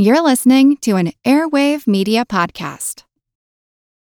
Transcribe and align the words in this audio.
You're 0.00 0.22
listening 0.22 0.76
to 0.82 0.94
an 0.94 1.10
Airwave 1.24 1.88
Media 1.88 2.24
Podcast. 2.24 3.02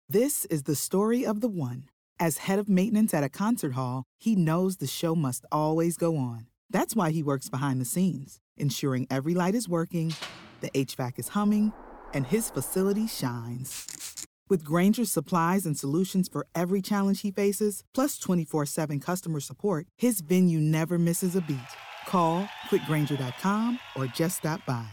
This 0.10 0.44
is 0.44 0.64
the 0.64 0.76
story 0.76 1.26
of 1.26 1.40
the 1.40 1.48
one. 1.48 1.86
As 2.20 2.40
head 2.40 2.60
of 2.60 2.68
maintenance 2.68 3.14
at 3.14 3.24
a 3.24 3.30
concert 3.30 3.72
hall, 3.72 4.04
he 4.18 4.36
knows 4.36 4.78
the 4.78 4.86
show 4.86 5.16
must 5.16 5.46
always 5.50 5.96
go 5.96 6.18
on. 6.18 6.48
That's 6.70 6.94
why 6.94 7.12
he 7.12 7.24
works 7.24 7.48
behind 7.48 7.80
the 7.80 7.86
scenes, 7.86 8.42
ensuring 8.58 9.08
every 9.10 9.34
light 9.34 9.56
is 9.56 9.70
working, 9.70 10.14
the 10.60 10.70
HVAC 10.72 11.20
is 11.20 11.30
humming, 11.30 11.72
and 12.14 12.28
his 12.28 12.50
facility 12.50 13.08
shines. 13.08 14.26
With 14.50 14.66
Grainger's 14.66 15.10
supplies 15.10 15.66
and 15.66 15.80
solutions 15.80 16.28
for 16.28 16.48
every 16.54 16.82
challenge 16.82 17.22
he 17.22 17.32
faces, 17.32 17.86
plus 17.94 18.20
24 18.20 18.66
7 18.66 19.00
customer 19.00 19.40
support, 19.40 19.88
his 19.98 20.20
venue 20.20 20.60
never 20.60 21.00
misses 21.00 21.38
a 21.38 21.42
beat. 21.42 21.72
Call 22.08 22.46
quickgranger.com 22.70 23.80
or 23.96 24.06
just 24.08 24.40
stop 24.40 24.66
by. 24.66 24.90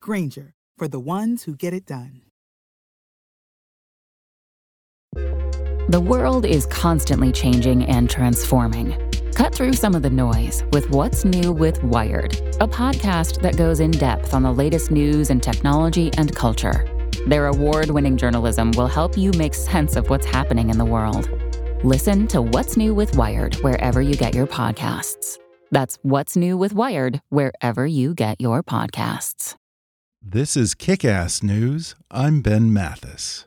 Grainger, 0.00 0.54
for 0.76 0.88
the 0.88 1.00
ones 1.00 1.44
who 1.44 1.54
get 1.56 1.72
it 1.72 1.86
done. 1.86 2.22
The 5.88 6.00
world 6.00 6.44
is 6.44 6.66
constantly 6.66 7.30
changing 7.30 7.84
and 7.84 8.10
transforming. 8.10 8.96
Cut 9.34 9.54
through 9.54 9.74
some 9.74 9.94
of 9.94 10.02
the 10.02 10.10
noise 10.10 10.64
with 10.72 10.90
What's 10.90 11.24
New 11.24 11.52
with 11.52 11.82
Wired, 11.84 12.34
a 12.60 12.66
podcast 12.66 13.40
that 13.42 13.56
goes 13.56 13.80
in 13.80 13.92
depth 13.92 14.34
on 14.34 14.42
the 14.42 14.52
latest 14.52 14.90
news 14.90 15.30
and 15.30 15.42
technology 15.42 16.10
and 16.16 16.34
culture. 16.34 16.84
Their 17.26 17.46
award 17.46 17.90
winning 17.90 18.16
journalism 18.16 18.72
will 18.72 18.86
help 18.88 19.16
you 19.16 19.30
make 19.36 19.54
sense 19.54 19.94
of 19.94 20.10
what's 20.10 20.26
happening 20.26 20.70
in 20.70 20.78
the 20.78 20.84
world. 20.84 21.28
Listen 21.84 22.26
to 22.28 22.42
What's 22.42 22.76
New 22.76 22.94
with 22.94 23.16
Wired 23.16 23.54
wherever 23.56 24.00
you 24.02 24.14
get 24.14 24.34
your 24.34 24.46
podcasts. 24.46 25.38
That's 25.70 25.98
What's 26.02 26.36
New 26.36 26.56
with 26.56 26.72
Wired 26.72 27.20
wherever 27.28 27.86
you 27.86 28.14
get 28.14 28.40
your 28.40 28.62
podcasts. 28.62 29.54
This 30.22 30.56
is 30.56 30.74
Kickass 30.74 31.42
News. 31.42 31.94
I'm 32.10 32.40
Ben 32.40 32.72
Mathis. 32.72 33.46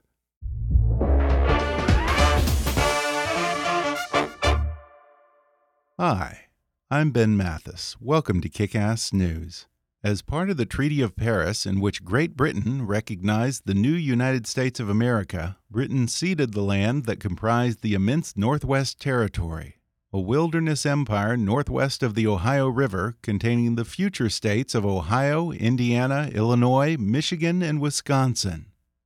Hi, 5.97 6.45
I'm 6.89 7.11
Ben 7.11 7.35
Mathis. 7.35 7.97
Welcome 7.99 8.39
to 8.41 8.49
Kickass 8.49 9.11
News. 9.11 9.67
As 10.03 10.21
part 10.21 10.49
of 10.49 10.55
the 10.55 10.65
Treaty 10.65 11.01
of 11.01 11.17
Paris, 11.17 11.65
in 11.65 11.81
which 11.81 12.05
Great 12.05 12.37
Britain 12.37 12.87
recognized 12.87 13.63
the 13.65 13.73
new 13.73 13.91
United 13.91 14.47
States 14.47 14.79
of 14.79 14.87
America, 14.89 15.57
Britain 15.69 16.07
ceded 16.07 16.53
the 16.53 16.61
land 16.61 17.05
that 17.05 17.19
comprised 17.19 17.81
the 17.81 17.93
immense 17.93 18.37
Northwest 18.37 19.01
Territory, 19.01 19.78
a 20.11 20.19
wilderness 20.19 20.87
empire 20.87 21.37
northwest 21.37 22.01
of 22.01 22.15
the 22.15 22.25
Ohio 22.25 22.67
River 22.67 23.15
containing 23.21 23.75
the 23.75 23.85
future 23.85 24.29
states 24.29 24.73
of 24.73 24.83
Ohio, 24.83 25.51
Indiana, 25.51 26.31
Illinois, 26.33 26.97
Michigan, 26.97 27.61
and 27.61 27.79
Wisconsin. 27.79 28.65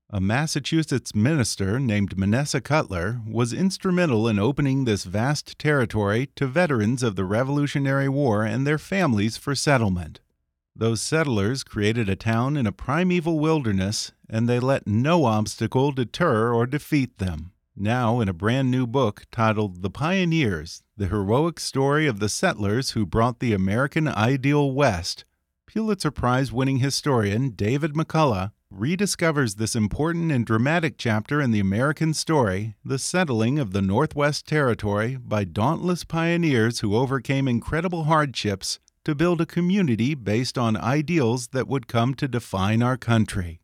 A 0.09 0.22
Massachusetts 0.22 1.14
minister 1.14 1.78
named 1.80 2.18
Manasseh 2.18 2.62
Cutler 2.62 3.20
was 3.28 3.52
instrumental 3.52 4.30
in 4.30 4.40
opening 4.40 4.86
this 4.86 5.04
vast 5.04 5.59
territory 5.59 6.30
to 6.36 6.48
veterans 6.48 7.04
of 7.04 7.18
the 7.18 7.26
Revolutionary 7.26 8.08
War 8.08 8.44
and 8.46 8.66
their 8.66 8.78
families 8.78 9.36
for 9.36 9.56
settlement. 9.56 10.22
Those 10.76 11.02
settlers 11.02 11.64
created 11.64 12.08
a 12.08 12.16
town 12.16 12.56
in 12.56 12.66
a 12.66 12.72
primeval 12.72 13.40
wilderness, 13.40 14.12
and 14.30 14.48
they 14.48 14.59
let 14.59 14.88
no 14.88 15.26
obstacle 15.26 15.92
deter 15.92 16.54
or 16.54 16.66
defeat 16.66 17.18
them. 17.18 17.53
Now, 17.75 18.19
in 18.19 18.29
a 18.29 18.33
brand 18.33 18.69
new 18.69 18.85
book 18.85 19.25
titled 19.31 19.81
The 19.81 19.89
Pioneers 19.89 20.83
The 20.95 21.07
Heroic 21.07 21.59
Story 21.59 22.05
of 22.05 22.19
the 22.19 22.29
Settlers 22.29 22.91
Who 22.91 23.03
Brought 23.03 23.39
the 23.39 23.53
American 23.53 24.07
Ideal 24.07 24.71
West, 24.71 25.25
Pulitzer 25.66 26.11
Prize 26.11 26.51
winning 26.51 26.77
historian 26.77 27.49
David 27.49 27.94
McCullough 27.94 28.51
rediscovers 28.71 29.55
this 29.55 29.75
important 29.75 30.31
and 30.31 30.45
dramatic 30.45 30.99
chapter 30.99 31.41
in 31.41 31.49
the 31.49 31.59
American 31.59 32.13
story, 32.13 32.75
the 32.85 32.99
settling 32.99 33.57
of 33.57 33.73
the 33.73 33.81
Northwest 33.81 34.47
Territory 34.47 35.16
by 35.16 35.44
dauntless 35.44 36.03
pioneers 36.03 36.81
who 36.81 36.95
overcame 36.95 37.47
incredible 37.47 38.03
hardships 38.03 38.79
to 39.03 39.16
build 39.16 39.41
a 39.41 39.47
community 39.47 40.13
based 40.13 40.59
on 40.59 40.78
ideals 40.78 41.47
that 41.47 41.67
would 41.67 41.88
come 41.88 42.13
to 42.13 42.28
define 42.28 42.83
our 42.83 42.97
country. 42.97 43.62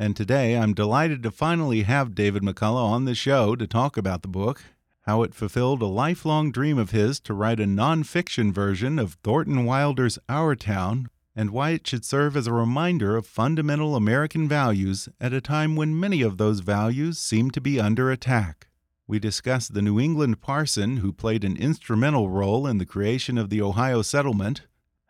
And 0.00 0.16
today 0.16 0.56
I'm 0.56 0.72
delighted 0.72 1.22
to 1.24 1.30
finally 1.30 1.82
have 1.82 2.14
David 2.14 2.42
McCullough 2.42 2.86
on 2.86 3.04
the 3.04 3.14
show 3.14 3.54
to 3.54 3.66
talk 3.66 3.98
about 3.98 4.22
the 4.22 4.28
book, 4.28 4.62
how 5.02 5.22
it 5.22 5.34
fulfilled 5.34 5.82
a 5.82 5.86
lifelong 5.86 6.50
dream 6.50 6.78
of 6.78 6.90
his 6.90 7.20
to 7.20 7.34
write 7.34 7.60
a 7.60 7.66
nonfiction 7.66 8.50
version 8.50 8.98
of 8.98 9.18
Thornton 9.22 9.66
Wilder's 9.66 10.18
Our 10.26 10.56
Town, 10.56 11.10
and 11.36 11.50
why 11.50 11.72
it 11.72 11.86
should 11.86 12.06
serve 12.06 12.34
as 12.34 12.46
a 12.46 12.52
reminder 12.54 13.14
of 13.14 13.26
fundamental 13.26 13.94
American 13.94 14.48
values 14.48 15.10
at 15.20 15.34
a 15.34 15.40
time 15.42 15.76
when 15.76 16.00
many 16.00 16.22
of 16.22 16.38
those 16.38 16.60
values 16.60 17.18
seem 17.18 17.50
to 17.50 17.60
be 17.60 17.78
under 17.78 18.10
attack. 18.10 18.68
We 19.06 19.18
discuss 19.18 19.68
the 19.68 19.82
New 19.82 20.00
England 20.00 20.40
parson 20.40 20.98
who 20.98 21.12
played 21.12 21.44
an 21.44 21.58
instrumental 21.58 22.30
role 22.30 22.66
in 22.66 22.78
the 22.78 22.86
creation 22.86 23.36
of 23.36 23.50
the 23.50 23.60
Ohio 23.60 24.00
settlement, 24.00 24.62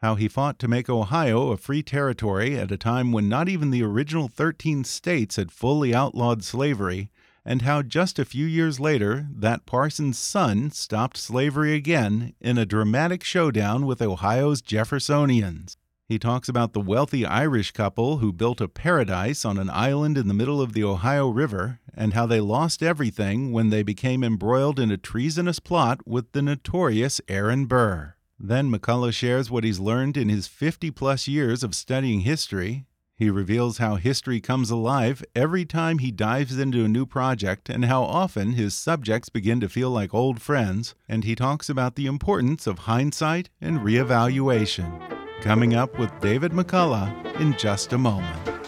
how 0.03 0.15
he 0.15 0.29
fought 0.29 0.59
to 0.59 0.69
make 0.69 0.89
Ohio 0.89 1.49
a 1.49 1.57
free 1.57 1.83
territory 1.83 2.57
at 2.59 2.73
a 2.73 2.77
time 2.77 3.13
when 3.13 3.29
not 3.29 3.49
even 3.49 3.71
the 3.71 3.83
original 3.83 4.29
13 4.29 4.83
states 4.85 5.37
had 5.37 5.53
fully 5.53 5.95
outlawed 5.95 6.43
slavery, 6.43 7.11
and 7.45 7.63
how 7.63 7.83
just 7.83 8.19
a 8.19 8.25
few 8.25 8.47
years 8.47 8.81
later 8.81 9.27
that 9.31 9.67
parson's 9.67 10.19
son 10.19 10.71
stopped 10.71 11.17
slavery 11.17 11.75
again 11.75 12.35
in 12.41 12.57
a 12.57 12.67
dramatic 12.67 13.23
showdown 13.23 13.85
with 13.85 14.01
Ohio's 14.01 14.63
Jeffersonians. 14.63 15.77
He 16.09 16.19
talks 16.19 16.49
about 16.49 16.73
the 16.73 16.81
wealthy 16.81 17.25
Irish 17.25 17.71
couple 17.71 18.19
who 18.19 18.33
built 18.33 18.61
a 18.61 18.69
paradise 18.69 19.45
on 19.45 19.59
an 19.59 19.71
island 19.71 20.19
in 20.19 20.29
the 20.29 20.35
middle 20.35 20.61
of 20.61 20.73
the 20.73 20.83
Ohio 20.83 21.29
River 21.29 21.79
and 21.95 22.15
how 22.15 22.27
they 22.27 22.41
lost 22.41 22.83
everything 22.83 23.53
when 23.53 23.71
they 23.71 23.83
became 23.83 24.25
embroiled 24.25 24.81
in 24.81 24.91
a 24.91 24.97
treasonous 24.97 25.61
plot 25.61 26.07
with 26.07 26.33
the 26.33 26.43
notorious 26.43 27.21
Aaron 27.29 27.67
Burr. 27.67 28.17
Then 28.43 28.73
McCullough 28.73 29.13
shares 29.13 29.51
what 29.51 29.65
he's 29.65 29.79
learned 29.79 30.17
in 30.17 30.31
his 30.31 30.47
50 30.47 30.91
plus 30.93 31.29
years 31.29 31.63
of 31.63 31.75
studying 31.75 32.21
history. 32.21 32.87
He 33.15 33.29
reveals 33.29 33.77
how 33.77 33.97
history 33.97 34.41
comes 34.41 34.71
alive 34.71 35.23
every 35.37 35.67
time 35.67 35.99
he 35.99 36.11
dives 36.11 36.59
into 36.59 36.83
a 36.83 36.89
new 36.89 37.05
project 37.05 37.69
and 37.69 37.85
how 37.85 38.03
often 38.03 38.53
his 38.53 38.75
subjects 38.75 39.29
begin 39.29 39.61
to 39.61 39.69
feel 39.69 39.91
like 39.91 40.15
old 40.15 40.41
friends. 40.41 40.95
And 41.07 41.25
he 41.25 41.35
talks 41.35 41.69
about 41.69 41.97
the 41.97 42.07
importance 42.07 42.67
of 42.67 42.81
hindsight 42.81 43.51
and 43.61 43.81
reevaluation. 43.81 44.99
Coming 45.43 45.75
up 45.75 45.99
with 45.99 46.19
David 46.21 46.53
McCullough 46.53 47.39
in 47.39 47.55
just 47.59 47.93
a 47.93 47.99
moment. 47.99 48.60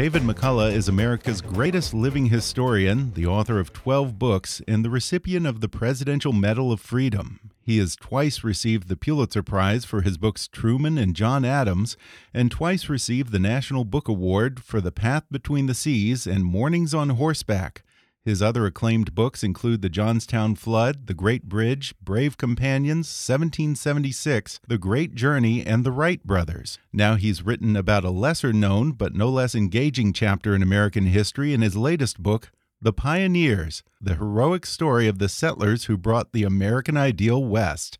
David 0.00 0.22
McCullough 0.22 0.72
is 0.72 0.88
America's 0.88 1.42
greatest 1.42 1.92
living 1.92 2.30
historian, 2.30 3.12
the 3.12 3.26
author 3.26 3.60
of 3.60 3.74
12 3.74 4.18
books, 4.18 4.62
and 4.66 4.82
the 4.82 4.88
recipient 4.88 5.46
of 5.46 5.60
the 5.60 5.68
Presidential 5.68 6.32
Medal 6.32 6.72
of 6.72 6.80
Freedom. 6.80 7.38
He 7.60 7.76
has 7.76 7.96
twice 7.96 8.42
received 8.42 8.88
the 8.88 8.96
Pulitzer 8.96 9.42
Prize 9.42 9.84
for 9.84 10.00
his 10.00 10.16
books 10.16 10.48
Truman 10.48 10.96
and 10.96 11.14
John 11.14 11.44
Adams, 11.44 11.98
and 12.32 12.50
twice 12.50 12.88
received 12.88 13.30
the 13.30 13.38
National 13.38 13.84
Book 13.84 14.08
Award 14.08 14.64
for 14.64 14.80
The 14.80 14.90
Path 14.90 15.24
Between 15.30 15.66
the 15.66 15.74
Seas 15.74 16.26
and 16.26 16.46
Mornings 16.46 16.94
on 16.94 17.10
Horseback. 17.10 17.82
His 18.22 18.42
other 18.42 18.66
acclaimed 18.66 19.14
books 19.14 19.42
include 19.42 19.80
The 19.80 19.88
Johnstown 19.88 20.54
Flood, 20.54 21.06
The 21.06 21.14
Great 21.14 21.44
Bridge, 21.44 21.94
Brave 22.02 22.36
Companions, 22.36 23.06
1776, 23.06 24.60
The 24.68 24.76
Great 24.76 25.14
Journey, 25.14 25.64
and 25.64 25.84
The 25.84 25.92
Wright 25.92 26.22
Brothers. 26.22 26.78
Now 26.92 27.14
he's 27.14 27.42
written 27.42 27.76
about 27.76 28.04
a 28.04 28.10
lesser 28.10 28.52
known 28.52 28.92
but 28.92 29.14
no 29.14 29.30
less 29.30 29.54
engaging 29.54 30.12
chapter 30.12 30.54
in 30.54 30.62
American 30.62 31.06
history 31.06 31.54
in 31.54 31.62
his 31.62 31.76
latest 31.76 32.22
book, 32.22 32.52
The 32.82 32.92
Pioneers 32.92 33.82
The 34.02 34.16
Heroic 34.16 34.66
Story 34.66 35.08
of 35.08 35.18
the 35.18 35.28
Settlers 35.30 35.84
Who 35.84 35.96
Brought 35.96 36.32
the 36.32 36.44
American 36.44 36.98
Ideal 36.98 37.42
West. 37.42 37.98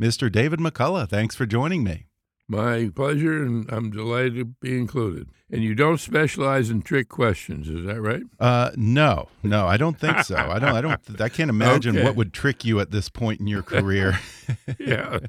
Mr. 0.00 0.30
David 0.30 0.60
McCullough, 0.60 1.08
thanks 1.08 1.34
for 1.34 1.46
joining 1.46 1.82
me. 1.82 2.06
My 2.52 2.90
pleasure, 2.94 3.42
and 3.42 3.66
I'm 3.72 3.90
delighted 3.90 4.34
to 4.36 4.44
be 4.44 4.76
included. 4.78 5.28
And 5.50 5.62
you 5.62 5.74
don't 5.74 5.98
specialize 5.98 6.68
in 6.70 6.82
trick 6.82 7.08
questions, 7.08 7.66
is 7.68 7.84
that 7.86 8.00
right? 8.00 8.22
Uh, 8.38 8.70
no, 8.76 9.28
no, 9.42 9.66
I 9.66 9.76
don't 9.78 9.98
think 9.98 10.20
so. 10.24 10.36
I 10.36 10.58
don't. 10.58 10.74
I 10.74 10.80
don't. 10.82 11.00
I 11.20 11.28
can't 11.30 11.48
imagine 11.50 11.96
Okay. 11.96 12.04
what 12.04 12.14
would 12.16 12.32
trick 12.34 12.62
you 12.64 12.78
at 12.80 12.90
this 12.90 13.08
point 13.08 13.40
in 13.40 13.46
your 13.46 13.62
career. 13.62 14.18
Yeah. 14.78 15.20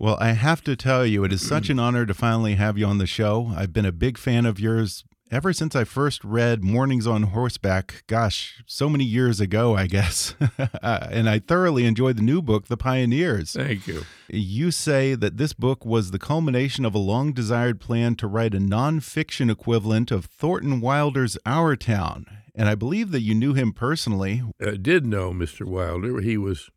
well, 0.00 0.16
I 0.20 0.32
have 0.32 0.64
to 0.64 0.74
tell 0.74 1.06
you, 1.06 1.22
it 1.24 1.32
is 1.32 1.46
such 1.46 1.70
an 1.70 1.78
honor 1.78 2.04
to 2.04 2.14
finally 2.14 2.54
have 2.56 2.76
you 2.78 2.86
on 2.86 2.98
the 2.98 3.06
show. 3.06 3.52
I've 3.54 3.72
been 3.72 3.84
a 3.86 3.92
big 3.92 4.18
fan 4.18 4.44
of 4.44 4.58
yours 4.58 5.04
ever 5.32 5.54
since 5.54 5.74
I 5.74 5.84
first 5.84 6.22
read 6.22 6.62
Mornings 6.62 7.06
on 7.06 7.22
Horseback, 7.22 8.04
gosh, 8.06 8.62
so 8.66 8.90
many 8.90 9.04
years 9.04 9.40
ago, 9.40 9.74
I 9.74 9.86
guess. 9.86 10.34
Uh, 10.82 11.06
and 11.10 11.28
I 11.28 11.38
thoroughly 11.38 11.86
enjoyed 11.86 12.16
the 12.16 12.22
new 12.22 12.42
book, 12.42 12.66
The 12.66 12.76
Pioneers. 12.76 13.52
Thank 13.52 13.86
you. 13.86 14.02
You 14.28 14.70
say 14.70 15.14
that 15.14 15.36
this 15.36 15.52
book 15.52 15.84
was 15.84 16.10
the 16.10 16.18
culmination 16.18 16.84
of 16.84 16.94
a 16.94 16.98
long 16.98 17.32
desired 17.32 17.80
plan 17.80 18.16
to 18.16 18.26
write 18.26 18.54
a 18.54 18.58
nonfiction 18.58 19.50
equivalent 19.50 20.10
of 20.10 20.24
Thornton 20.24 20.80
Wilder's 20.80 21.38
Our 21.46 21.76
Town. 21.76 22.26
And 22.54 22.68
I 22.68 22.74
believe 22.74 23.12
that 23.12 23.20
you 23.20 23.34
knew 23.34 23.54
him 23.54 23.72
personally. 23.72 24.42
I 24.60 24.72
did 24.72 25.06
know 25.06 25.32
Mr. 25.32 25.64
Wilder. 25.66 26.20
He 26.20 26.36
was 26.36 26.68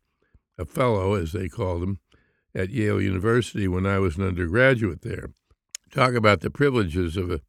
a 0.56 0.64
fellow, 0.64 1.14
as 1.14 1.32
they 1.32 1.48
called 1.48 1.82
him, 1.82 1.98
at 2.54 2.70
Yale 2.70 3.00
University 3.00 3.66
when 3.66 3.86
I 3.86 3.98
was 3.98 4.16
an 4.16 4.24
undergraduate 4.24 5.02
there. 5.02 5.30
Talk 5.90 6.14
about 6.14 6.40
the 6.40 6.50
privileges 6.50 7.16
of 7.16 7.30
a 7.30 7.40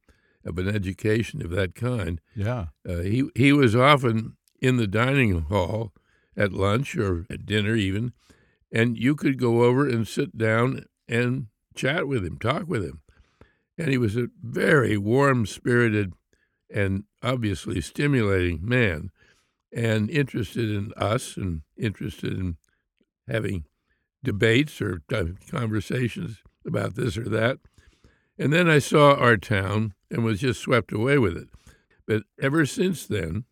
of 0.47 0.57
an 0.57 0.67
education 0.67 1.43
of 1.43 1.51
that 1.51 1.75
kind. 1.75 2.21
Yeah. 2.35 2.67
Uh, 2.87 2.99
he 2.99 3.29
he 3.35 3.53
was 3.53 3.75
often 3.75 4.37
in 4.61 4.77
the 4.77 4.87
dining 4.87 5.41
hall 5.41 5.93
at 6.35 6.53
lunch 6.53 6.95
or 6.95 7.25
at 7.29 7.45
dinner 7.45 7.75
even, 7.75 8.13
and 8.71 8.97
you 8.97 9.15
could 9.15 9.39
go 9.39 9.63
over 9.63 9.87
and 9.87 10.07
sit 10.07 10.37
down 10.37 10.85
and 11.07 11.47
chat 11.75 12.07
with 12.07 12.25
him, 12.25 12.37
talk 12.37 12.67
with 12.67 12.83
him. 12.83 13.01
And 13.77 13.89
he 13.89 13.97
was 13.97 14.15
a 14.15 14.29
very 14.41 14.97
warm 14.97 15.45
spirited 15.45 16.13
and 16.73 17.03
obviously 17.21 17.79
stimulating 17.81 18.59
man 18.67 19.11
and 19.71 20.09
interested 20.09 20.69
in 20.69 20.93
us 20.97 21.37
and 21.37 21.61
interested 21.77 22.33
in 22.33 22.57
having 23.27 23.65
debates 24.23 24.81
or 24.81 25.01
conversations 25.49 26.37
about 26.65 26.95
this 26.95 27.17
or 27.17 27.29
that. 27.29 27.59
And 28.37 28.51
then 28.51 28.69
I 28.69 28.79
saw 28.79 29.15
our 29.15 29.37
town 29.37 29.93
and 30.09 30.23
was 30.23 30.39
just 30.39 30.61
swept 30.61 30.91
away 30.91 31.17
with 31.17 31.37
it. 31.37 31.49
But 32.05 32.23
ever 32.41 32.65
since 32.65 33.05
then, 33.05 33.45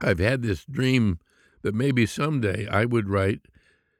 I've 0.00 0.18
had 0.18 0.42
this 0.42 0.64
dream 0.64 1.18
that 1.62 1.74
maybe 1.74 2.06
someday 2.06 2.68
I 2.68 2.84
would 2.84 3.08
write 3.08 3.40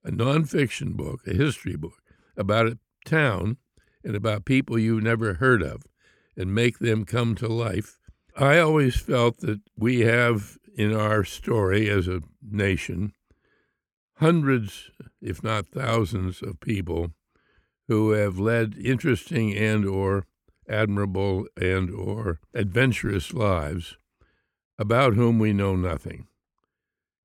a 0.05 0.11
nonfiction 0.11 0.95
book, 0.95 1.27
a 1.27 1.35
history 1.35 1.77
book, 1.77 2.01
about 2.37 2.67
a 2.67 2.79
town 3.05 3.57
and 4.05 4.15
about 4.15 4.45
people 4.45 4.79
you've 4.79 5.03
never 5.03 5.35
heard 5.35 5.63
of 5.63 5.83
and 6.37 6.55
make 6.55 6.79
them 6.79 7.05
come 7.05 7.35
to 7.37 7.49
life. 7.49 7.99
I 8.37 8.59
always 8.59 8.97
felt 8.97 9.39
that 9.39 9.61
we 9.77 10.01
have 10.01 10.59
in 10.77 10.95
our 10.95 11.25
story 11.25 11.89
as 11.89 12.07
a 12.07 12.21
nation 12.43 13.15
hundreds, 14.19 14.91
if 15.21 15.43
not 15.43 15.69
thousands, 15.69 16.43
of 16.43 16.61
people 16.61 17.13
who 17.89 18.11
have 18.11 18.39
led 18.39 18.77
interesting 18.79 19.55
and 19.57 19.85
or 19.85 20.27
admirable 20.69 21.47
and 21.57 21.91
or 21.91 22.41
adventurous 22.55 23.33
lives 23.33 23.97
about 24.79 25.15
whom 25.15 25.39
we 25.39 25.53
know 25.53 25.77
nothing. 25.77 26.27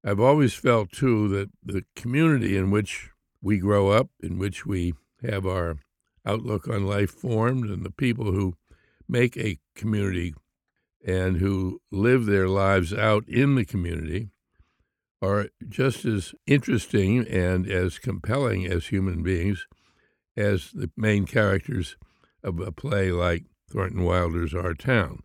I've 0.03 0.19
always 0.19 0.53
felt 0.53 0.91
too 0.91 1.27
that 1.29 1.49
the 1.63 1.83
community 1.95 2.57
in 2.57 2.71
which 2.71 3.09
we 3.41 3.57
grow 3.57 3.89
up, 3.89 4.09
in 4.21 4.38
which 4.38 4.65
we 4.65 4.93
have 5.21 5.45
our 5.45 5.77
outlook 6.25 6.67
on 6.67 6.85
life 6.85 7.11
formed, 7.11 7.69
and 7.69 7.83
the 7.83 7.91
people 7.91 8.31
who 8.31 8.55
make 9.07 9.38
a 9.38 9.59
community 9.75 10.33
and 11.05 11.38
who 11.38 11.81
live 11.91 12.25
their 12.25 12.47
lives 12.47 12.93
out 12.93 13.27
in 13.27 13.55
the 13.55 13.65
community 13.65 14.29
are 15.21 15.49
just 15.67 16.05
as 16.05 16.33
interesting 16.47 17.27
and 17.27 17.67
as 17.67 17.99
compelling 17.99 18.65
as 18.65 18.88
human 18.88 19.21
beings 19.21 19.67
as 20.35 20.71
the 20.71 20.89
main 20.95 21.25
characters 21.25 21.95
of 22.43 22.59
a 22.59 22.71
play 22.71 23.11
like 23.11 23.45
Thornton 23.69 24.03
Wilder's 24.03 24.53
Our 24.53 24.73
Town. 24.73 25.23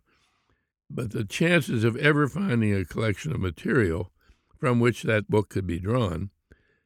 But 0.89 1.11
the 1.11 1.25
chances 1.25 1.83
of 1.83 1.97
ever 1.97 2.27
finding 2.27 2.73
a 2.73 2.85
collection 2.85 3.33
of 3.33 3.41
material 3.41 4.11
from 4.57 4.79
which 4.79 5.03
that 5.03 5.29
book 5.29 5.49
could 5.49 5.67
be 5.67 5.79
drawn 5.79 6.29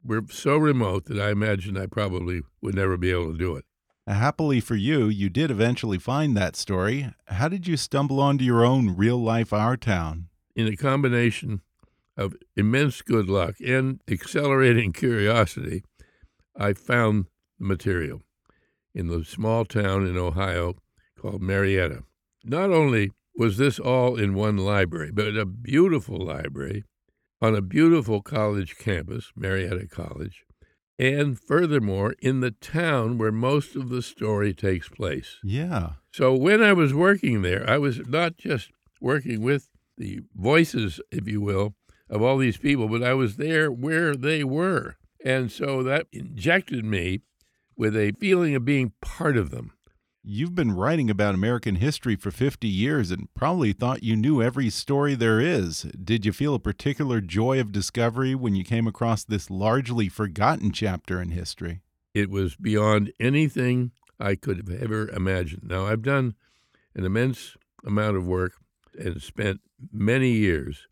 were 0.04 0.24
so 0.30 0.56
remote 0.56 1.04
that 1.06 1.20
I 1.20 1.30
imagined 1.30 1.78
I 1.78 1.86
probably 1.86 2.42
would 2.60 2.74
never 2.74 2.96
be 2.96 3.10
able 3.10 3.32
to 3.32 3.38
do 3.38 3.56
it. 3.56 3.64
Happily 4.06 4.58
for 4.58 4.74
you, 4.74 5.06
you 5.06 5.28
did 5.30 5.50
eventually 5.50 5.98
find 5.98 6.36
that 6.36 6.56
story. 6.56 7.14
How 7.26 7.48
did 7.48 7.68
you 7.68 7.76
stumble 7.76 8.18
onto 8.18 8.44
your 8.44 8.64
own 8.64 8.96
real 8.96 9.22
life 9.22 9.52
Our 9.52 9.76
Town? 9.76 10.28
In 10.56 10.66
a 10.66 10.76
combination 10.76 11.62
of 12.16 12.34
immense 12.56 13.00
good 13.00 13.28
luck 13.28 13.54
and 13.64 14.00
accelerating 14.08 14.92
curiosity, 14.92 15.84
I 16.56 16.72
found 16.72 17.26
the 17.60 17.66
material 17.66 18.22
in 18.94 19.08
the 19.08 19.24
small 19.24 19.64
town 19.64 20.06
in 20.06 20.16
Ohio 20.16 20.74
called 21.18 21.42
Marietta. 21.42 22.04
Not 22.44 22.70
only 22.70 23.12
was 23.36 23.56
this 23.56 23.78
all 23.78 24.16
in 24.16 24.34
one 24.34 24.56
library, 24.56 25.10
but 25.12 25.36
a 25.36 25.46
beautiful 25.46 26.18
library 26.18 26.84
on 27.40 27.54
a 27.54 27.62
beautiful 27.62 28.22
college 28.22 28.76
campus, 28.76 29.32
Marietta 29.34 29.88
College, 29.88 30.44
and 30.98 31.40
furthermore, 31.40 32.14
in 32.20 32.40
the 32.40 32.50
town 32.52 33.18
where 33.18 33.32
most 33.32 33.74
of 33.74 33.88
the 33.88 34.02
story 34.02 34.52
takes 34.54 34.88
place. 34.88 35.38
Yeah. 35.42 35.94
So 36.12 36.34
when 36.34 36.62
I 36.62 36.72
was 36.72 36.94
working 36.94 37.42
there, 37.42 37.68
I 37.68 37.78
was 37.78 38.06
not 38.06 38.36
just 38.36 38.70
working 39.00 39.42
with 39.42 39.68
the 39.96 40.20
voices, 40.36 41.00
if 41.10 41.26
you 41.26 41.40
will, 41.40 41.74
of 42.08 42.22
all 42.22 42.38
these 42.38 42.58
people, 42.58 42.88
but 42.88 43.02
I 43.02 43.14
was 43.14 43.36
there 43.36 43.72
where 43.72 44.14
they 44.14 44.44
were. 44.44 44.96
And 45.24 45.50
so 45.50 45.82
that 45.82 46.06
injected 46.12 46.84
me 46.84 47.22
with 47.82 47.96
a 47.96 48.12
feeling 48.20 48.54
of 48.54 48.64
being 48.64 48.92
part 49.00 49.36
of 49.36 49.50
them. 49.50 49.72
You've 50.22 50.54
been 50.54 50.70
writing 50.70 51.10
about 51.10 51.34
American 51.34 51.74
history 51.74 52.14
for 52.14 52.30
50 52.30 52.68
years 52.68 53.10
and 53.10 53.26
probably 53.34 53.72
thought 53.72 54.04
you 54.04 54.14
knew 54.14 54.40
every 54.40 54.70
story 54.70 55.16
there 55.16 55.40
is. 55.40 55.82
Did 56.00 56.24
you 56.24 56.32
feel 56.32 56.54
a 56.54 56.60
particular 56.60 57.20
joy 57.20 57.58
of 57.58 57.72
discovery 57.72 58.36
when 58.36 58.54
you 58.54 58.62
came 58.62 58.86
across 58.86 59.24
this 59.24 59.50
largely 59.50 60.08
forgotten 60.08 60.70
chapter 60.70 61.20
in 61.20 61.32
history? 61.32 61.80
It 62.14 62.30
was 62.30 62.54
beyond 62.54 63.12
anything 63.18 63.90
I 64.20 64.36
could 64.36 64.58
have 64.58 64.70
ever 64.80 65.08
imagined. 65.08 65.64
Now, 65.64 65.86
I've 65.86 66.02
done 66.02 66.36
an 66.94 67.04
immense 67.04 67.56
amount 67.84 68.16
of 68.16 68.28
work 68.28 68.52
and 68.96 69.20
spent 69.20 69.60
many 69.92 70.30
years 70.30 70.86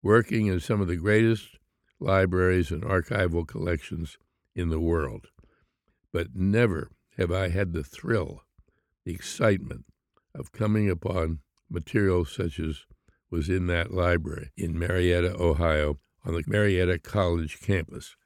working 0.00 0.46
in 0.46 0.60
some 0.60 0.80
of 0.80 0.86
the 0.86 0.94
greatest 0.94 1.58
libraries 1.98 2.70
and 2.70 2.84
archival 2.84 3.44
collections 3.44 4.16
in 4.54 4.68
the 4.68 4.78
world. 4.78 5.26
But 6.12 6.34
never 6.34 6.90
have 7.16 7.30
I 7.30 7.48
had 7.48 7.72
the 7.72 7.84
thrill, 7.84 8.42
the 9.04 9.12
excitement 9.12 9.84
of 10.34 10.52
coming 10.52 10.90
upon 10.90 11.40
material 11.68 12.24
such 12.24 12.58
as 12.58 12.84
was 13.30 13.48
in 13.48 13.66
that 13.68 13.92
library 13.92 14.50
in 14.56 14.78
Marietta, 14.78 15.36
Ohio, 15.40 15.98
on 16.24 16.34
the 16.34 16.42
Marietta 16.46 16.98
College 16.98 17.60
campus. 17.60 18.16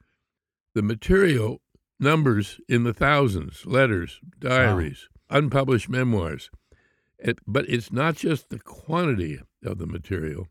The 0.73 0.81
material 0.81 1.61
numbers 1.99 2.59
in 2.67 2.83
the 2.83 2.93
thousands 2.93 3.65
letters, 3.65 4.19
diaries, 4.39 5.07
wow. 5.29 5.37
unpublished 5.37 5.89
memoirs. 5.89 6.49
It, 7.19 7.39
but 7.47 7.69
it's 7.69 7.91
not 7.91 8.15
just 8.15 8.49
the 8.49 8.59
quantity 8.59 9.39
of 9.63 9.77
the 9.77 9.87
material, 9.87 10.47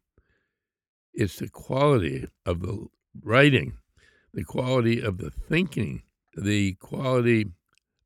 it's 1.13 1.37
the 1.37 1.49
quality 1.49 2.27
of 2.47 2.61
the 2.61 2.87
writing, 3.23 3.75
the 4.33 4.45
quality 4.45 5.01
of 5.01 5.19
the 5.19 5.31
thinking, 5.31 6.03
the 6.37 6.75
quality 6.75 7.47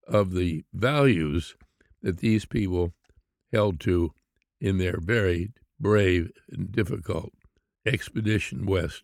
of 0.07 0.33
the 0.33 0.65
values 0.73 1.57
that 2.03 2.19
these 2.19 2.45
people 2.45 2.93
held 3.53 3.81
to 3.81 4.13
in 4.61 4.79
their 4.79 4.99
very 5.01 5.53
brave 5.81 6.31
and 6.51 6.73
difficult 6.73 7.33
expedition 7.87 8.67
west. 8.67 9.03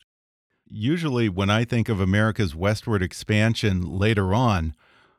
Usually, 0.68 1.28
when 1.28 1.50
I 1.50 1.64
think 1.64 1.88
of 1.88 2.00
America's 2.00 2.54
westward 2.54 3.02
expansion 3.02 3.82
later 3.82 4.34
on, 4.34 4.74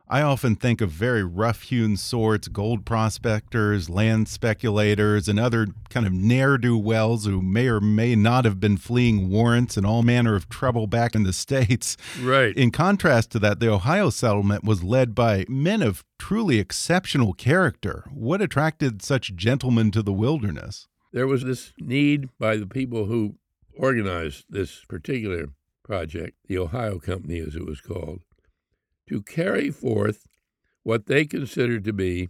I 0.08 0.22
often 0.22 0.56
think 0.56 0.82
of 0.82 0.92
very 0.92 1.24
rough 1.24 1.64
hewn 1.64 1.98
sorts, 1.98 2.48
gold 2.48 2.86
prospectors, 2.86 3.90
land 3.90 4.28
speculators, 4.28 5.28
and 5.28 5.40
other 5.40 5.68
kind 5.90 6.06
of 6.06 6.14
ne'er 6.14 6.60
do 6.60 6.78
wells 6.78 7.26
who 7.26 7.42
may 7.42 7.68
or 7.68 7.82
may 7.82 8.16
not 8.16 8.46
have 8.46 8.60
been 8.60 8.78
fleeing 8.78 9.30
warrants 9.30 9.78
and 9.78 9.86
all 9.86 10.04
manner 10.04 10.36
of 10.36 10.48
trouble 10.48 10.86
back 10.86 11.16
in 11.16 11.24
the 11.24 11.34
States. 11.46 11.98
Right. 12.22 12.56
In 12.56 12.70
contrast 12.70 13.32
to 13.32 13.40
that, 13.40 13.60
the 13.60 13.72
Ohio 13.72 14.12
settlement 14.12 14.64
was 14.64 14.84
led 14.84 15.16
by 15.16 15.46
men 15.50 15.82
of 15.82 16.04
truly 16.20 16.60
exceptional 16.60 17.34
character. 17.34 18.06
What 18.12 18.42
attracted 18.42 19.02
such 19.02 19.36
gentlemen 19.36 19.90
to 19.92 20.04
the 20.04 20.14
wilderness? 20.14 20.88
There 21.14 21.28
was 21.28 21.44
this 21.44 21.74
need 21.80 22.30
by 22.38 22.58
the 22.58 22.68
people 22.68 23.06
who 23.06 23.38
organized 23.76 24.46
this 24.50 24.86
particular 24.86 25.48
project, 25.84 26.38
the 26.48 26.60
Ohio 26.60 27.00
Company, 27.00 27.40
as 27.40 27.56
it 27.56 27.66
was 27.66 27.82
called 27.82 28.22
to 29.08 29.22
carry 29.22 29.70
forth 29.70 30.28
what 30.84 31.08
they 31.08 31.26
considered 31.26 31.84
to 31.84 31.94
be 31.94 32.30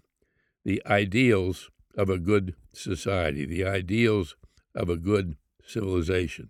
the 0.63 0.81
ideals 0.85 1.69
of 1.97 2.09
a 2.09 2.17
good 2.17 2.55
society, 2.73 3.45
the 3.45 3.65
ideals 3.65 4.35
of 4.73 4.89
a 4.89 4.97
good 4.97 5.37
civilization. 5.65 6.49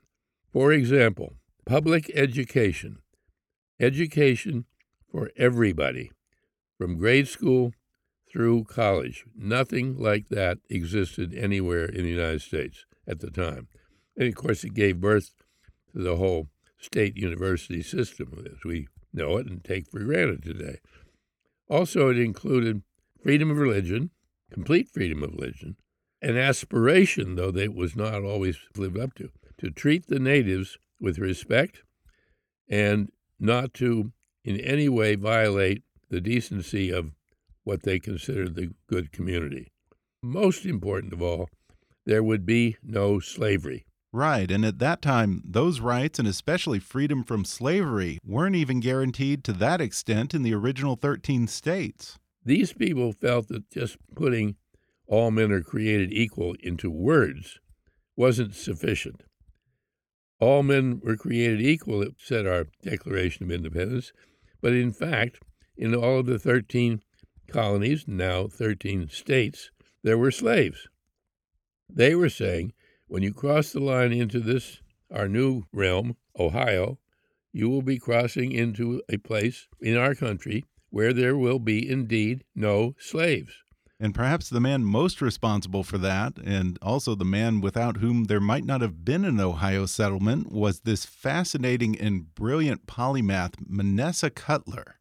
For 0.52 0.72
example, 0.72 1.34
public 1.66 2.12
education, 2.16 3.00
education 3.80 4.66
for 5.12 5.32
everybody, 5.38 6.12
from 6.78 6.98
grade 6.98 7.28
school 7.28 7.74
through 8.32 8.66
college. 8.66 9.26
Nothing 9.36 9.98
like 9.98 10.30
that 10.30 10.58
existed 10.70 11.34
anywhere 11.34 11.86
in 11.86 12.04
the 12.04 12.10
United 12.10 12.42
States 12.42 12.86
at 13.08 13.20
the 13.20 13.32
time. 13.32 13.68
And 14.18 14.28
of 14.28 14.36
course, 14.36 14.64
it 14.64 14.74
gave 14.74 15.00
birth 15.00 15.32
to 15.94 16.02
the 16.02 16.18
whole 16.18 16.50
state 16.78 17.16
university 17.18 17.82
system 17.82 18.46
as 18.46 18.64
we 18.64 18.88
know 19.16 19.38
it 19.38 19.48
and 19.48 19.64
take 19.64 19.90
for 19.90 20.00
granted 20.00 20.44
today. 20.44 20.80
Also, 21.70 22.10
it 22.10 22.18
included 22.18 22.84
freedom 23.22 23.50
of 23.50 23.58
religion, 23.58 24.12
complete 24.52 24.90
freedom 24.90 25.24
of 25.24 25.32
religion, 25.32 25.78
an 26.22 26.38
aspiration, 26.38 27.36
though 27.36 27.52
that 27.52 27.74
was 27.74 27.96
not 27.96 28.24
always 28.24 28.58
lived 28.76 29.00
up 29.00 29.14
to, 29.16 29.30
to 29.58 29.70
treat 29.70 30.08
the 30.08 30.20
natives 30.20 30.78
with 31.00 31.18
respect 31.18 31.84
and 32.68 33.12
not 33.40 33.74
to 33.74 34.12
in 34.44 34.60
any 34.60 34.88
way 34.88 35.16
violate 35.16 35.84
the 36.10 36.22
decency 36.22 36.92
of 36.92 37.12
what 37.64 37.84
they 37.84 38.00
considered 38.00 38.56
the 38.56 38.72
good 38.88 39.12
community. 39.12 39.72
Most 40.22 40.66
important 40.66 41.14
of 41.14 41.22
all, 41.22 41.50
there 42.06 42.24
would 42.24 42.46
be 42.46 42.78
no 42.84 43.20
slavery. 43.20 43.86
Right, 44.16 44.50
and 44.50 44.64
at 44.64 44.80
that 44.80 45.02
time, 45.02 45.42
those 45.44 45.82
rights, 45.82 46.20
and 46.20 46.26
especially 46.26 46.80
freedom 46.80 47.26
from 47.26 47.44
slavery, 47.44 48.18
weren't 48.26 48.56
even 48.56 48.80
guaranteed 48.80 49.44
to 49.44 49.52
that 49.52 49.82
extent 49.82 50.34
in 50.34 50.42
the 50.42 50.54
original 50.54 50.96
13 50.96 51.48
states. 51.48 52.18
These 52.42 52.72
people 52.72 53.12
felt 53.12 53.50
that 53.50 53.70
just 53.70 53.98
putting 54.16 54.56
all 55.06 55.32
men 55.32 55.52
are 55.52 55.62
created 55.62 56.14
equal 56.14 56.56
into 56.62 56.90
words 56.90 57.60
wasn't 58.16 58.56
sufficient. 58.56 59.24
All 60.40 60.64
men 60.64 61.02
were 61.04 61.18
created 61.18 61.60
equal, 61.60 62.02
it 62.02 62.14
said 62.18 62.48
our 62.48 62.68
Declaration 62.84 63.44
of 63.44 63.52
Independence, 63.52 64.14
but 64.62 64.72
in 64.72 64.94
fact, 64.94 65.40
in 65.76 65.94
all 65.94 66.20
of 66.20 66.26
the 66.26 66.40
13 66.40 67.02
colonies, 67.50 68.06
now 68.08 68.48
13 68.48 69.10
states, 69.10 69.72
there 70.04 70.18
were 70.18 70.32
slaves. 70.32 70.88
They 71.90 72.16
were 72.16 72.30
saying, 72.30 72.72
when 73.08 73.24
you 73.24 73.34
cross 73.34 73.72
the 73.72 73.80
line 73.80 74.12
into 74.12 74.40
this, 74.40 74.80
our 75.12 75.28
new 75.28 75.64
realm, 75.72 76.18
Ohio, 76.38 76.98
you 77.54 77.70
will 77.70 77.82
be 77.82 77.98
crossing 77.98 78.52
into 78.52 79.02
a 79.10 79.18
place 79.18 79.68
in 79.80 79.96
our 79.96 80.16
country 80.16 80.66
where 80.90 81.14
there 81.14 81.38
will 81.38 81.60
be 81.60 81.90
indeed 81.90 82.44
no 82.56 82.96
slaves. 83.00 83.54
And 84.00 84.14
perhaps 84.14 84.50
the 84.50 84.60
man 84.60 84.84
most 84.84 85.22
responsible 85.22 85.84
for 85.84 85.98
that, 86.00 86.34
and 86.44 86.78
also 86.82 87.16
the 87.16 87.24
man 87.24 87.62
without 87.62 87.98
whom 87.98 88.26
there 88.26 88.42
might 88.42 88.66
not 88.66 88.82
have 88.82 89.06
been 89.06 89.24
an 89.24 89.40
Ohio 89.40 89.86
settlement, 89.86 90.52
was 90.52 90.82
this 90.82 91.06
fascinating 91.06 91.98
and 91.98 92.36
brilliant 92.36 92.88
polymath, 92.88 93.54
Manasseh 93.66 94.30
Cutler. 94.30 94.98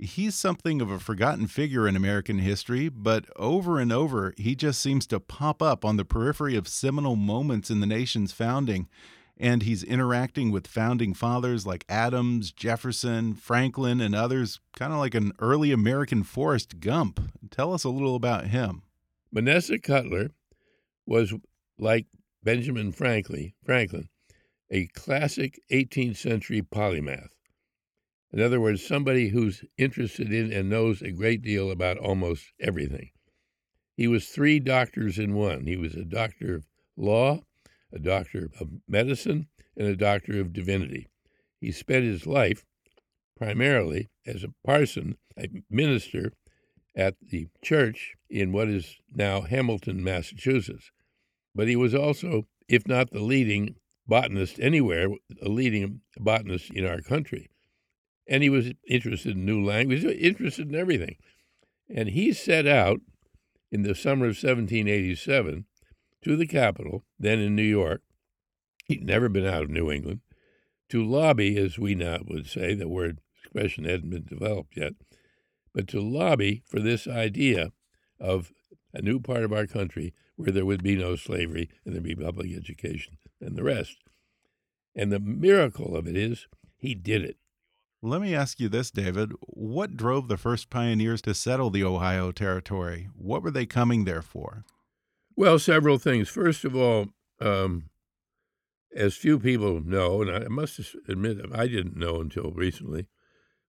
He's 0.00 0.34
something 0.34 0.80
of 0.80 0.90
a 0.90 0.98
forgotten 0.98 1.46
figure 1.46 1.86
in 1.86 1.94
American 1.94 2.38
history, 2.38 2.88
but 2.88 3.26
over 3.36 3.78
and 3.78 3.92
over, 3.92 4.32
he 4.36 4.54
just 4.54 4.80
seems 4.80 5.06
to 5.08 5.20
pop 5.20 5.62
up 5.62 5.84
on 5.84 5.96
the 5.96 6.04
periphery 6.04 6.56
of 6.56 6.66
seminal 6.66 7.16
moments 7.16 7.70
in 7.70 7.80
the 7.80 7.86
nation's 7.86 8.32
founding 8.32 8.88
and 9.40 9.62
he's 9.62 9.82
interacting 9.82 10.50
with 10.50 10.66
founding 10.66 11.14
fathers 11.14 11.66
like 11.66 11.86
Adams, 11.88 12.52
Jefferson, 12.52 13.34
Franklin, 13.34 14.00
and 14.00 14.14
others, 14.14 14.60
kind 14.76 14.92
of 14.92 14.98
like 14.98 15.14
an 15.14 15.32
early 15.38 15.72
American 15.72 16.22
Forrest 16.22 16.78
Gump. 16.78 17.18
Tell 17.50 17.72
us 17.72 17.82
a 17.82 17.88
little 17.88 18.14
about 18.14 18.48
him. 18.48 18.82
Manasseh 19.32 19.78
Cutler 19.78 20.32
was 21.06 21.32
like 21.78 22.06
Benjamin 22.42 22.92
Franklin, 22.92 23.54
Franklin, 23.64 24.10
a 24.70 24.86
classic 24.88 25.58
18th 25.72 26.18
century 26.18 26.60
polymath. 26.60 27.30
In 28.32 28.40
other 28.40 28.60
words, 28.60 28.86
somebody 28.86 29.28
who's 29.28 29.64
interested 29.76 30.32
in 30.32 30.52
and 30.52 30.70
knows 30.70 31.02
a 31.02 31.10
great 31.10 31.42
deal 31.42 31.70
about 31.70 31.98
almost 31.98 32.52
everything. 32.60 33.10
He 33.96 34.06
was 34.06 34.28
three 34.28 34.60
doctors 34.60 35.18
in 35.18 35.34
one. 35.34 35.66
He 35.66 35.76
was 35.76 35.94
a 35.94 36.04
doctor 36.04 36.54
of 36.54 36.66
law, 36.96 37.40
a 37.92 37.98
doctor 37.98 38.50
of 38.60 38.68
medicine, 38.86 39.48
and 39.76 39.88
a 39.88 39.96
doctor 39.96 40.40
of 40.40 40.52
divinity. 40.52 41.08
He 41.60 41.72
spent 41.72 42.04
his 42.04 42.26
life 42.26 42.64
primarily 43.36 44.10
as 44.26 44.44
a 44.44 44.54
parson, 44.64 45.16
a 45.36 45.48
minister 45.68 46.32
at 46.94 47.16
the 47.20 47.48
church 47.62 48.14
in 48.28 48.52
what 48.52 48.68
is 48.68 48.96
now 49.12 49.40
Hamilton, 49.40 50.04
Massachusetts. 50.04 50.92
But 51.54 51.68
he 51.68 51.76
was 51.76 51.94
also, 51.94 52.46
if 52.68 52.86
not 52.86 53.10
the 53.10 53.22
leading 53.22 53.74
botanist 54.06 54.60
anywhere, 54.60 55.08
a 55.42 55.48
leading 55.48 56.02
botanist 56.18 56.70
in 56.70 56.86
our 56.86 57.00
country. 57.00 57.50
And 58.30 58.42
he 58.42 58.48
was 58.48 58.72
interested 58.88 59.36
in 59.36 59.44
new 59.44 59.62
language, 59.62 60.04
interested 60.04 60.68
in 60.68 60.74
everything. 60.74 61.16
And 61.92 62.10
he 62.10 62.32
set 62.32 62.66
out 62.66 63.00
in 63.72 63.82
the 63.82 63.94
summer 63.94 64.26
of 64.26 64.36
1787 64.36 65.66
to 66.22 66.36
the 66.36 66.46
capital, 66.46 67.04
then 67.18 67.40
in 67.40 67.56
New 67.56 67.62
York. 67.62 68.02
He'd 68.86 69.04
never 69.04 69.28
been 69.28 69.46
out 69.46 69.64
of 69.64 69.70
New 69.70 69.90
England, 69.90 70.20
to 70.90 71.04
lobby, 71.04 71.56
as 71.56 71.78
we 71.78 71.94
now 71.94 72.18
would 72.26 72.48
say, 72.48 72.74
the 72.74 72.88
word 72.88 73.20
expression 73.42 73.84
hadn't 73.84 74.10
been 74.10 74.24
developed 74.24 74.76
yet, 74.76 74.94
but 75.72 75.88
to 75.88 76.00
lobby 76.00 76.62
for 76.66 76.80
this 76.80 77.06
idea 77.06 77.72
of 78.18 78.52
a 78.92 79.02
new 79.02 79.20
part 79.20 79.44
of 79.44 79.52
our 79.52 79.66
country 79.66 80.12
where 80.36 80.50
there 80.50 80.66
would 80.66 80.82
be 80.82 80.96
no 80.96 81.16
slavery 81.16 81.68
and 81.84 81.94
there'd 81.94 82.04
be 82.04 82.14
public 82.14 82.52
education 82.56 83.18
and 83.40 83.56
the 83.56 83.62
rest. 83.62 83.98
And 84.96 85.12
the 85.12 85.20
miracle 85.20 85.96
of 85.96 86.06
it 86.06 86.16
is 86.16 86.46
he 86.76 86.94
did 86.94 87.24
it. 87.24 87.36
Let 88.02 88.22
me 88.22 88.34
ask 88.34 88.58
you 88.58 88.70
this, 88.70 88.90
David. 88.90 89.32
What 89.40 89.96
drove 89.96 90.28
the 90.28 90.38
first 90.38 90.70
pioneers 90.70 91.20
to 91.22 91.34
settle 91.34 91.68
the 91.68 91.84
Ohio 91.84 92.32
Territory? 92.32 93.08
What 93.14 93.42
were 93.42 93.50
they 93.50 93.66
coming 93.66 94.04
there 94.04 94.22
for? 94.22 94.64
Well, 95.36 95.58
several 95.58 95.98
things. 95.98 96.28
First 96.30 96.64
of 96.64 96.74
all, 96.74 97.08
um, 97.40 97.90
as 98.96 99.16
few 99.16 99.38
people 99.38 99.82
know, 99.82 100.22
and 100.22 100.30
I 100.30 100.48
must 100.48 100.80
admit 101.08 101.38
I 101.52 101.66
didn't 101.66 101.96
know 101.96 102.20
until 102.20 102.52
recently, 102.52 103.06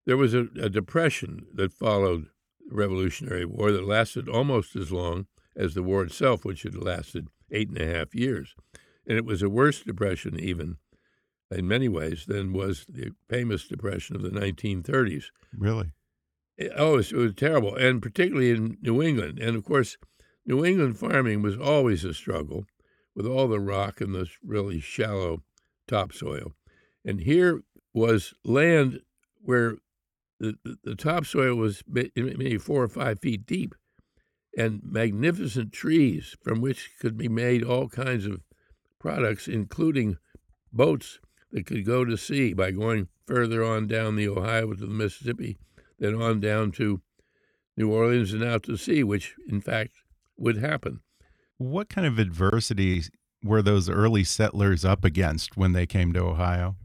there 0.06 0.18
was 0.18 0.34
a, 0.34 0.48
a 0.62 0.70
depression 0.70 1.46
that 1.54 1.74
followed 1.74 2.28
the 2.68 2.76
Revolutionary 2.76 3.46
War 3.46 3.72
that 3.74 3.86
lasted 3.88 4.30
almost 4.30 4.76
as 4.78 4.92
long 4.94 5.28
as 5.58 5.74
the 5.74 5.84
war 5.84 6.04
itself, 6.04 6.46
which 6.46 6.64
had 6.64 6.76
lasted 6.76 7.28
eight 7.52 7.68
and 7.68 7.78
a 7.78 7.86
half 7.86 8.16
years. 8.16 8.56
And 9.06 9.18
it 9.18 9.26
was 9.26 9.42
a 9.42 9.50
worse 9.50 9.82
depression, 9.82 10.40
even 10.40 10.78
in 11.52 11.68
many 11.68 11.90
ways, 11.90 12.26
than 12.28 12.54
was 12.54 12.86
the 12.88 13.12
famous 13.30 13.68
depression 13.68 14.16
of 14.16 14.22
the 14.22 14.30
1930s. 14.30 15.26
Really? 15.58 15.92
Eh, 16.58 16.70
oh, 16.76 16.94
it 16.94 16.98
was, 16.98 17.12
it 17.12 17.18
was 17.18 17.34
terrible, 17.36 17.76
and 17.76 18.02
particularly 18.02 18.52
in 18.52 18.78
New 18.82 19.02
England. 19.02 19.40
And 19.40 19.56
of 19.56 19.64
course, 19.64 19.98
New 20.46 20.66
England 20.66 20.98
farming 20.98 21.42
was 21.42 21.58
always 21.58 22.04
a 22.04 22.14
struggle 22.14 22.66
with 23.16 23.26
all 23.26 23.48
the 23.48 23.60
rock 23.60 24.02
and 24.02 24.16
the 24.16 24.28
really 24.44 24.80
shallow 24.80 25.44
topsoil. 25.88 26.54
And 27.06 27.22
here 27.22 27.62
was 27.94 28.34
land 28.44 29.02
where 29.42 29.78
the, 30.40 30.56
the, 30.64 30.78
the 30.84 30.96
topsoil 30.96 31.56
was 31.56 31.84
maybe 31.88 32.58
four 32.58 32.84
or 32.84 32.90
five 32.90 33.20
feet 33.20 33.46
deep 33.46 33.76
and 34.58 34.82
magnificent 34.84 35.72
trees 35.72 36.36
from 36.44 36.62
which 36.62 36.92
could 37.00 37.18
be 37.18 37.30
made 37.30 37.64
all 37.64 37.88
kinds 37.88 38.26
of 38.26 38.42
products, 39.00 39.48
including 39.48 40.18
boats 40.72 41.20
that 41.52 41.66
could 41.66 41.86
go 41.86 42.06
to 42.06 42.18
sea 42.18 42.54
by 42.54 42.72
going 42.72 43.08
further 43.26 43.64
on 43.64 43.88
down 43.88 44.16
the 44.16 44.28
Ohio 44.28 44.74
to 44.74 44.80
the 44.80 44.88
Mississippi, 44.88 45.58
then 46.00 46.16
on 46.16 46.40
down 46.40 46.72
to 46.74 47.02
New 47.78 47.92
Orleans 47.92 48.34
and 48.34 48.44
out 48.44 48.64
to 48.64 48.78
sea, 48.78 49.04
which 49.04 49.36
in 49.48 49.62
fact 49.62 49.92
would 50.38 50.58
happen. 50.58 51.02
What 51.58 51.90
kind 51.90 52.08
of 52.08 52.20
adversity 52.20 53.04
were 53.44 53.62
those 53.62 53.90
early 53.90 54.24
settlers 54.24 54.84
up 54.84 55.06
against 55.06 55.58
when 55.58 55.74
they 55.74 55.86
came 55.86 56.14
to 56.14 56.22
Ohio? 56.22 56.76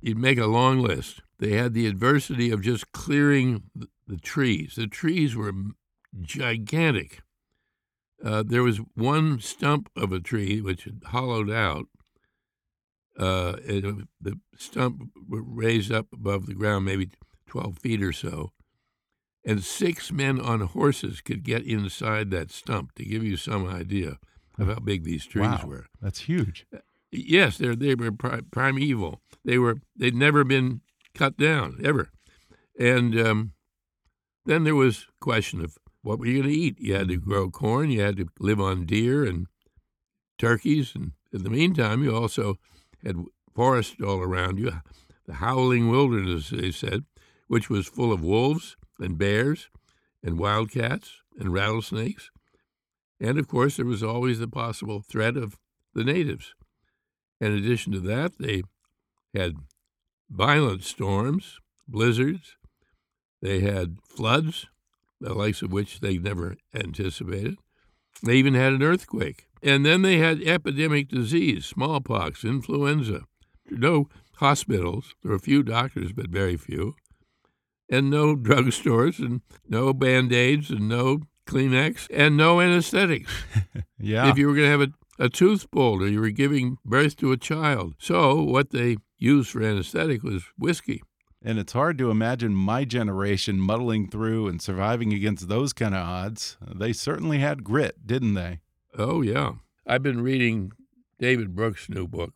You'd 0.00 0.18
make 0.18 0.38
a 0.38 0.46
long 0.46 0.80
list. 0.80 1.22
They 1.38 1.52
had 1.52 1.74
the 1.74 1.86
adversity 1.86 2.50
of 2.50 2.62
just 2.62 2.92
clearing 2.92 3.64
the 4.06 4.16
trees. 4.16 4.74
The 4.76 4.86
trees 4.86 5.36
were 5.36 5.52
gigantic. 6.20 7.22
Uh, 8.24 8.42
there 8.46 8.62
was 8.62 8.78
one 8.94 9.40
stump 9.40 9.90
of 9.96 10.12
a 10.12 10.20
tree 10.20 10.60
which 10.60 10.84
had 10.84 11.02
hollowed 11.06 11.50
out. 11.50 11.86
Uh, 13.18 13.56
it, 13.64 13.84
the 14.20 14.38
stump 14.56 15.10
raised 15.28 15.90
up 15.90 16.06
above 16.12 16.46
the 16.46 16.54
ground, 16.54 16.84
maybe 16.84 17.10
12 17.46 17.78
feet 17.78 18.02
or 18.02 18.12
so 18.12 18.52
and 19.46 19.62
six 19.62 20.10
men 20.10 20.40
on 20.40 20.60
horses 20.60 21.20
could 21.20 21.44
get 21.44 21.64
inside 21.64 22.30
that 22.32 22.50
stump 22.50 22.92
to 22.96 23.04
give 23.04 23.22
you 23.22 23.36
some 23.36 23.66
idea 23.66 24.18
of 24.58 24.66
how 24.66 24.80
big 24.80 25.04
these 25.04 25.24
trees 25.24 25.46
wow, 25.46 25.64
were. 25.64 25.86
That's 26.02 26.22
huge. 26.22 26.66
Yes, 27.12 27.56
they 27.56 27.74
they 27.76 27.94
were 27.94 28.10
primeval. 28.10 29.20
They 29.44 29.56
were 29.56 29.76
they'd 29.96 30.16
never 30.16 30.42
been 30.42 30.80
cut 31.14 31.36
down 31.36 31.78
ever, 31.82 32.10
and 32.78 33.18
um, 33.18 33.52
then 34.44 34.64
there 34.64 34.74
was 34.74 35.06
question 35.20 35.64
of 35.64 35.78
what 36.02 36.18
were 36.18 36.26
you 36.26 36.42
going 36.42 36.52
to 36.52 36.58
eat. 36.58 36.80
You 36.80 36.94
had 36.94 37.08
to 37.08 37.16
grow 37.16 37.48
corn. 37.48 37.90
You 37.90 38.00
had 38.00 38.16
to 38.16 38.26
live 38.40 38.60
on 38.60 38.84
deer 38.84 39.24
and 39.24 39.46
turkeys, 40.36 40.92
and 40.94 41.12
in 41.32 41.44
the 41.44 41.50
meantime, 41.50 42.02
you 42.02 42.14
also 42.14 42.58
had 43.06 43.24
forest 43.54 44.00
all 44.02 44.20
around 44.20 44.58
you, 44.58 44.72
the 45.26 45.34
howling 45.34 45.90
wilderness, 45.90 46.50
they 46.50 46.70
said, 46.70 47.04
which 47.48 47.70
was 47.70 47.86
full 47.86 48.12
of 48.12 48.22
wolves 48.22 48.76
and 48.98 49.18
bears 49.18 49.68
and 50.22 50.38
wildcats 50.38 51.22
and 51.38 51.52
rattlesnakes. 51.52 52.30
And 53.20 53.38
of 53.38 53.48
course, 53.48 53.76
there 53.76 53.86
was 53.86 54.02
always 54.02 54.38
the 54.38 54.48
possible 54.48 55.00
threat 55.00 55.36
of 55.36 55.56
the 55.94 56.04
natives. 56.04 56.54
In 57.40 57.52
addition 57.52 57.92
to 57.92 58.00
that, 58.00 58.38
they 58.38 58.62
had 59.34 59.54
violent 60.30 60.82
storms, 60.82 61.58
blizzards, 61.88 62.56
they 63.40 63.60
had 63.60 63.98
floods, 64.02 64.66
the 65.20 65.34
likes 65.34 65.62
of 65.62 65.72
which 65.72 66.00
they 66.00 66.18
never 66.18 66.56
anticipated. 66.74 67.56
They 68.22 68.36
even 68.36 68.54
had 68.54 68.72
an 68.72 68.82
earthquake. 68.82 69.46
And 69.66 69.84
then 69.84 70.02
they 70.02 70.18
had 70.18 70.40
epidemic 70.44 71.08
disease, 71.08 71.66
smallpox, 71.66 72.44
influenza. 72.44 73.22
No 73.68 74.08
hospitals. 74.36 75.16
There 75.22 75.30
were 75.30 75.36
a 75.36 75.40
few 75.40 75.64
doctors, 75.64 76.12
but 76.12 76.28
very 76.28 76.56
few. 76.56 76.94
And 77.90 78.08
no 78.08 78.36
drugstores, 78.36 79.18
and 79.18 79.40
no 79.68 79.92
band 79.92 80.32
aids, 80.32 80.70
and 80.70 80.88
no 80.88 81.22
Kleenex, 81.48 82.06
and 82.14 82.36
no 82.36 82.60
anesthetics. 82.60 83.32
yeah. 83.98 84.30
If 84.30 84.38
you 84.38 84.46
were 84.46 84.54
going 84.54 84.66
to 84.66 84.70
have 84.70 84.82
a, 84.82 85.24
a 85.24 85.28
tooth 85.28 85.68
pulled 85.72 86.00
or 86.00 86.08
you 86.08 86.20
were 86.20 86.30
giving 86.30 86.78
birth 86.84 87.16
to 87.16 87.32
a 87.32 87.36
child. 87.36 87.94
So 87.98 88.40
what 88.40 88.70
they 88.70 88.98
used 89.18 89.50
for 89.50 89.64
anesthetic 89.64 90.22
was 90.22 90.44
whiskey. 90.56 91.02
And 91.42 91.58
it's 91.58 91.72
hard 91.72 91.98
to 91.98 92.12
imagine 92.12 92.54
my 92.54 92.84
generation 92.84 93.58
muddling 93.58 94.10
through 94.10 94.46
and 94.46 94.62
surviving 94.62 95.12
against 95.12 95.48
those 95.48 95.72
kind 95.72 95.94
of 95.94 96.06
odds. 96.06 96.56
They 96.72 96.92
certainly 96.92 97.38
had 97.38 97.64
grit, 97.64 98.06
didn't 98.06 98.34
they? 98.34 98.60
Oh, 98.98 99.20
yeah. 99.20 99.52
I've 99.86 100.02
been 100.02 100.22
reading 100.22 100.72
David 101.18 101.54
Brooks' 101.54 101.90
new 101.90 102.08
book, 102.08 102.32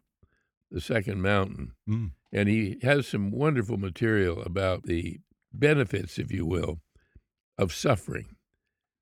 The 0.71 0.81
Second 0.81 1.23
Mountain, 1.23 1.73
Mm. 1.89 2.13
and 2.33 2.49
he 2.51 2.77
has 2.83 3.07
some 3.07 3.31
wonderful 3.31 3.79
material 3.79 4.43
about 4.43 4.83
the 4.83 5.21
benefits, 5.53 6.19
if 6.19 6.31
you 6.31 6.45
will, 6.45 6.83
of 7.57 7.73
suffering. 7.73 8.37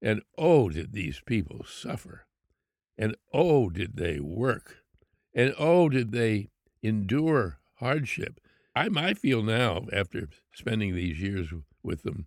And 0.01 0.23
oh, 0.37 0.69
did 0.69 0.93
these 0.93 1.21
people 1.21 1.65
suffer. 1.65 2.27
And 2.97 3.17
oh, 3.33 3.71
did 3.71 3.97
they 3.97 4.21
work. 4.21 4.85
And 5.35 5.53
oh, 5.59 5.89
did 5.89 6.13
they 6.13 6.51
endure 6.83 7.59
hardship. 7.75 8.41
I, 8.77 8.89
I 8.95 9.15
feel 9.15 9.43
now, 9.43 9.87
after 9.93 10.29
spending 10.55 10.95
these 10.95 11.21
years 11.21 11.49
with 11.83 12.05
them, 12.05 12.27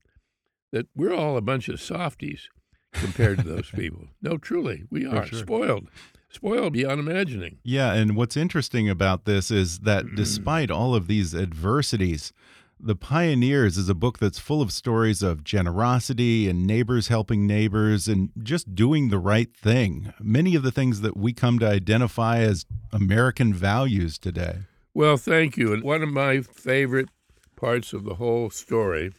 that 0.73 0.87
we're 0.93 1.13
all 1.13 1.37
a 1.37 1.41
bunch 1.41 1.69
of 1.69 1.79
softies 1.81 2.49
compared 2.93 3.39
to 3.39 3.43
those 3.43 3.69
people. 3.69 4.07
No, 4.21 4.37
truly, 4.37 4.83
we 4.91 5.05
are 5.07 5.25
sure. 5.25 5.39
spoiled, 5.39 5.87
spoiled 6.29 6.73
beyond 6.73 6.99
imagining. 6.99 7.57
Yeah, 7.63 7.93
and 7.93 8.15
what's 8.15 8.37
interesting 8.37 8.87
about 8.87 9.25
this 9.25 9.49
is 9.49 9.79
that 9.79 10.05
mm. 10.05 10.15
despite 10.15 10.69
all 10.69 10.93
of 10.93 11.07
these 11.07 11.33
adversities, 11.33 12.31
The 12.79 12.95
Pioneers 12.95 13.77
is 13.77 13.89
a 13.89 13.95
book 13.95 14.19
that's 14.19 14.37
full 14.37 14.61
of 14.61 14.71
stories 14.71 15.23
of 15.23 15.43
generosity 15.43 16.47
and 16.47 16.67
neighbors 16.67 17.07
helping 17.07 17.47
neighbors 17.47 18.07
and 18.07 18.29
just 18.43 18.75
doing 18.75 19.09
the 19.09 19.19
right 19.19 19.51
thing. 19.55 20.13
Many 20.19 20.53
of 20.53 20.61
the 20.61 20.71
things 20.71 21.01
that 21.01 21.17
we 21.17 21.33
come 21.33 21.57
to 21.59 21.67
identify 21.67 22.39
as 22.39 22.65
American 22.91 23.53
values 23.53 24.19
today. 24.19 24.59
Well, 24.93 25.17
thank 25.17 25.57
you. 25.57 25.73
And 25.73 25.83
one 25.83 26.03
of 26.03 26.09
my 26.09 26.41
favorite 26.41 27.09
parts 27.55 27.93
of 27.93 28.03
the 28.03 28.15
whole 28.15 28.49
story 28.49 29.13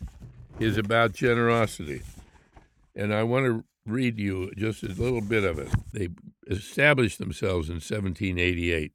is 0.60 0.76
about 0.76 1.12
generosity. 1.12 2.02
And 2.94 3.14
I 3.14 3.22
want 3.22 3.46
to 3.46 3.64
read 3.86 4.18
you 4.18 4.50
just 4.56 4.82
a 4.82 4.88
little 4.88 5.20
bit 5.20 5.44
of 5.44 5.58
it. 5.58 5.68
They 5.92 6.08
established 6.48 7.18
themselves 7.18 7.68
in 7.68 7.76
1788 7.76 8.92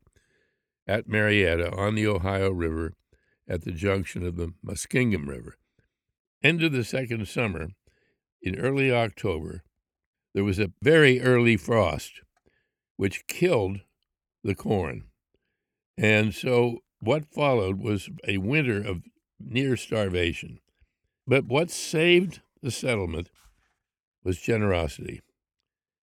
at 0.88 1.08
Marietta 1.08 1.76
on 1.76 1.96
the 1.96 2.08
Ohio 2.08 2.52
River 2.52 2.94
at 3.48 3.64
the 3.64 3.72
junction 3.72 4.26
of 4.26 4.36
the 4.36 4.54
Muskingum 4.66 5.28
River. 5.28 5.58
End 6.44 6.64
of 6.64 6.72
the 6.72 6.84
second 6.84 7.28
summer, 7.28 7.70
in 8.42 8.60
early 8.60 8.92
October, 8.92 9.64
there 10.34 10.44
was 10.44 10.60
a 10.60 10.72
very 10.82 11.20
early 11.20 11.58
frost 11.58 12.22
which 12.96 13.28
killed 13.28 13.82
the 14.44 14.56
corn. 14.56 15.04
And 15.98 16.34
so 16.34 16.80
what 17.00 17.34
followed 17.34 17.80
was 17.80 18.10
a 18.28 18.38
winter 18.38 18.78
of 18.78 19.04
near 19.40 19.76
starvation. 19.78 20.60
But 21.26 21.46
what 21.46 21.72
saved 21.72 22.42
the 22.62 22.72
settlement 22.72 23.30
was 24.28 24.38
generosity. 24.40 25.22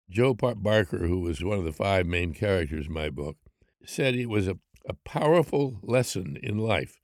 Joe 0.09 0.33
Barker, 0.33 1.07
who 1.07 1.19
was 1.19 1.43
one 1.43 1.59
of 1.59 1.65
the 1.65 1.73
five 1.73 2.05
main 2.05 2.33
characters 2.33 2.87
in 2.87 2.93
my 2.93 3.09
book, 3.09 3.35
said 3.85 4.15
it 4.15 4.29
was 4.29 4.47
a, 4.47 4.57
a 4.87 4.93
powerful 5.03 5.81
lesson 5.83 6.37
in 6.41 6.57
life. 6.57 7.01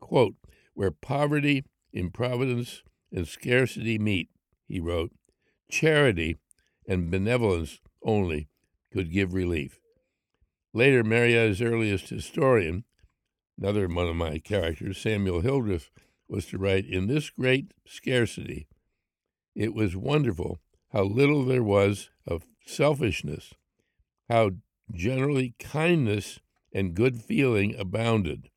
Quote, 0.00 0.34
where 0.74 0.90
poverty, 0.90 1.64
improvidence, 1.94 2.82
and 3.10 3.26
scarcity 3.26 3.98
meet, 3.98 4.28
he 4.68 4.80
wrote, 4.80 5.12
charity 5.70 6.36
and 6.86 7.10
benevolence 7.10 7.80
only 8.04 8.50
could 8.92 9.10
give 9.10 9.32
relief. 9.32 9.80
Later, 10.74 11.02
Marietta's 11.02 11.62
earliest 11.62 12.10
historian, 12.10 12.84
another 13.58 13.88
one 13.88 14.08
of 14.08 14.16
my 14.16 14.38
characters, 14.38 14.98
Samuel 14.98 15.40
Hildreth, 15.40 15.88
was 16.28 16.44
to 16.46 16.58
write 16.58 16.84
In 16.84 17.06
this 17.06 17.30
great 17.30 17.72
scarcity, 17.86 18.68
it 19.54 19.74
was 19.74 19.96
wonderful 19.96 20.60
how 20.92 21.02
little 21.02 21.44
there 21.44 21.62
was 21.62 22.10
of 22.26 22.44
selfishness, 22.66 23.52
how 24.28 24.50
generally 24.92 25.54
kindness 25.58 26.40
and 26.72 26.94
good 26.94 27.20
feeling 27.20 27.74
abounded. 27.76 28.48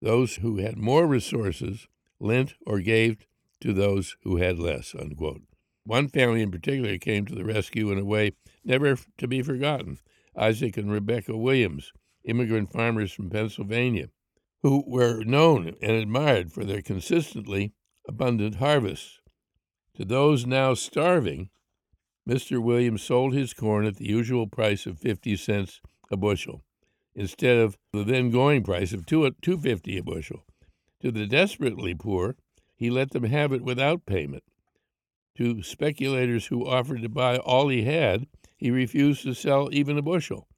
Those 0.00 0.36
who 0.36 0.58
had 0.58 0.76
more 0.76 1.06
resources 1.06 1.86
lent 2.18 2.54
or 2.66 2.80
gave 2.80 3.26
to 3.60 3.72
those 3.72 4.16
who 4.22 4.36
had 4.36 4.58
less. 4.58 4.94
Unquote. 4.98 5.42
One 5.84 6.08
family 6.08 6.42
in 6.42 6.50
particular 6.50 6.98
came 6.98 7.26
to 7.26 7.34
the 7.34 7.44
rescue 7.44 7.90
in 7.90 7.98
a 7.98 8.04
way 8.04 8.32
never 8.64 8.96
to 9.18 9.28
be 9.28 9.42
forgotten. 9.42 9.98
Isaac 10.36 10.76
and 10.76 10.90
Rebecca 10.90 11.36
Williams, 11.36 11.92
immigrant 12.24 12.72
farmers 12.72 13.12
from 13.12 13.30
Pennsylvania, 13.30 14.08
who 14.62 14.84
were 14.86 15.24
known 15.24 15.74
and 15.82 15.92
admired 15.92 16.52
for 16.52 16.64
their 16.64 16.82
consistently 16.82 17.72
abundant 18.08 18.56
harvests. 18.56 19.20
To 19.96 20.06
those 20.06 20.46
now 20.46 20.72
starving, 20.72 21.50
Mr. 22.28 22.62
Williams 22.62 23.02
sold 23.02 23.34
his 23.34 23.52
corn 23.52 23.84
at 23.84 23.96
the 23.96 24.06
usual 24.06 24.46
price 24.46 24.86
of 24.86 24.98
50 24.98 25.36
cents 25.36 25.80
a 26.10 26.16
bushel, 26.16 26.64
instead 27.14 27.58
of 27.58 27.76
the 27.92 28.02
then 28.02 28.30
going 28.30 28.62
price 28.62 28.92
of 28.92 29.04
two 29.04 29.30
two 29.42 29.58
fifty 29.58 29.98
a 29.98 30.02
bushel. 30.02 30.46
To 31.00 31.10
the 31.10 31.26
desperately 31.26 31.94
poor, 31.94 32.36
he 32.74 32.88
let 32.90 33.10
them 33.10 33.24
have 33.24 33.52
it 33.52 33.62
without 33.62 34.06
payment. 34.06 34.44
To 35.36 35.62
speculators 35.62 36.46
who 36.46 36.66
offered 36.66 37.02
to 37.02 37.08
buy 37.08 37.36
all 37.36 37.68
he 37.68 37.82
had, 37.82 38.26
he 38.56 38.70
refused 38.70 39.22
to 39.24 39.34
sell 39.34 39.68
even 39.72 39.98
a 39.98 40.02
bushel. 40.02 40.48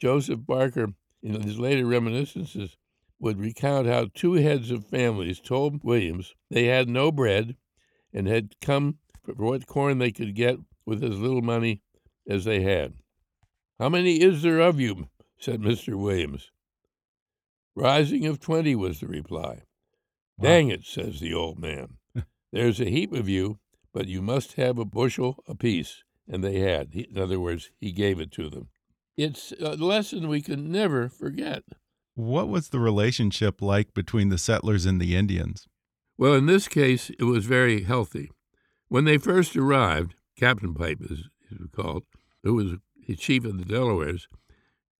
Joseph 0.00 0.46
Barker, 0.46 0.94
in 1.22 1.42
his 1.42 1.58
later 1.58 1.86
reminiscences, 1.86 2.76
would 3.20 3.38
recount 3.38 3.86
how 3.86 4.06
two 4.14 4.34
heads 4.34 4.70
of 4.70 4.86
families 4.86 5.40
told 5.40 5.84
Williams 5.84 6.34
they 6.50 6.64
had 6.64 6.88
no 6.88 7.12
bread 7.12 7.56
and 8.12 8.26
had 8.26 8.60
come 8.60 8.98
for 9.24 9.34
what 9.34 9.66
corn 9.66 9.98
they 9.98 10.10
could 10.10 10.34
get 10.34 10.58
with 10.86 11.02
as 11.04 11.18
little 11.18 11.42
money 11.42 11.82
as 12.28 12.44
they 12.44 12.62
had. 12.62 12.94
How 13.78 13.88
many 13.88 14.20
is 14.20 14.42
there 14.42 14.60
of 14.60 14.80
you? 14.80 15.08
said 15.38 15.60
Mr. 15.60 15.94
Williams. 15.94 16.50
Rising 17.76 18.26
of 18.26 18.40
twenty 18.40 18.74
was 18.74 19.00
the 19.00 19.06
reply. 19.06 19.62
Dang 20.40 20.68
it, 20.68 20.84
says 20.84 21.20
the 21.20 21.32
old 21.32 21.58
man. 21.58 21.98
There's 22.52 22.80
a 22.80 22.90
heap 22.90 23.12
of 23.12 23.28
you, 23.28 23.58
but 23.92 24.08
you 24.08 24.20
must 24.20 24.54
have 24.54 24.78
a 24.78 24.84
bushel 24.84 25.42
apiece. 25.46 26.02
And 26.26 26.42
they 26.42 26.58
had. 26.58 26.88
He, 26.92 27.02
in 27.02 27.18
other 27.18 27.40
words, 27.40 27.70
he 27.80 27.92
gave 27.92 28.20
it 28.20 28.32
to 28.32 28.50
them. 28.50 28.68
It's 29.16 29.52
a 29.60 29.76
lesson 29.76 30.28
we 30.28 30.42
can 30.42 30.70
never 30.70 31.08
forget. 31.08 31.64
What 32.14 32.48
was 32.48 32.68
the 32.68 32.80
relationship 32.80 33.62
like 33.62 33.94
between 33.94 34.28
the 34.28 34.38
settlers 34.38 34.84
and 34.86 35.00
the 35.00 35.16
Indians? 35.16 35.66
Well, 36.18 36.34
in 36.34 36.46
this 36.46 36.66
case, 36.66 37.10
it 37.10 37.24
was 37.24 37.46
very 37.46 37.84
healthy. 37.84 38.30
When 38.88 39.04
they 39.04 39.18
first 39.18 39.56
arrived, 39.56 40.16
Captain 40.36 40.74
Pipe, 40.74 40.98
as 41.08 41.28
he 41.48 41.56
was 41.58 41.68
called, 41.72 42.04
who 42.42 42.54
was 42.54 42.72
the 43.06 43.14
chief 43.14 43.44
of 43.44 43.56
the 43.56 43.64
Delawares, 43.64 44.26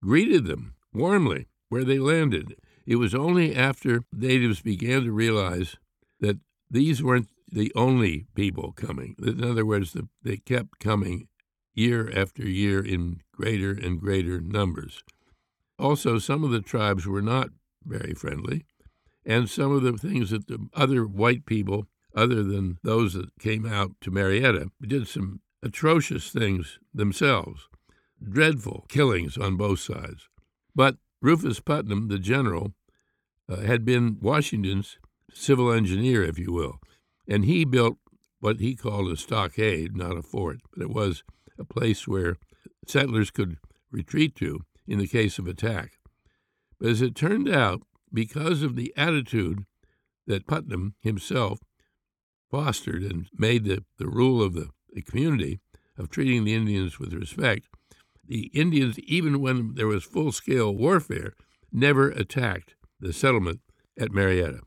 greeted 0.02 0.46
them 0.46 0.74
warmly 0.94 1.48
where 1.68 1.84
they 1.84 1.98
landed. 1.98 2.54
It 2.86 2.96
was 2.96 3.14
only 3.14 3.54
after 3.54 4.02
natives 4.12 4.62
began 4.62 5.02
to 5.02 5.12
realize 5.12 5.76
that 6.20 6.38
these 6.70 7.02
weren't 7.02 7.28
the 7.50 7.72
only 7.74 8.26
people 8.34 8.72
coming. 8.72 9.16
In 9.20 9.42
other 9.42 9.66
words, 9.66 9.92
the, 9.92 10.08
they 10.22 10.36
kept 10.36 10.78
coming 10.78 11.28
year 11.74 12.10
after 12.14 12.46
year 12.48 12.84
in 12.84 13.22
greater 13.32 13.72
and 13.72 14.00
greater 14.00 14.40
numbers. 14.40 15.02
Also, 15.78 16.18
some 16.18 16.44
of 16.44 16.50
the 16.50 16.60
tribes 16.60 17.06
were 17.06 17.22
not 17.22 17.50
very 17.84 18.14
friendly, 18.14 18.64
and 19.28 19.48
some 19.48 19.70
of 19.72 19.82
the 19.82 19.92
things 19.92 20.30
that 20.30 20.48
the 20.48 20.68
other 20.72 21.06
white 21.06 21.44
people, 21.44 21.86
other 22.16 22.42
than 22.42 22.78
those 22.82 23.12
that 23.12 23.38
came 23.38 23.66
out 23.66 23.92
to 24.00 24.10
Marietta, 24.10 24.70
did 24.80 25.06
some 25.06 25.42
atrocious 25.62 26.30
things 26.30 26.78
themselves, 26.94 27.68
dreadful 28.26 28.86
killings 28.88 29.36
on 29.36 29.58
both 29.58 29.80
sides. 29.80 30.28
But 30.74 30.96
Rufus 31.20 31.60
Putnam, 31.60 32.08
the 32.08 32.18
general, 32.18 32.72
uh, 33.50 33.56
had 33.56 33.84
been 33.84 34.16
Washington's 34.18 34.96
civil 35.32 35.70
engineer, 35.70 36.24
if 36.24 36.38
you 36.38 36.50
will, 36.50 36.80
and 37.28 37.44
he 37.44 37.66
built 37.66 37.98
what 38.40 38.60
he 38.60 38.74
called 38.74 39.12
a 39.12 39.16
stockade, 39.16 39.94
not 39.94 40.16
a 40.16 40.22
fort, 40.22 40.60
but 40.72 40.82
it 40.82 40.90
was 40.90 41.22
a 41.58 41.64
place 41.64 42.08
where 42.08 42.36
settlers 42.86 43.30
could 43.30 43.58
retreat 43.90 44.34
to 44.36 44.60
in 44.86 44.98
the 44.98 45.06
case 45.06 45.38
of 45.38 45.46
attack. 45.46 45.98
But 46.80 46.88
as 46.88 47.02
it 47.02 47.14
turned 47.14 47.48
out, 47.48 47.82
because 48.12 48.62
of 48.62 48.76
the 48.76 48.92
attitude 48.96 49.64
that 50.26 50.46
Putnam 50.46 50.94
himself 51.00 51.60
fostered 52.50 53.02
and 53.02 53.28
made 53.36 53.64
the, 53.64 53.84
the 53.98 54.08
rule 54.08 54.42
of 54.42 54.54
the, 54.54 54.68
the 54.92 55.02
community 55.02 55.60
of 55.98 56.08
treating 56.08 56.44
the 56.44 56.54
Indians 56.54 56.98
with 56.98 57.12
respect, 57.12 57.66
the 58.26 58.50
Indians, 58.54 58.98
even 59.00 59.40
when 59.40 59.74
there 59.74 59.86
was 59.86 60.04
full 60.04 60.32
scale 60.32 60.74
warfare, 60.74 61.34
never 61.72 62.10
attacked 62.10 62.74
the 63.00 63.12
settlement 63.12 63.60
at 63.98 64.12
Marietta. 64.12 64.60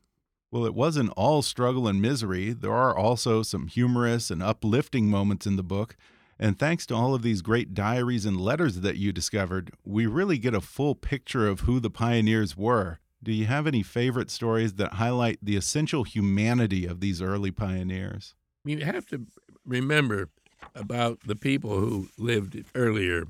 Well, 0.52 0.66
it 0.66 0.74
wasn't 0.76 1.14
all 1.16 1.42
struggle 1.42 1.88
and 1.88 2.02
misery. 2.02 2.52
There 2.52 2.74
are 2.74 2.96
also 2.96 3.42
some 3.44 3.68
humorous 3.68 4.30
and 4.30 4.44
uplifting 4.44 5.08
moments 5.08 5.46
in 5.46 5.56
the 5.56 5.64
book. 5.64 5.96
And 6.38 6.58
thanks 6.58 6.86
to 6.88 6.96
all 6.96 7.14
of 7.14 7.22
these 7.22 7.42
great 7.42 7.74
diaries 7.74 8.26
and 8.26 8.42
letters 8.42 8.82
that 8.82 8.98
you 8.98 9.12
discovered, 9.12 9.72
we 9.86 10.08
really 10.08 10.40
get 10.40 10.56
a 10.56 10.60
full 10.60 10.96
picture 10.96 11.48
of 11.48 11.62
who 11.62 11.80
the 11.80 11.92
pioneers 11.92 12.58
were. 12.58 13.00
Do 13.24 13.32
you 13.32 13.46
have 13.46 13.68
any 13.68 13.84
favorite 13.84 14.32
stories 14.32 14.74
that 14.74 14.94
highlight 14.94 15.40
the 15.42 15.56
essential 15.56 16.04
humanity 16.04 16.86
of 16.86 17.00
these 17.00 17.22
early 17.22 17.52
pioneers? 17.52 18.34
You 18.66 18.84
have 18.84 19.06
to 19.08 19.28
remember 19.66 20.30
about 20.74 21.20
the 21.26 21.36
people 21.36 21.80
who 21.80 22.10
lived 22.18 22.64
earlier. 22.74 23.28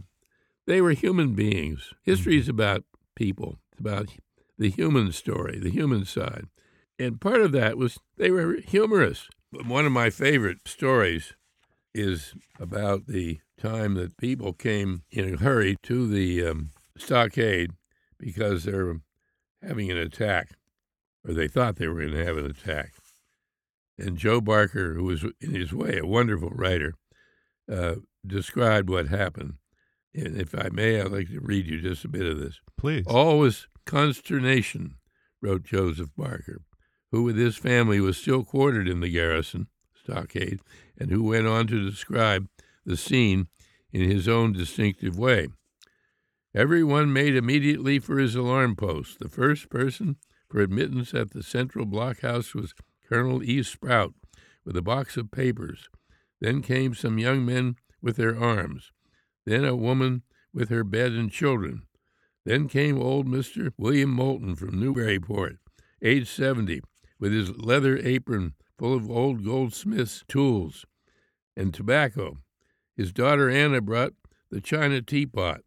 They 0.65 0.81
were 0.81 0.91
human 0.91 1.33
beings. 1.33 1.93
History 2.03 2.37
is 2.37 2.47
about 2.47 2.83
people, 3.15 3.57
it's 3.71 3.81
about 3.81 4.07
the 4.57 4.69
human 4.69 5.11
story, 5.11 5.59
the 5.59 5.71
human 5.71 6.05
side. 6.05 6.47
And 6.97 7.19
part 7.19 7.41
of 7.41 7.51
that 7.53 7.77
was 7.77 7.97
they 8.17 8.31
were 8.31 8.57
humorous. 8.65 9.27
One 9.51 9.85
of 9.85 9.91
my 9.91 10.09
favorite 10.09 10.67
stories 10.67 11.33
is 11.93 12.33
about 12.59 13.07
the 13.07 13.39
time 13.57 13.95
that 13.95 14.17
people 14.17 14.53
came 14.53 15.03
in 15.11 15.33
a 15.33 15.37
hurry 15.37 15.77
to 15.83 16.07
the 16.07 16.45
um, 16.45 16.69
stockade 16.97 17.71
because 18.17 18.63
they 18.63 18.73
were 18.73 19.01
having 19.61 19.91
an 19.91 19.97
attack, 19.97 20.51
or 21.27 21.33
they 21.33 21.47
thought 21.47 21.75
they 21.75 21.87
were 21.87 22.01
going 22.01 22.13
to 22.13 22.25
have 22.25 22.37
an 22.37 22.45
attack. 22.45 22.93
And 23.97 24.17
Joe 24.17 24.41
Barker, 24.41 24.93
who 24.93 25.03
was 25.03 25.23
in 25.39 25.53
his 25.53 25.73
way 25.73 25.97
a 25.97 26.05
wonderful 26.05 26.49
writer, 26.49 26.93
uh, 27.71 27.95
described 28.25 28.89
what 28.89 29.07
happened. 29.07 29.55
And 30.13 30.39
if 30.39 30.53
I 30.55 30.69
may, 30.71 30.99
I'd 30.99 31.11
like 31.11 31.29
to 31.29 31.39
read 31.39 31.67
you 31.67 31.79
just 31.79 32.03
a 32.03 32.09
bit 32.09 32.25
of 32.25 32.39
this. 32.39 32.59
Please. 32.77 33.05
All 33.07 33.39
was 33.39 33.67
consternation, 33.85 34.95
wrote 35.41 35.63
Joseph 35.63 36.09
Barker, 36.17 36.61
who 37.11 37.23
with 37.23 37.37
his 37.37 37.57
family 37.57 37.99
was 37.99 38.17
still 38.17 38.43
quartered 38.43 38.87
in 38.87 38.99
the 38.99 39.09
garrison 39.09 39.67
stockade, 40.03 40.59
and 40.97 41.11
who 41.11 41.23
went 41.23 41.47
on 41.47 41.67
to 41.67 41.89
describe 41.89 42.47
the 42.85 42.97
scene 42.97 43.47
in 43.93 44.09
his 44.09 44.27
own 44.27 44.51
distinctive 44.53 45.17
way. 45.17 45.47
Every 46.53 46.83
one 46.83 47.13
made 47.13 47.35
immediately 47.35 47.99
for 47.99 48.17
his 48.17 48.35
alarm 48.35 48.75
post. 48.75 49.19
The 49.19 49.29
first 49.29 49.69
person 49.69 50.17
for 50.49 50.59
admittance 50.59 51.13
at 51.13 51.31
the 51.31 51.43
central 51.43 51.85
blockhouse 51.85 52.53
was 52.53 52.73
Colonel 53.07 53.41
E. 53.41 53.63
Sproat 53.63 54.13
with 54.65 54.75
a 54.75 54.81
box 54.81 55.15
of 55.15 55.31
papers. 55.31 55.89
Then 56.41 56.61
came 56.61 56.93
some 56.93 57.17
young 57.17 57.45
men 57.45 57.77
with 58.01 58.17
their 58.17 58.37
arms. 58.37 58.91
Then 59.45 59.63
a 59.63 59.75
woman 59.75 60.23
with 60.53 60.69
her 60.69 60.83
bed 60.83 61.13
and 61.13 61.31
children. 61.31 61.83
Then 62.45 62.67
came 62.67 62.99
old 62.99 63.27
Mr. 63.27 63.71
William 63.77 64.09
Moulton 64.09 64.55
from 64.55 64.79
Newburyport, 64.79 65.57
age 66.01 66.27
70, 66.27 66.81
with 67.19 67.31
his 67.31 67.55
leather 67.57 67.97
apron 67.97 68.55
full 68.77 68.93
of 68.93 69.09
old 69.09 69.45
goldsmith's 69.45 70.25
tools 70.27 70.85
and 71.55 71.73
tobacco. 71.73 72.37
His 72.97 73.13
daughter 73.13 73.49
Anna 73.49 73.79
brought 73.79 74.13
the 74.49 74.59
china 74.59 75.01
teapot 75.01 75.61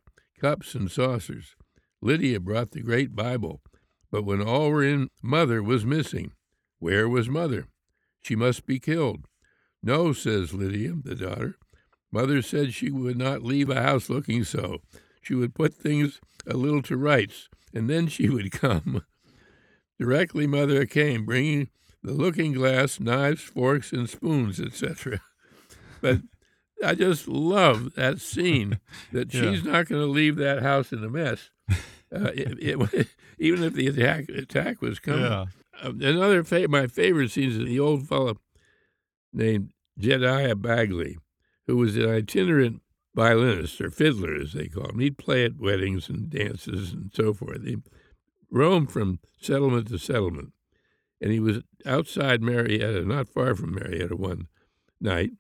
cups 0.44 0.74
and 0.74 0.90
saucers. 0.90 1.56
Lydia 2.02 2.38
brought 2.38 2.72
the 2.72 2.82
great 2.82 3.16
Bible, 3.16 3.62
but 4.12 4.26
when 4.26 4.42
all 4.42 4.68
were 4.68 4.84
in, 4.84 5.08
Mother 5.22 5.62
was 5.62 5.86
missing. 5.86 6.32
Where 6.78 7.08
was 7.08 7.30
Mother? 7.30 7.68
She 8.20 8.36
must 8.36 8.66
be 8.66 8.78
killed. 8.78 9.24
No, 9.82 10.12
says 10.12 10.52
Lydia, 10.52 10.96
the 11.02 11.14
daughter. 11.14 11.56
Mother 12.12 12.42
said 12.42 12.74
she 12.74 12.90
would 12.90 13.16
not 13.16 13.42
leave 13.42 13.70
a 13.70 13.80
house 13.80 14.10
looking 14.10 14.44
so. 14.44 14.82
She 15.22 15.34
would 15.34 15.54
put 15.54 15.72
things 15.72 16.20
a 16.46 16.58
little 16.58 16.82
to 16.82 16.96
rights, 16.98 17.48
and 17.72 17.88
then 17.88 18.06
she 18.06 18.28
would 18.28 18.52
come. 18.64 19.02
Directly 19.98 20.46
Mother 20.46 20.84
came, 20.84 21.24
bringing 21.24 21.70
the 22.02 22.12
looking 22.12 22.52
glass, 22.52 23.00
knives, 23.00 23.40
forks, 23.40 23.94
and 23.94 24.10
spoons, 24.10 24.60
etc. 24.60 25.22
But 26.02 26.18
I 26.84 26.94
just 26.94 27.26
love 27.28 27.94
that 27.94 28.20
scene 28.20 28.78
that 29.12 29.32
Yeah. 29.32 29.40
she's 29.50 29.64
not 29.64 29.88
going 29.88 30.02
to 30.02 30.06
leave 30.06 30.36
that 30.36 30.62
house 30.62 30.92
in 30.92 31.02
a 31.02 31.08
mess, 31.08 31.50
uh, 31.70 32.30
it, 32.34 32.58
it, 32.60 33.08
even 33.38 33.62
if 33.64 33.74
the 33.74 33.86
attack 33.88 34.28
attack 34.28 34.80
was 34.82 34.98
coming. 34.98 35.22
Yeah. 35.24 35.46
Uh, 35.82 35.90
another 36.00 36.44
fa- 36.44 36.68
my 36.68 36.86
favorite 36.86 37.30
scene 37.32 37.50
is 37.50 37.58
the 37.58 37.80
old 37.80 38.06
fellow 38.08 38.36
named 39.32 39.72
Jedediah 39.98 40.54
Bagley, 40.56 41.18
who 41.66 41.76
was 41.76 41.96
an 41.96 42.08
itinerant 42.08 42.80
violinist 43.14 43.80
or 43.80 43.90
fiddler, 43.90 44.34
as 44.34 44.52
they 44.52 44.68
call 44.68 44.90
him. 44.90 44.98
He'd 45.00 45.18
play 45.18 45.44
at 45.44 45.58
weddings 45.60 46.08
and 46.08 46.28
dances 46.30 46.92
and 46.92 47.10
so 47.14 47.32
forth. 47.32 47.64
He 47.64 47.76
roamed 48.50 48.90
from 48.92 49.18
settlement 49.40 49.88
to 49.88 49.98
settlement, 49.98 50.52
and 51.20 51.32
he 51.32 51.40
was 51.40 51.62
outside 51.86 52.42
Marietta, 52.42 53.04
not 53.04 53.28
far 53.28 53.54
from 53.54 53.74
Marietta, 53.74 54.16
one 54.16 54.46
night, 55.00 55.30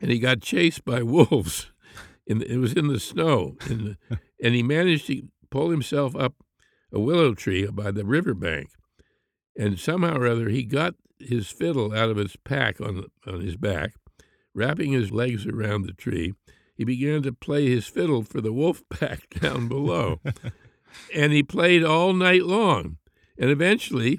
and 0.00 0.10
he 0.10 0.18
got 0.18 0.40
chased 0.40 0.84
by 0.84 1.02
wolves. 1.02 1.70
In 2.26 2.38
the, 2.38 2.50
it 2.50 2.56
was 2.56 2.72
in 2.72 2.88
the 2.88 3.00
snow, 3.00 3.56
in 3.68 3.96
the, 4.08 4.18
and 4.42 4.54
he 4.54 4.62
managed 4.62 5.06
to 5.08 5.28
pull 5.50 5.70
himself 5.70 6.16
up 6.16 6.34
a 6.92 6.98
willow 6.98 7.34
tree 7.34 7.66
by 7.66 7.90
the 7.90 8.04
riverbank, 8.04 8.70
and 9.58 9.78
somehow 9.78 10.16
or 10.16 10.26
other 10.26 10.48
he 10.48 10.62
got 10.62 10.94
his 11.18 11.48
fiddle 11.48 11.94
out 11.94 12.10
of 12.10 12.18
its 12.18 12.36
pack 12.36 12.80
on 12.80 13.04
on 13.26 13.40
his 13.40 13.56
back, 13.56 13.92
wrapping 14.54 14.92
his 14.92 15.10
legs 15.10 15.46
around 15.46 15.82
the 15.82 15.92
tree. 15.92 16.32
He 16.74 16.84
began 16.84 17.22
to 17.22 17.32
play 17.32 17.68
his 17.68 17.86
fiddle 17.86 18.22
for 18.22 18.40
the 18.40 18.52
wolf 18.52 18.82
pack 18.90 19.28
down 19.40 19.68
below, 19.68 20.20
and 21.14 21.32
he 21.32 21.42
played 21.42 21.84
all 21.84 22.14
night 22.14 22.44
long, 22.44 22.96
and 23.38 23.50
eventually 23.50 24.18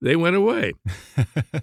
they 0.00 0.16
went 0.16 0.36
away. 0.36 0.72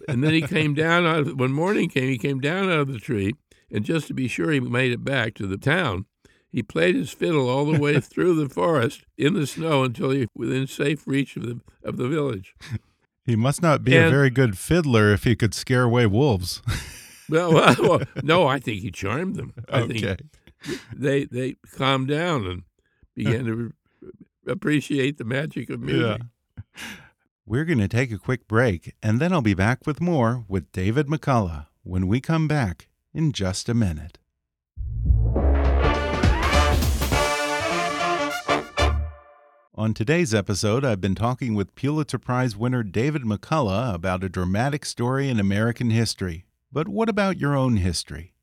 and 0.07 0.23
then 0.23 0.33
he 0.33 0.41
came 0.41 0.73
down 0.73 1.05
out 1.05 1.19
of, 1.19 1.39
when 1.39 1.51
morning 1.51 1.89
came, 1.89 2.09
he 2.09 2.17
came 2.17 2.39
down 2.39 2.69
out 2.69 2.81
of 2.81 2.93
the 2.93 2.99
tree, 2.99 3.33
and 3.71 3.83
just 3.83 4.07
to 4.07 4.13
be 4.13 4.27
sure 4.27 4.51
he 4.51 4.59
made 4.59 4.91
it 4.91 5.03
back 5.03 5.33
to 5.35 5.47
the 5.47 5.57
town, 5.57 6.05
he 6.49 6.63
played 6.63 6.95
his 6.95 7.11
fiddle 7.11 7.49
all 7.49 7.65
the 7.65 7.79
way 7.79 7.99
through 8.01 8.35
the 8.35 8.49
forest 8.49 9.05
in 9.17 9.33
the 9.33 9.47
snow 9.47 9.83
until 9.83 10.11
he 10.11 10.21
was 10.21 10.29
within 10.35 10.67
safe 10.67 11.05
reach 11.05 11.35
of 11.35 11.43
the 11.43 11.59
of 11.83 11.97
the 11.97 12.07
village. 12.07 12.55
He 13.25 13.35
must 13.35 13.61
not 13.61 13.83
be 13.83 13.95
a 13.95 14.09
very 14.09 14.29
good 14.29 14.57
fiddler 14.57 15.11
if 15.11 15.25
he 15.25 15.35
could 15.35 15.53
scare 15.53 15.83
away 15.83 16.05
wolves. 16.05 16.61
Well, 17.29 17.53
well, 17.53 17.75
well, 17.79 18.01
no, 18.23 18.47
I 18.47 18.57
think 18.57 18.81
he 18.81 18.89
charmed 18.89 19.35
them. 19.35 19.53
I 19.69 19.81
okay. 19.81 19.99
think 19.99 20.79
they 20.95 21.25
they 21.25 21.55
calmed 21.75 22.07
down 22.07 22.45
and 22.45 22.63
began 23.15 23.43
to 23.43 23.73
appreciate 24.47 25.17
the 25.17 25.25
magic 25.25 25.69
of 25.69 25.81
music. 25.81 26.21
Yeah. 26.21 26.83
We're 27.45 27.65
going 27.65 27.79
to 27.79 27.87
take 27.87 28.11
a 28.11 28.17
quick 28.17 28.47
break, 28.47 28.93
and 29.01 29.19
then 29.19 29.33
I'll 29.33 29.41
be 29.41 29.53
back 29.53 29.85
with 29.85 29.99
more 29.99 30.45
with 30.47 30.71
David 30.71 31.07
McCullough 31.07 31.67
when 31.83 32.07
we 32.07 32.21
come 32.21 32.47
back 32.47 32.87
in 33.13 33.31
just 33.31 33.69
a 33.69 33.73
minute. 33.73 34.19
On 39.79 39.93
today's 39.93 40.33
episode, 40.33 40.83
I've 40.83 40.99
been 40.99 41.13
talking 41.13 41.53
with 41.53 41.75
Pulitzer 41.75 42.17
Prize 42.17 42.57
winner 42.57 42.81
David 42.81 43.21
McCullough 43.21 43.93
about 43.93 44.23
a 44.23 44.29
dramatic 44.29 44.85
story 44.85 45.29
in 45.29 45.39
American 45.39 45.91
history. 45.91 46.45
But 46.71 46.87
what 46.87 47.09
about 47.09 47.37
your 47.37 47.55
own 47.55 47.77
history? 47.77 48.33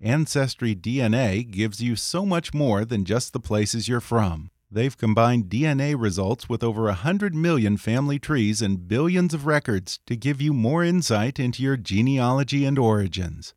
Ancestry 0.00 0.74
DNA 0.76 1.50
gives 1.50 1.80
you 1.80 1.96
so 1.96 2.24
much 2.24 2.54
more 2.54 2.84
than 2.84 3.04
just 3.04 3.32
the 3.32 3.40
places 3.40 3.88
you're 3.88 4.00
from. 4.00 4.50
They've 4.70 4.96
combined 4.96 5.46
DNA 5.46 5.94
results 5.98 6.48
with 6.48 6.62
over 6.62 6.84
100 6.84 7.34
million 7.34 7.76
family 7.76 8.18
trees 8.18 8.62
and 8.62 8.86
billions 8.86 9.34
of 9.34 9.46
records 9.46 9.98
to 10.06 10.16
give 10.16 10.40
you 10.40 10.52
more 10.52 10.84
insight 10.84 11.40
into 11.40 11.62
your 11.62 11.76
genealogy 11.76 12.64
and 12.64 12.78
origins. 12.78 13.54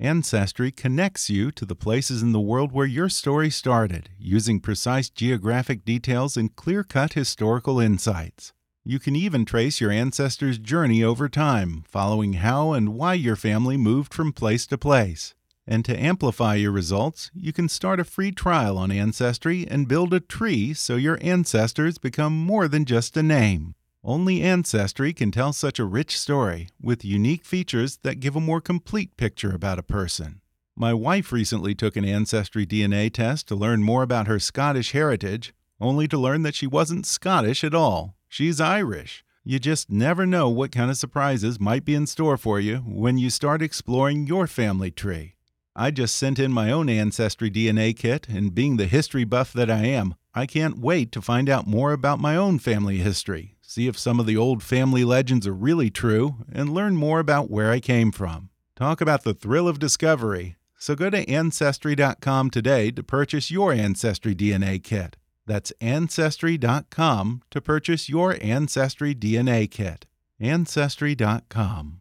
Ancestry 0.00 0.70
connects 0.70 1.28
you 1.28 1.50
to 1.52 1.66
the 1.66 1.76
places 1.76 2.22
in 2.22 2.32
the 2.32 2.40
world 2.40 2.72
where 2.72 2.86
your 2.86 3.10
story 3.10 3.50
started, 3.50 4.08
using 4.18 4.58
precise 4.58 5.10
geographic 5.10 5.84
details 5.84 6.38
and 6.38 6.56
clear 6.56 6.82
cut 6.82 7.12
historical 7.12 7.78
insights. 7.78 8.54
You 8.82 8.98
can 8.98 9.14
even 9.14 9.44
trace 9.44 9.78
your 9.78 9.90
ancestors' 9.90 10.56
journey 10.56 11.04
over 11.04 11.28
time, 11.28 11.84
following 11.86 12.32
how 12.34 12.72
and 12.72 12.94
why 12.94 13.12
your 13.12 13.36
family 13.36 13.76
moved 13.76 14.14
from 14.14 14.32
place 14.32 14.66
to 14.68 14.78
place. 14.78 15.34
And 15.66 15.84
to 15.84 16.02
amplify 16.02 16.54
your 16.54 16.72
results, 16.72 17.30
you 17.34 17.52
can 17.52 17.68
start 17.68 18.00
a 18.00 18.04
free 18.04 18.32
trial 18.32 18.78
on 18.78 18.90
Ancestry 18.90 19.68
and 19.68 19.86
build 19.86 20.14
a 20.14 20.20
tree 20.20 20.72
so 20.72 20.96
your 20.96 21.18
ancestors 21.20 21.98
become 21.98 22.32
more 22.32 22.68
than 22.68 22.86
just 22.86 23.18
a 23.18 23.22
name. 23.22 23.74
Only 24.02 24.40
Ancestry 24.40 25.12
can 25.12 25.30
tell 25.30 25.52
such 25.52 25.78
a 25.78 25.84
rich 25.84 26.18
story 26.18 26.70
with 26.80 27.04
unique 27.04 27.44
features 27.44 27.98
that 28.02 28.18
give 28.18 28.34
a 28.34 28.40
more 28.40 28.62
complete 28.62 29.14
picture 29.18 29.54
about 29.54 29.78
a 29.78 29.82
person. 29.82 30.40
My 30.74 30.94
wife 30.94 31.32
recently 31.32 31.74
took 31.74 31.96
an 31.96 32.06
Ancestry 32.06 32.64
DNA 32.64 33.12
test 33.12 33.46
to 33.48 33.54
learn 33.54 33.82
more 33.82 34.02
about 34.02 34.26
her 34.26 34.38
Scottish 34.38 34.92
heritage, 34.92 35.52
only 35.78 36.08
to 36.08 36.16
learn 36.16 36.42
that 36.42 36.54
she 36.54 36.66
wasn't 36.66 37.04
Scottish 37.04 37.62
at 37.62 37.74
all. 37.74 38.16
She's 38.26 38.58
Irish. 38.58 39.22
You 39.44 39.58
just 39.58 39.90
never 39.90 40.24
know 40.24 40.48
what 40.48 40.72
kind 40.72 40.90
of 40.90 40.96
surprises 40.96 41.60
might 41.60 41.84
be 41.84 41.94
in 41.94 42.06
store 42.06 42.38
for 42.38 42.58
you 42.58 42.78
when 42.78 43.18
you 43.18 43.28
start 43.28 43.60
exploring 43.60 44.26
your 44.26 44.46
family 44.46 44.90
tree. 44.90 45.34
I 45.76 45.90
just 45.90 46.16
sent 46.16 46.38
in 46.38 46.52
my 46.52 46.72
own 46.72 46.88
Ancestry 46.88 47.50
DNA 47.50 47.94
kit, 47.94 48.28
and 48.28 48.54
being 48.54 48.78
the 48.78 48.86
history 48.86 49.24
buff 49.24 49.52
that 49.52 49.70
I 49.70 49.84
am, 49.84 50.14
I 50.34 50.46
can't 50.46 50.78
wait 50.78 51.12
to 51.12 51.20
find 51.20 51.50
out 51.50 51.66
more 51.66 51.92
about 51.92 52.18
my 52.18 52.36
own 52.36 52.58
family 52.58 52.98
history, 52.98 53.56
see 53.70 53.86
if 53.86 53.96
some 53.96 54.18
of 54.18 54.26
the 54.26 54.36
old 54.36 54.64
family 54.64 55.04
legends 55.04 55.46
are 55.46 55.54
really 55.54 55.90
true, 55.90 56.38
and 56.52 56.74
learn 56.74 56.96
more 56.96 57.20
about 57.20 57.48
where 57.48 57.70
I 57.70 57.78
came 57.78 58.10
from. 58.10 58.50
Talk 58.74 59.00
about 59.00 59.22
the 59.22 59.32
thrill 59.32 59.68
of 59.68 59.78
discovery. 59.78 60.56
So 60.76 60.96
go 60.96 61.08
to 61.08 61.28
Ancestry.com 61.30 62.50
today 62.50 62.90
to 62.90 63.02
purchase 63.04 63.48
your 63.48 63.72
Ancestry 63.72 64.34
DNA 64.34 64.82
kit. 64.82 65.16
That's 65.46 65.72
Ancestry.com 65.80 67.42
to 67.48 67.60
purchase 67.60 68.08
your 68.08 68.36
Ancestry 68.42 69.14
DNA 69.14 69.70
kit. 69.70 70.06
Ancestry.com. 70.40 72.00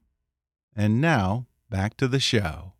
And 0.76 1.00
now, 1.00 1.46
back 1.70 1.98
to 1.98 2.08
the 2.08 2.20
show. 2.20 2.74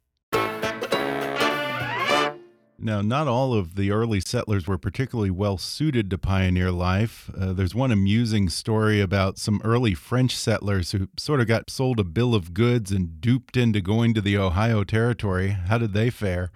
Now, 2.82 3.02
not 3.02 3.28
all 3.28 3.54
of 3.54 3.76
the 3.76 3.92
early 3.92 4.22
settlers 4.22 4.68
were 4.68 4.78
particularly 4.78 5.30
well 5.32 5.58
suited 5.58 6.10
to 6.12 6.18
pioneer 6.18 6.72
life. 6.72 7.30
Uh, 7.38 7.54
there's 7.54 7.76
one 7.76 7.92
amusing 7.92 8.50
story 8.50 9.02
about 9.02 9.38
some 9.38 9.62
early 9.64 9.94
French 9.94 10.36
settlers 10.36 10.92
who 10.92 11.10
sort 11.18 11.42
of 11.42 11.48
got 11.48 11.70
sold 11.70 12.00
a 12.00 12.04
bill 12.04 12.34
of 12.34 12.54
goods 12.54 12.92
and 12.92 13.20
duped 13.20 13.58
into 13.58 13.82
going 13.82 14.14
to 14.14 14.22
the 14.22 14.38
Ohio 14.38 14.84
Territory. 14.84 15.50
How 15.50 15.78
did 15.78 15.94
they 15.94 16.10
fare? 16.10 16.52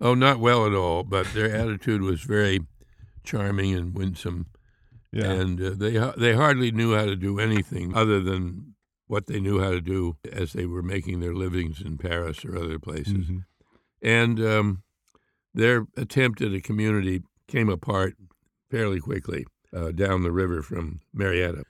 Oh, 0.00 0.14
not 0.14 0.40
well 0.40 0.66
at 0.66 0.72
all, 0.72 1.02
but 1.02 1.26
their 1.34 1.54
attitude 1.54 2.02
was 2.02 2.22
very 2.22 2.60
charming 3.22 3.74
and 3.74 3.94
winsome. 3.94 4.46
Yeah. 5.12 5.30
And 5.30 5.60
uh, 5.60 5.70
they 5.76 5.98
they 6.16 6.34
hardly 6.34 6.70
knew 6.70 6.94
how 6.94 7.04
to 7.04 7.16
do 7.16 7.38
anything 7.38 7.96
other 7.96 8.20
than 8.20 8.74
what 9.06 9.26
they 9.26 9.40
knew 9.40 9.60
how 9.60 9.70
to 9.70 9.80
do 9.80 10.16
as 10.32 10.52
they 10.52 10.66
were 10.66 10.82
making 10.82 11.20
their 11.20 11.34
livings 11.34 11.80
in 11.80 11.98
Paris 11.98 12.44
or 12.44 12.56
other 12.56 12.78
places. 12.78 13.26
Mhm. 13.26 13.44
And 14.02 14.40
um, 14.40 14.82
their 15.54 15.86
attempt 15.96 16.40
at 16.40 16.52
a 16.52 16.60
community 16.60 17.22
came 17.46 17.68
apart 17.68 18.16
fairly 18.70 19.00
quickly 19.00 19.44
uh, 19.74 19.90
down 19.90 20.22
the 20.22 20.32
river 20.32 20.62
from 20.62 21.00
Marietta. 21.12 21.64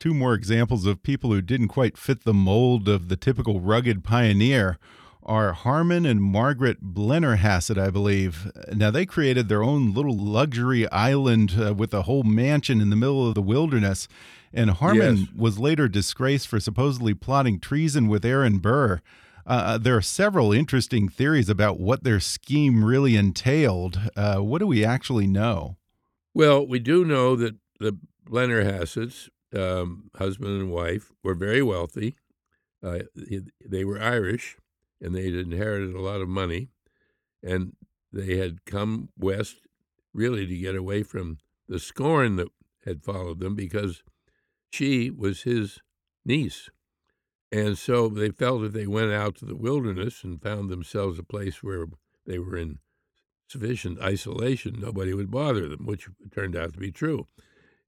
Two 0.00 0.14
more 0.14 0.34
examples 0.34 0.86
of 0.86 1.02
people 1.02 1.30
who 1.30 1.40
didn't 1.40 1.68
quite 1.68 1.96
fit 1.96 2.24
the 2.24 2.34
mold 2.34 2.88
of 2.88 3.08
the 3.08 3.16
typical 3.16 3.60
rugged 3.60 4.04
pioneer 4.04 4.78
are 5.22 5.54
Harman 5.54 6.04
and 6.04 6.22
Margaret 6.22 6.82
Blennerhassett, 6.82 7.78
I 7.78 7.88
believe. 7.88 8.50
Now, 8.74 8.90
they 8.90 9.06
created 9.06 9.48
their 9.48 9.62
own 9.62 9.94
little 9.94 10.16
luxury 10.16 10.86
island 10.90 11.54
uh, 11.58 11.72
with 11.72 11.94
a 11.94 12.02
whole 12.02 12.24
mansion 12.24 12.80
in 12.82 12.90
the 12.90 12.96
middle 12.96 13.26
of 13.26 13.34
the 13.34 13.40
wilderness. 13.40 14.06
And 14.52 14.70
Harman 14.70 15.16
Yes. 15.16 15.28
was 15.34 15.58
later 15.58 15.88
disgraced 15.88 16.46
for 16.48 16.60
supposedly 16.60 17.14
plotting 17.14 17.58
treason 17.58 18.06
with 18.08 18.24
Aaron 18.24 18.58
Burr. 18.58 19.00
Uh, 19.46 19.78
there 19.78 19.96
are 19.96 20.02
several 20.02 20.52
interesting 20.52 21.08
theories 21.08 21.48
about 21.48 21.78
what 21.78 22.04
their 22.04 22.20
scheme 22.20 22.84
really 22.84 23.16
entailed. 23.16 24.00
Uh, 24.16 24.38
what 24.38 24.58
do 24.58 24.66
we 24.66 24.84
actually 24.84 25.26
know? 25.26 25.76
Well, 26.32 26.66
we 26.66 26.78
do 26.78 27.04
know 27.04 27.36
that 27.36 27.56
the 27.78 27.98
Blennerhassetts, 28.28 29.28
um, 29.54 30.10
husband 30.16 30.60
and 30.60 30.70
wife, 30.70 31.12
were 31.22 31.34
very 31.34 31.62
wealthy. 31.62 32.16
Uh, 32.82 33.00
they 33.64 33.84
were 33.84 34.00
Irish, 34.00 34.56
and 35.00 35.14
they 35.14 35.24
had 35.24 35.34
inherited 35.34 35.94
a 35.94 36.00
lot 36.00 36.20
of 36.20 36.28
money, 36.28 36.68
and 37.42 37.76
they 38.12 38.36
had 38.36 38.64
come 38.64 39.10
west 39.18 39.56
really 40.12 40.46
to 40.46 40.56
get 40.56 40.74
away 40.74 41.02
from 41.02 41.38
the 41.68 41.78
scorn 41.78 42.36
that 42.36 42.48
had 42.84 43.02
followed 43.02 43.40
them 43.40 43.54
because 43.54 44.02
she 44.70 45.10
was 45.10 45.42
his 45.42 45.80
niece. 46.24 46.70
And 47.54 47.78
so 47.78 48.08
they 48.08 48.30
felt 48.30 48.64
if 48.64 48.72
they 48.72 48.88
went 48.88 49.12
out 49.12 49.36
to 49.36 49.44
the 49.44 49.54
wilderness 49.54 50.24
and 50.24 50.42
found 50.42 50.70
themselves 50.70 51.20
a 51.20 51.22
place 51.22 51.62
where 51.62 51.86
they 52.26 52.40
were 52.40 52.56
in 52.56 52.80
sufficient 53.48 54.00
isolation, 54.00 54.80
nobody 54.80 55.14
would 55.14 55.30
bother 55.30 55.68
them, 55.68 55.86
which 55.86 56.08
turned 56.32 56.56
out 56.56 56.72
to 56.72 56.80
be 56.80 56.90
true. 56.90 57.28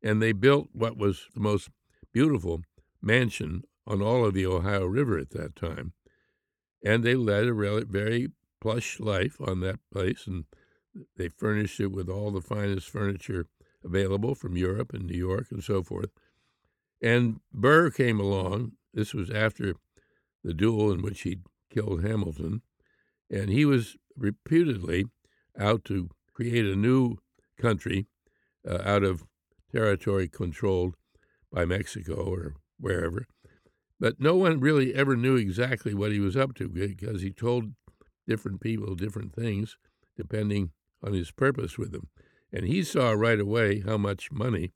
And 0.00 0.22
they 0.22 0.30
built 0.30 0.68
what 0.72 0.96
was 0.96 1.26
the 1.34 1.40
most 1.40 1.68
beautiful 2.12 2.62
mansion 3.02 3.64
on 3.88 4.00
all 4.00 4.24
of 4.24 4.34
the 4.34 4.46
Ohio 4.46 4.86
River 4.86 5.18
at 5.18 5.30
that 5.30 5.56
time. 5.56 5.94
And 6.84 7.02
they 7.02 7.16
led 7.16 7.48
a 7.48 7.52
very 7.52 8.28
plush 8.60 9.00
life 9.00 9.40
on 9.40 9.62
that 9.62 9.80
place, 9.92 10.28
and 10.28 10.44
they 11.16 11.28
furnished 11.28 11.80
it 11.80 11.90
with 11.90 12.08
all 12.08 12.30
the 12.30 12.40
finest 12.40 12.88
furniture 12.88 13.48
available 13.82 14.36
from 14.36 14.56
Europe 14.56 14.92
and 14.92 15.06
New 15.06 15.18
York 15.18 15.48
and 15.50 15.64
so 15.64 15.82
forth. 15.82 16.10
And 17.02 17.40
Burr 17.52 17.90
came 17.90 18.20
along. 18.20 18.72
This 18.96 19.12
was 19.12 19.28
after 19.30 19.74
the 20.42 20.54
duel 20.54 20.90
in 20.90 21.02
which 21.02 21.20
he 21.20 21.40
killed 21.70 22.02
Hamilton, 22.02 22.62
and 23.30 23.50
he 23.50 23.66
was 23.66 23.96
reputedly 24.16 25.04
out 25.58 25.84
to 25.84 26.08
create 26.32 26.64
a 26.64 26.74
new 26.74 27.18
country 27.60 28.06
uh, 28.66 28.78
out 28.82 29.04
of 29.04 29.24
territory 29.70 30.28
controlled 30.28 30.94
by 31.52 31.66
Mexico 31.66 32.14
or 32.14 32.54
wherever. 32.80 33.26
But 34.00 34.18
no 34.18 34.34
one 34.34 34.60
really 34.60 34.94
ever 34.94 35.14
knew 35.14 35.36
exactly 35.36 35.92
what 35.92 36.12
he 36.12 36.18
was 36.18 36.36
up 36.36 36.54
to 36.54 36.68
because 36.68 37.20
he 37.20 37.30
told 37.30 37.72
different 38.26 38.60
people 38.62 38.94
different 38.94 39.34
things 39.34 39.76
depending 40.16 40.70
on 41.02 41.12
his 41.12 41.30
purpose 41.30 41.76
with 41.76 41.92
them. 41.92 42.08
And 42.50 42.66
he 42.66 42.82
saw 42.82 43.10
right 43.10 43.38
away 43.38 43.80
how 43.80 43.98
much 43.98 44.32
money 44.32 44.72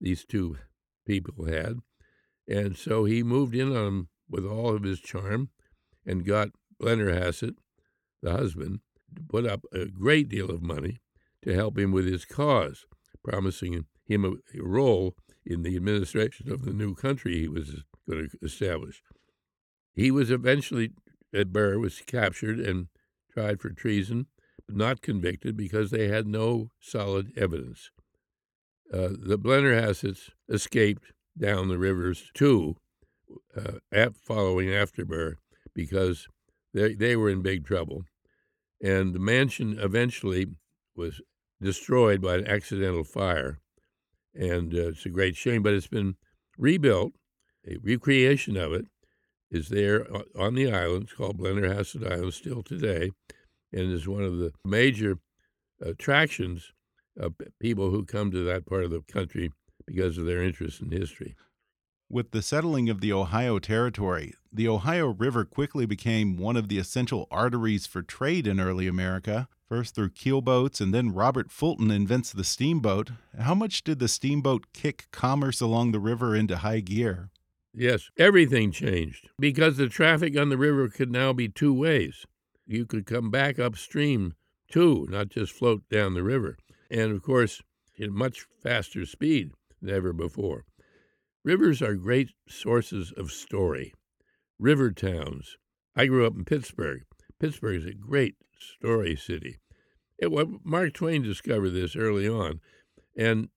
these 0.00 0.24
two 0.24 0.56
people 1.06 1.44
had. 1.44 1.80
And 2.50 2.76
so 2.76 3.04
he 3.04 3.22
moved 3.22 3.54
in 3.54 3.68
on 3.68 3.84
them 3.84 4.08
with 4.28 4.44
all 4.44 4.74
of 4.74 4.82
his 4.82 4.98
charm 4.98 5.50
and 6.04 6.26
got 6.26 6.48
Blennerhassett, 6.82 7.54
the 8.22 8.32
husband, 8.32 8.80
to 9.14 9.22
put 9.22 9.46
up 9.46 9.64
a 9.72 9.86
great 9.86 10.28
deal 10.28 10.50
of 10.50 10.60
money 10.60 11.00
to 11.42 11.54
help 11.54 11.78
him 11.78 11.92
with 11.92 12.06
his 12.06 12.24
cause, 12.24 12.86
promising 13.22 13.86
him 14.04 14.24
a, 14.24 14.62
role 14.62 15.14
in 15.46 15.62
the 15.62 15.76
administration 15.76 16.50
of 16.50 16.64
the 16.64 16.72
new 16.72 16.94
country 16.94 17.38
he 17.38 17.48
was 17.48 17.84
going 18.08 18.28
to 18.28 18.38
establish. 18.42 19.00
He 19.94 20.10
was 20.10 20.30
eventually, 20.30 20.90
at 21.32 21.52
Burr, 21.52 21.78
was 21.78 22.02
captured 22.04 22.58
and 22.58 22.88
tried 23.32 23.60
for 23.60 23.70
treason, 23.70 24.26
but 24.66 24.76
not 24.76 25.02
convicted 25.02 25.56
because 25.56 25.90
they 25.90 26.08
had 26.08 26.26
no 26.26 26.70
solid 26.80 27.32
evidence. 27.36 27.90
Uh, 28.92 29.10
the 29.12 29.38
Blennerhassetts 29.38 30.30
escaped 30.48 31.12
down 31.40 31.68
the 31.68 31.78
rivers 31.78 32.30
too, 32.34 32.76
uh, 33.56 33.78
at, 33.92 34.16
following 34.16 34.72
after 34.72 35.04
Burr, 35.04 35.36
because 35.74 36.28
they, 36.74 36.94
they 36.94 37.16
were 37.16 37.30
in 37.30 37.42
big 37.42 37.64
trouble. 37.64 38.04
And 38.82 39.14
the 39.14 39.18
mansion 39.18 39.78
eventually 39.78 40.46
was 40.94 41.20
destroyed 41.60 42.20
by 42.20 42.36
an 42.36 42.46
accidental 42.46 43.04
fire. 43.04 43.58
And 44.34 44.74
uh, 44.74 44.88
it's 44.88 45.06
a 45.06 45.10
great 45.10 45.36
shame, 45.36 45.62
but 45.62 45.74
it's 45.74 45.88
been 45.88 46.16
rebuilt. 46.56 47.12
A 47.66 47.76
recreation 47.82 48.56
of 48.56 48.72
it 48.72 48.86
is 49.50 49.68
there 49.68 50.06
on 50.38 50.54
the 50.54 50.72
island. 50.72 51.04
It's 51.04 51.12
called 51.12 51.38
Blennerhassett 51.38 52.10
Island 52.10 52.34
still 52.34 52.62
today, 52.62 53.10
and 53.72 53.92
is 53.92 54.08
one 54.08 54.22
of 54.22 54.38
the 54.38 54.52
major 54.64 55.18
attractions 55.80 56.72
of 57.18 57.34
people 57.58 57.90
who 57.90 58.04
come 58.04 58.30
to 58.30 58.44
that 58.44 58.66
part 58.66 58.84
of 58.84 58.90
the 58.90 59.02
country 59.02 59.50
because 59.92 60.18
of 60.18 60.24
their 60.24 60.42
interest 60.42 60.80
in 60.80 60.90
history. 60.90 61.34
With 62.08 62.30
the 62.30 62.42
settling 62.42 62.88
of 62.88 63.00
the 63.00 63.12
Ohio 63.12 63.58
Territory, 63.58 64.34
the 64.52 64.68
Ohio 64.68 65.08
River 65.08 65.44
quickly 65.44 65.86
became 65.86 66.36
one 66.36 66.56
of 66.56 66.68
the 66.68 66.78
essential 66.78 67.26
arteries 67.30 67.86
for 67.86 68.02
trade 68.02 68.46
in 68.46 68.60
early 68.60 68.86
America, 68.86 69.48
first 69.68 69.94
through 69.94 70.10
keelboats, 70.10 70.80
and 70.80 70.94
then 70.94 71.14
Robert 71.14 71.50
Fulton 71.50 71.90
invents 71.90 72.32
the 72.32 72.44
steamboat. 72.44 73.10
How 73.38 73.54
much 73.54 73.84
did 73.84 73.98
the 73.98 74.08
steamboat 74.08 74.72
kick 74.72 75.06
commerce 75.12 75.60
along 75.60 75.92
the 75.92 76.00
river 76.00 76.34
into 76.34 76.58
high 76.58 76.80
gear? 76.80 77.30
Yes, 77.72 78.10
everything 78.16 78.72
changed 78.72 79.28
because 79.38 79.76
the 79.76 79.88
traffic 79.88 80.36
on 80.36 80.48
the 80.48 80.58
river 80.58 80.88
could 80.88 81.10
now 81.10 81.32
be 81.32 81.48
two 81.48 81.72
ways. 81.72 82.26
You 82.66 82.86
could 82.86 83.06
come 83.06 83.30
back 83.30 83.58
upstream 83.58 84.34
too, 84.70 85.06
not 85.10 85.28
just 85.28 85.52
float 85.52 85.82
down 85.88 86.14
the 86.14 86.24
river. 86.24 86.56
And 86.90 87.12
of 87.12 87.22
course, 87.22 87.62
at 88.00 88.10
much 88.10 88.46
faster 88.62 89.06
speed 89.06 89.52
ever 89.88 90.12
before. 90.12 90.64
Rivers 91.44 91.80
are 91.80 91.94
great 91.94 92.30
sources 92.48 93.12
of 93.16 93.32
story. 93.32 93.92
River 94.58 94.90
towns. 94.90 95.56
I 95.96 96.06
grew 96.06 96.26
up 96.26 96.34
in 96.34 96.44
Pittsburgh. 96.44 97.02
Pittsburgh 97.38 97.76
is 97.76 97.86
a 97.86 97.94
great 97.94 98.36
story 98.58 99.16
city. 99.16 99.58
It, 100.18 100.30
Mark 100.64 100.92
Twain 100.92 101.22
discovered 101.22 101.70
this 101.70 101.96
early 101.96 102.28
on, 102.28 102.60
and 103.16 103.48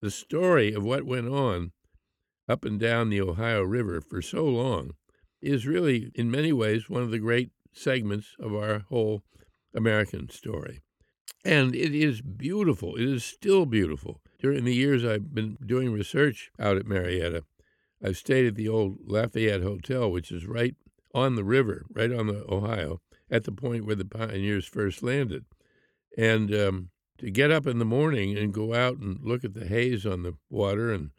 the 0.00 0.10
story 0.10 0.72
of 0.72 0.82
what 0.82 1.04
went 1.04 1.28
on 1.28 1.72
up 2.48 2.64
and 2.64 2.80
down 2.80 3.10
the 3.10 3.20
Ohio 3.20 3.62
River 3.62 4.00
for 4.00 4.22
so 4.22 4.44
long 4.44 4.92
is 5.42 5.66
really, 5.66 6.10
in 6.14 6.30
many 6.30 6.52
ways, 6.52 6.88
one 6.88 7.02
of 7.02 7.10
the 7.10 7.18
great 7.18 7.50
segments 7.72 8.34
of 8.38 8.54
our 8.54 8.80
whole 8.88 9.22
American 9.74 10.30
story. 10.30 10.80
And 11.44 11.74
it 11.74 11.94
is 11.94 12.22
beautiful. 12.22 12.96
It 12.96 13.04
is 13.04 13.24
still 13.24 13.66
beautiful. 13.66 14.20
During 14.46 14.62
the 14.62 14.74
years 14.76 15.04
I've 15.04 15.34
been 15.34 15.58
doing 15.66 15.90
research 15.90 16.52
out 16.56 16.76
at 16.76 16.86
Marietta, 16.86 17.42
I've 18.00 18.16
stayed 18.16 18.46
at 18.46 18.54
the 18.54 18.68
old 18.68 18.98
Lafayette 19.04 19.62
Hotel, 19.62 20.08
which 20.08 20.30
is 20.30 20.46
right 20.46 20.76
on 21.12 21.34
the 21.34 21.42
river, 21.42 21.84
right 21.92 22.12
on 22.12 22.28
the 22.28 22.44
Ohio, 22.48 23.00
at 23.28 23.42
the 23.42 23.50
point 23.50 23.84
where 23.84 23.96
the 23.96 24.04
pioneers 24.04 24.64
first 24.64 25.02
landed. 25.02 25.46
And 26.16 26.54
um, 26.54 26.90
to 27.18 27.28
get 27.28 27.50
up 27.50 27.66
in 27.66 27.80
the 27.80 27.84
morning 27.84 28.38
and 28.38 28.54
go 28.54 28.72
out 28.72 28.98
and 28.98 29.18
look 29.20 29.42
at 29.42 29.54
the 29.54 29.66
haze 29.66 30.06
on 30.06 30.22
the 30.22 30.34
water 30.48 30.92
and 30.92 31.10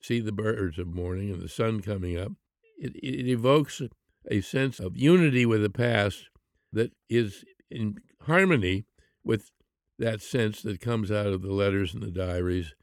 see 0.00 0.20
the 0.20 0.32
birds 0.32 0.78
of 0.78 0.86
morning 0.86 1.30
and 1.30 1.42
the 1.42 1.50
sun 1.50 1.82
coming 1.82 2.16
up, 2.16 2.32
it, 2.78 2.96
it 2.96 3.28
evokes 3.28 3.82
a 4.30 4.40
sense 4.40 4.80
of 4.80 4.96
unity 4.96 5.44
with 5.44 5.60
the 5.60 5.68
past 5.68 6.30
that 6.72 6.92
is 7.10 7.44
in 7.70 7.98
harmony 8.22 8.86
with 9.22 9.50
that 9.98 10.22
sense 10.22 10.62
that 10.62 10.80
comes 10.80 11.10
out 11.10 11.26
of 11.26 11.42
the 11.42 11.52
letters 11.52 11.94
and 11.94 12.02
the 12.02 12.10
diaries 12.10 12.74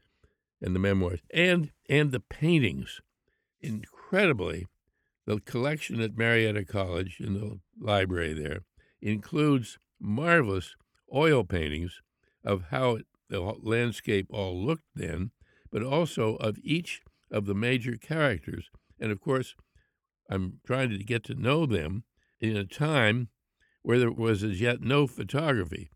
and 0.62 0.74
the 0.74 0.80
memoirs 0.80 1.20
and 1.32 1.70
and 1.88 2.12
the 2.12 2.20
paintings. 2.20 3.00
Incredibly, 3.60 4.66
the 5.26 5.40
collection 5.40 6.00
at 6.00 6.16
Marietta 6.16 6.64
College 6.64 7.18
in 7.20 7.34
the 7.34 7.60
library 7.78 8.32
there 8.32 8.62
includes 9.02 9.78
marvelous 10.00 10.74
oil 11.14 11.44
paintings 11.44 12.00
of 12.44 12.64
how 12.70 12.98
the 13.28 13.40
landscape 13.40 14.26
all 14.30 14.60
looked 14.60 14.86
then, 14.94 15.30
but 15.70 15.82
also 15.82 16.36
of 16.36 16.58
each 16.62 17.00
of 17.30 17.46
the 17.46 17.54
major 17.54 17.96
characters. 17.96 18.70
And 18.98 19.12
of 19.12 19.20
course, 19.20 19.54
I'm 20.28 20.60
trying 20.66 20.90
to 20.90 20.98
get 20.98 21.24
to 21.24 21.34
know 21.34 21.66
them 21.66 22.04
in 22.40 22.56
a 22.56 22.64
time 22.64 23.28
where 23.82 23.98
there 23.98 24.10
was 24.10 24.42
as 24.42 24.60
yet 24.60 24.80
no 24.80 25.06
photography. 25.06 25.90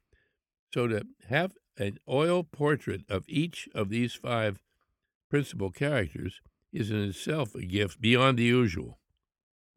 So 0.74 0.88
to 0.88 1.06
have 1.28 1.52
an 1.78 1.98
oil 2.08 2.42
portrait 2.42 3.02
of 3.08 3.22
each 3.28 3.68
of 3.76 3.90
these 3.90 4.12
five 4.14 4.58
principal 5.30 5.70
characters 5.70 6.40
is 6.72 6.90
in 6.90 7.00
itself 7.00 7.54
a 7.54 7.64
gift 7.64 8.00
beyond 8.00 8.40
the 8.40 8.42
usual. 8.42 8.98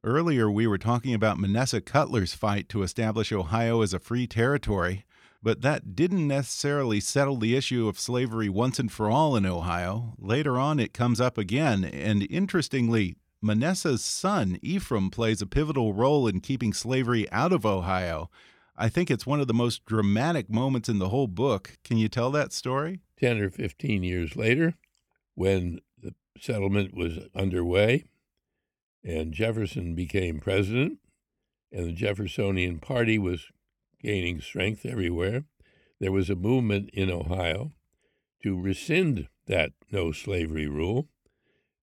Earlier, 0.04 0.50
we 0.50 0.66
were 0.66 0.80
talking 0.80 1.14
about 1.14 1.38
Manasseh 1.38 1.82
Cutler's 1.82 2.34
fight 2.34 2.68
to 2.70 2.82
establish 2.82 3.32
Ohio 3.32 3.84
as 3.84 3.94
a 3.94 4.00
free 4.00 4.26
territory, 4.26 5.06
but 5.44 5.62
that 5.62 5.96
didn't 5.96 6.28
necessarily 6.28 7.00
settle 7.00 7.38
the 7.38 7.56
issue 7.56 7.88
of 7.88 8.00
slavery 8.00 8.50
once 8.50 8.80
and 8.80 8.92
for 8.92 9.08
all 9.08 9.36
in 9.36 9.46
Ohio. 9.46 10.16
Later 10.18 10.58
on, 10.58 10.80
it 10.80 10.96
comes 10.96 11.22
up 11.22 11.38
again, 11.38 11.86
and 11.86 12.26
interestingly, 12.28 13.18
Manasseh's 13.40 14.04
son, 14.04 14.58
Ephraim, 14.64 15.12
plays 15.12 15.44
a 15.44 15.46
pivotal 15.46 15.94
role 15.94 16.28
in 16.28 16.40
keeping 16.40 16.74
slavery 16.74 17.32
out 17.32 17.54
of 17.54 17.68
Ohio. 17.68 18.32
I 18.78 18.90
think 18.90 19.10
it's 19.10 19.26
one 19.26 19.40
of 19.40 19.48
the 19.48 19.54
most 19.54 19.86
dramatic 19.86 20.50
moments 20.52 20.88
in 20.88 21.00
the 21.00 21.10
whole 21.10 21.28
book. 21.28 21.78
Can 21.84 21.98
you 21.98 22.08
tell 22.08 22.30
that 22.32 22.54
story? 22.54 23.02
10 23.20 23.40
or 23.40 23.50
15 23.50 24.04
years 24.04 24.36
later, 24.36 24.76
when 25.34 25.80
the 26.00 26.14
settlement 26.40 26.94
was 26.94 27.18
underway 27.34 28.06
and 29.04 29.34
Jefferson 29.34 29.96
became 29.96 30.40
president, 30.40 31.00
and 31.72 31.88
the 31.88 31.94
Jeffersonian 31.94 32.80
Party 32.80 33.18
was 33.18 33.48
gaining 34.02 34.42
strength 34.42 34.86
everywhere, 34.86 35.46
there 36.00 36.12
was 36.12 36.30
a 36.30 36.36
movement 36.36 36.90
in 36.94 37.10
Ohio 37.10 37.72
to 38.44 38.60
rescind 38.60 39.28
that 39.48 39.72
no 39.92 40.12
slavery 40.12 40.68
rule 40.68 41.08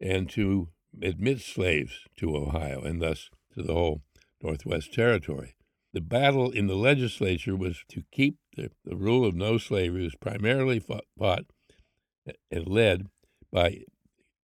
and 0.01 0.29
to 0.31 0.69
admit 1.03 1.41
slaves 1.41 2.01
to 2.17 2.37
Ohio 2.37 2.83
and 2.83 3.03
thus 3.03 3.31
to 3.55 3.63
the 3.63 3.75
whole 3.75 4.03
Northwest 4.43 4.93
Territory. 4.93 5.57
The 5.95 6.01
battle 6.01 6.51
in 6.51 6.67
the 6.67 6.75
legislature 6.75 7.55
was 7.55 7.85
to 7.91 8.03
keep 8.11 8.39
the, 8.57 8.73
the 8.85 8.97
rule 8.97 9.25
of 9.25 9.37
no 9.37 9.59
slavery 9.59 10.03
was 10.03 10.17
primarily 10.17 10.81
fought, 10.81 11.05
fought 11.17 11.45
and 12.51 12.67
led 12.67 13.07
by 13.53 13.85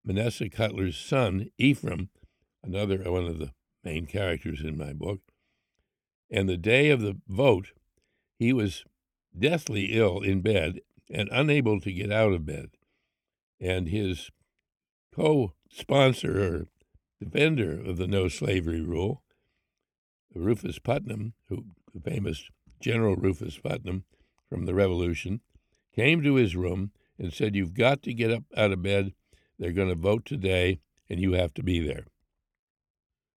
Manasseh 0.05 0.51
Cutler's 0.51 0.95
son, 0.95 1.49
Ephraim, 1.57 2.09
another 2.61 2.99
one 3.11 3.25
of 3.25 3.39
the 3.39 3.51
main 3.83 4.05
characters 4.05 4.61
in 4.61 4.77
my 4.77 4.93
book. 4.93 5.21
And 6.29 6.47
the 6.47 6.55
day 6.55 6.91
of 6.91 7.01
the 7.01 7.19
vote, 7.27 7.71
he 8.37 8.53
was 8.53 8.85
deathly 9.35 9.97
ill 9.97 10.21
in 10.21 10.41
bed 10.41 10.81
and 11.09 11.29
unable 11.31 11.79
to 11.81 11.91
get 11.91 12.11
out 12.11 12.31
of 12.31 12.45
bed. 12.45 12.69
And 13.59 13.87
his 13.87 14.29
co 15.11 15.53
sponsor 15.71 16.43
or 16.43 16.67
defender 17.19 17.71
of 17.71 17.97
the 17.97 18.07
no 18.07 18.27
slavery 18.27 18.81
rule, 18.81 19.23
Rufus 20.35 20.79
Putnam, 20.79 21.33
who 21.47 21.65
the 21.93 21.99
famous 21.99 22.49
General 22.79 23.15
Rufus 23.15 23.57
Putnam 23.57 24.03
from 24.47 24.65
the 24.65 24.73
Revolution, 24.73 25.41
came 25.95 26.21
to 26.23 26.35
his 26.35 26.55
room 26.55 26.91
and 27.17 27.33
said, 27.33 27.55
You've 27.55 27.73
got 27.73 28.01
to 28.03 28.13
get 28.13 28.31
up 28.31 28.43
out 28.55 28.71
of 28.71 28.81
bed. 28.81 29.13
They're 29.57 29.73
going 29.73 29.89
to 29.89 29.95
vote 29.95 30.25
today, 30.25 30.79
and 31.09 31.19
you 31.19 31.33
have 31.33 31.53
to 31.55 31.63
be 31.63 31.79
there. 31.79 32.05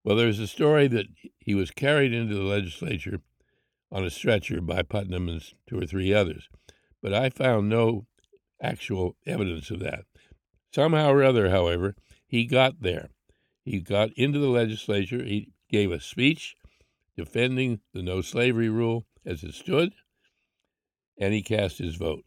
Well, 0.05 0.17
there's 0.17 0.39
a 0.39 0.47
story 0.47 0.89
that 0.89 1.07
he 1.39 1.55
was 1.55 1.71
carried 1.71 2.13
into 2.13 2.35
the 2.35 2.43
legislature 2.43 3.21
on 3.91 4.05
a 4.05 4.11
stretcher 4.11 4.61
by 4.61 4.83
Putnam 4.83 5.29
and 5.29 5.43
two 5.67 5.79
or 5.79 5.87
three 5.87 6.13
others, 6.13 6.49
but 7.01 7.13
I 7.13 7.31
found 7.31 7.69
no 7.69 8.07
actual 8.63 9.17
evidence 9.27 9.71
of 9.71 9.81
that. 9.81 10.05
Somehow 10.75 11.11
or 11.11 11.23
other, 11.23 11.51
however, 11.51 11.95
he 12.27 12.47
got 12.47 12.81
there. 12.81 13.11
He 13.65 13.81
got 13.81 14.11
into 14.15 14.39
the 14.39 14.49
legislature. 14.49 15.23
He 15.23 15.49
gave 15.69 15.93
a 15.93 16.01
speech 16.01 16.57
defending 17.17 17.81
the 17.93 18.03
no 18.03 18.21
slavery 18.21 18.69
rule 18.69 19.07
as 19.25 19.43
it 19.43 19.55
stood, 19.55 19.93
and 21.19 21.33
he 21.33 21.43
cast 21.43 21.79
his 21.79 21.97
vote. 21.97 22.25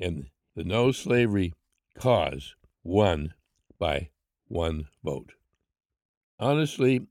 And 0.00 0.26
the 0.56 0.64
no 0.64 0.92
slavery 0.92 1.52
cause 1.98 2.54
won 2.82 3.34
by 3.78 4.10
one 4.48 4.86
vote. 5.04 5.32
Honestly, 6.38 7.06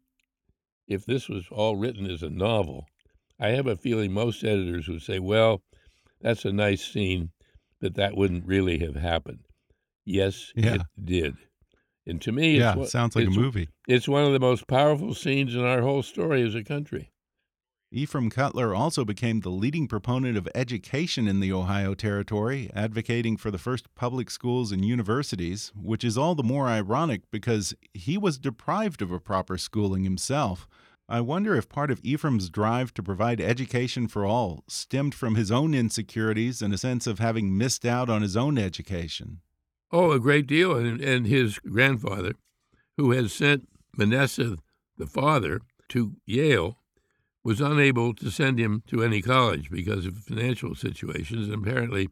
if 0.87 1.05
this 1.05 1.29
was 1.29 1.45
all 1.51 1.75
written 1.75 2.09
as 2.09 2.23
a 2.23 2.29
novel, 2.29 2.85
I 3.39 3.49
have 3.49 3.67
a 3.67 3.77
feeling 3.77 4.11
most 4.11 4.43
editors 4.43 4.87
would 4.87 5.01
say, 5.01 5.19
well, 5.19 5.61
that's 6.19 6.45
a 6.45 6.51
nice 6.51 6.85
scene, 6.85 7.31
but 7.79 7.95
that 7.95 8.15
wouldn't 8.15 8.45
really 8.45 8.79
have 8.79 8.95
happened. 8.95 9.45
Yes, 10.05 10.51
yeah. 10.55 10.75
it 10.75 10.81
did. 11.03 11.35
And 12.05 12.21
to 12.21 12.31
me, 12.31 12.57
yeah, 12.57 12.83
sounds 12.85 13.15
like 13.15 13.27
a 13.27 13.31
movie. 13.31 13.69
It's 13.87 14.07
one 14.07 14.23
of 14.25 14.33
the 14.33 14.39
most 14.39 14.67
powerful 14.67 15.13
scenes 15.13 15.53
in 15.53 15.63
our 15.63 15.81
whole 15.81 16.01
story 16.01 16.41
as 16.41 16.55
a 16.55 16.63
country. 16.63 17.11
Ephraim 17.93 18.29
Cutler 18.29 18.73
also 18.73 19.03
became 19.03 19.41
the 19.41 19.49
leading 19.49 19.85
proponent 19.85 20.37
of 20.37 20.47
education 20.55 21.27
in 21.27 21.41
the 21.41 21.51
Ohio 21.51 21.93
Territory, 21.93 22.71
advocating 22.73 23.35
for 23.35 23.51
the 23.51 23.57
first 23.57 23.93
public 23.95 24.31
schools 24.31 24.71
and 24.71 24.85
universities, 24.85 25.73
which 25.75 26.05
is 26.05 26.17
all 26.17 26.33
the 26.33 26.41
more 26.41 26.67
ironic 26.67 27.29
because 27.31 27.73
he 27.93 28.17
was 28.17 28.37
deprived 28.37 29.01
of 29.01 29.11
a 29.11 29.19
proper 29.19 29.57
schooling 29.57 30.05
himself. 30.05 30.69
I 31.09 31.19
wonder 31.19 31.57
if 31.57 31.67
part 31.67 31.91
of 31.91 31.99
Ephraim's 32.01 32.49
drive 32.49 32.93
to 32.93 33.03
provide 33.03 33.41
education 33.41 34.07
for 34.07 34.25
all 34.25 34.63
stemmed 34.69 35.13
from 35.13 35.35
his 35.35 35.51
own 35.51 35.73
insecurities 35.73 36.61
and 36.61 36.73
a 36.73 36.77
sense 36.77 37.05
of 37.05 37.19
having 37.19 37.57
missed 37.57 37.85
out 37.85 38.09
on 38.09 38.21
his 38.21 38.37
own 38.37 38.57
education. 38.57 39.41
Oh, 39.91 40.11
a 40.11 40.19
great 40.19 40.47
deal. 40.47 40.75
And, 40.75 41.01
and 41.01 41.27
his 41.27 41.59
grandfather, 41.59 42.33
who 42.97 43.11
had 43.11 43.31
sent 43.31 43.67
Manasseh, 43.97 44.57
the 44.97 45.07
father, 45.07 45.61
to 45.89 46.15
Yale, 46.25 46.77
was 47.43 47.59
unable 47.59 48.13
to 48.13 48.29
send 48.29 48.59
him 48.59 48.83
to 48.87 49.03
any 49.03 49.21
college 49.21 49.69
because 49.69 50.05
of 50.05 50.17
financial 50.17 50.75
situations. 50.75 51.49
And 51.49 51.65
apparently, 51.65 52.09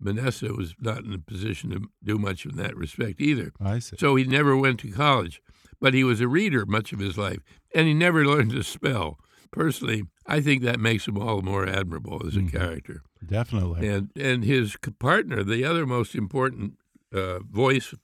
Manasseh 0.00 0.52
was 0.52 0.74
not 0.78 1.04
in 1.04 1.12
a 1.12 1.18
position 1.18 1.70
to 1.70 1.88
do 2.04 2.18
much 2.18 2.44
in 2.44 2.56
that 2.56 2.76
respect 2.76 3.20
either. 3.20 3.52
I 3.60 3.78
see. 3.78 3.96
So 3.98 4.16
he 4.16 4.24
never 4.24 4.56
went 4.56 4.80
to 4.80 4.90
college. 4.90 5.40
But 5.80 5.94
he 5.94 6.04
was 6.04 6.20
a 6.20 6.28
reader 6.28 6.64
much 6.64 6.92
of 6.92 7.00
his 7.00 7.18
life, 7.18 7.40
and 7.74 7.88
he 7.88 7.94
never 7.94 8.24
learned 8.26 8.52
to 8.52 8.62
spell. 8.62 9.18
Personally, 9.50 10.04
I 10.26 10.40
think 10.40 10.62
that 10.62 10.80
makes 10.80 11.06
him 11.08 11.18
all 11.18 11.36
the 11.36 11.42
more 11.42 11.66
admirable 11.66 12.22
as 12.26 12.36
a 12.36 12.38
mm-hmm. 12.38 12.56
character. 12.56 13.02
Definitely. 13.24 13.88
And 13.88 14.10
and 14.16 14.44
his 14.44 14.76
partner, 14.98 15.42
the 15.42 15.64
other 15.64 15.84
most 15.86 16.14
important 16.14 16.74
uh, 17.12 17.40
voice 17.40 17.94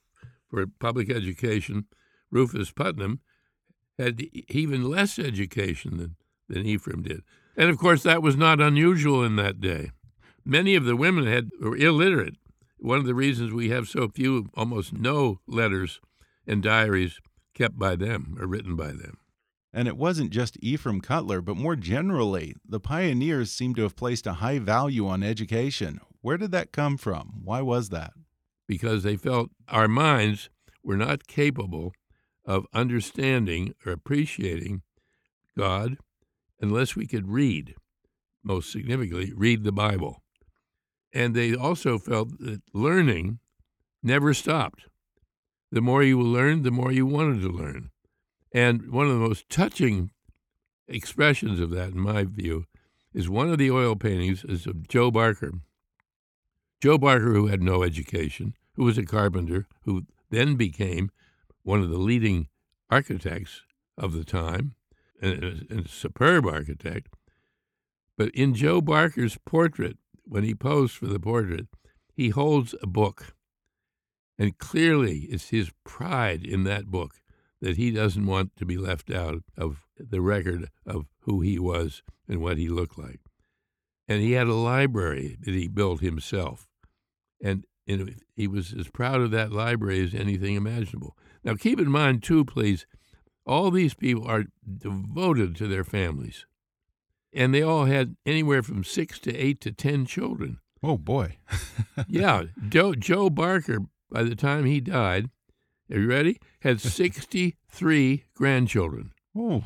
for 0.49 0.65
public 0.79 1.09
education, 1.09 1.85
Rufus 2.31 2.71
Putnam, 2.71 3.19
had 3.97 4.21
even 4.47 4.89
less 4.89 5.19
education 5.19 5.97
than, 5.97 6.15
than 6.47 6.65
Ephraim 6.65 7.03
did. 7.03 7.21
And 7.55 7.69
of 7.69 7.77
course, 7.77 8.03
that 8.03 8.23
was 8.23 8.37
not 8.37 8.61
unusual 8.61 9.23
in 9.23 9.35
that 9.35 9.59
day. 9.59 9.91
Many 10.45 10.75
of 10.75 10.85
the 10.85 10.95
women 10.95 11.27
had 11.27 11.49
were 11.59 11.75
illiterate. 11.75 12.35
One 12.77 12.97
of 12.97 13.05
the 13.05 13.13
reasons 13.13 13.51
we 13.51 13.69
have 13.69 13.89
so 13.89 14.07
few, 14.07 14.49
almost 14.55 14.93
no 14.93 15.41
letters 15.47 15.99
and 16.47 16.63
diaries 16.63 17.19
kept 17.53 17.77
by 17.77 17.97
them 17.97 18.37
or 18.39 18.47
written 18.47 18.75
by 18.77 18.93
them. 18.93 19.17
And 19.73 19.87
it 19.87 19.97
wasn't 19.97 20.31
just 20.31 20.57
Ephraim 20.61 21.01
Cutler, 21.01 21.41
but 21.41 21.57
more 21.57 21.75
generally, 21.75 22.55
the 22.65 22.79
pioneers 22.79 23.51
seem 23.51 23.75
to 23.75 23.83
have 23.83 23.95
placed 23.95 24.25
a 24.25 24.33
high 24.33 24.59
value 24.59 25.07
on 25.07 25.21
education. 25.21 25.99
Where 26.21 26.37
did 26.37 26.51
that 26.51 26.71
come 26.71 26.97
from? 26.97 27.41
Why 27.43 27.61
was 27.61 27.89
that? 27.89 28.13
Because 28.69 29.01
they 29.01 29.17
felt 29.17 29.49
our 29.67 29.87
minds 29.87 30.47
were 30.83 30.95
not 30.95 31.25
capable 31.25 31.91
of 32.45 32.67
understanding 32.71 33.73
or 33.83 33.91
appreciating 33.91 34.83
God 35.57 35.97
unless 36.61 36.95
we 36.95 37.07
could 37.07 37.27
read, 37.27 37.73
most 38.43 38.71
significantly, 38.71 39.33
read 39.35 39.63
the 39.63 39.71
Bible. 39.71 40.21
And 41.11 41.35
they 41.35 41.55
also 41.55 41.97
felt 41.97 42.37
that 42.37 42.61
learning 42.71 43.39
never 44.03 44.35
stopped. 44.35 44.83
The 45.71 45.81
more 45.81 46.03
you 46.03 46.21
learned, 46.21 46.63
the 46.63 46.69
more 46.69 46.91
you 46.91 47.07
wanted 47.07 47.41
to 47.41 47.49
learn. 47.49 47.89
And 48.53 48.91
one 48.91 49.07
of 49.07 49.13
the 49.13 49.27
most 49.27 49.49
touching 49.49 50.11
expressions 50.87 51.59
of 51.59 51.71
that, 51.71 51.93
in 51.93 51.99
my 51.99 52.23
view, 52.23 52.65
is 53.15 53.27
one 53.27 53.49
of 53.49 53.57
the 53.57 53.71
oil 53.71 53.95
paintings 53.95 54.43
is 54.43 54.67
of 54.67 54.87
Joe 54.87 55.09
Barker. 55.09 55.53
Joe 56.81 56.97
Barker, 56.97 57.33
who 57.33 57.47
had 57.47 57.61
no 57.61 57.83
education, 57.83 58.53
who 58.79 58.85
was 58.85 58.97
a 58.97 59.03
carpenter, 59.03 59.67
who 59.83 60.05
then 60.29 60.55
became 60.55 61.11
one 61.63 61.81
of 61.81 61.89
the 61.89 61.97
leading 61.97 62.47
architects 62.89 63.61
of 63.97 64.13
the 64.13 64.23
time, 64.23 64.73
and 65.21 65.43
a, 65.43 65.79
a 65.79 65.87
superb 65.89 66.45
architect. 66.45 67.09
But 68.17 68.29
in 68.29 68.53
Joe 68.53 68.79
Barker's 68.79 69.37
portrait, 69.45 69.97
when 70.23 70.45
he 70.45 70.55
posed 70.55 70.95
for 70.95 71.07
the 71.07 71.19
portrait, 71.19 71.67
he 72.13 72.29
holds 72.29 72.73
a 72.81 72.87
book. 72.87 73.35
And 74.37 74.57
clearly, 74.57 75.27
it's 75.29 75.49
his 75.49 75.71
pride 75.83 76.45
in 76.45 76.63
that 76.63 76.85
book 76.85 77.15
that 77.59 77.75
he 77.75 77.91
doesn't 77.91 78.27
want 78.27 78.55
to 78.55 78.65
be 78.65 78.77
left 78.77 79.11
out 79.11 79.43
of 79.57 79.85
the 79.97 80.21
record 80.21 80.69
of 80.85 81.07
who 81.23 81.41
he 81.41 81.59
was 81.59 82.01
and 82.29 82.41
what 82.41 82.57
he 82.57 82.69
looked 82.69 82.97
like. 82.97 83.19
And 84.07 84.21
he 84.21 84.31
had 84.31 84.47
a 84.47 84.53
library 84.53 85.35
that 85.41 85.53
he 85.53 85.67
built 85.67 85.99
himself. 85.99 86.69
And, 87.43 87.65
and 87.89 88.15
he 88.35 88.47
was 88.47 88.73
as 88.73 88.87
proud 88.87 89.19
of 89.21 89.31
that 89.31 89.51
library 89.51 90.03
as 90.03 90.13
anything 90.13 90.55
imaginable. 90.55 91.17
Now, 91.43 91.55
keep 91.55 91.79
in 91.79 91.89
mind, 91.89 92.21
too, 92.23 92.45
please, 92.45 92.85
all 93.45 93.71
these 93.71 93.93
people 93.93 94.27
are 94.27 94.45
devoted 94.77 95.55
to 95.57 95.67
their 95.67 95.83
families. 95.83 96.45
And 97.33 97.53
they 97.53 97.61
all 97.61 97.85
had 97.85 98.15
anywhere 98.25 98.63
from 98.63 98.83
six 98.83 99.19
to 99.19 99.35
eight 99.35 99.59
to 99.61 99.71
ten 99.71 100.05
children. 100.05 100.59
Oh, 100.81 100.97
boy. 100.97 101.37
yeah. 102.07 102.43
Joe, 102.69 102.93
Joe 102.95 103.29
Barker, 103.29 103.79
by 104.11 104.23
the 104.23 104.35
time 104.35 104.65
he 104.65 104.79
died, 104.79 105.29
are 105.91 105.99
you 105.99 106.07
ready? 106.07 106.39
Had 106.61 106.79
63 107.73 108.23
grandchildren. 108.35 109.11
Oh, 109.35 109.63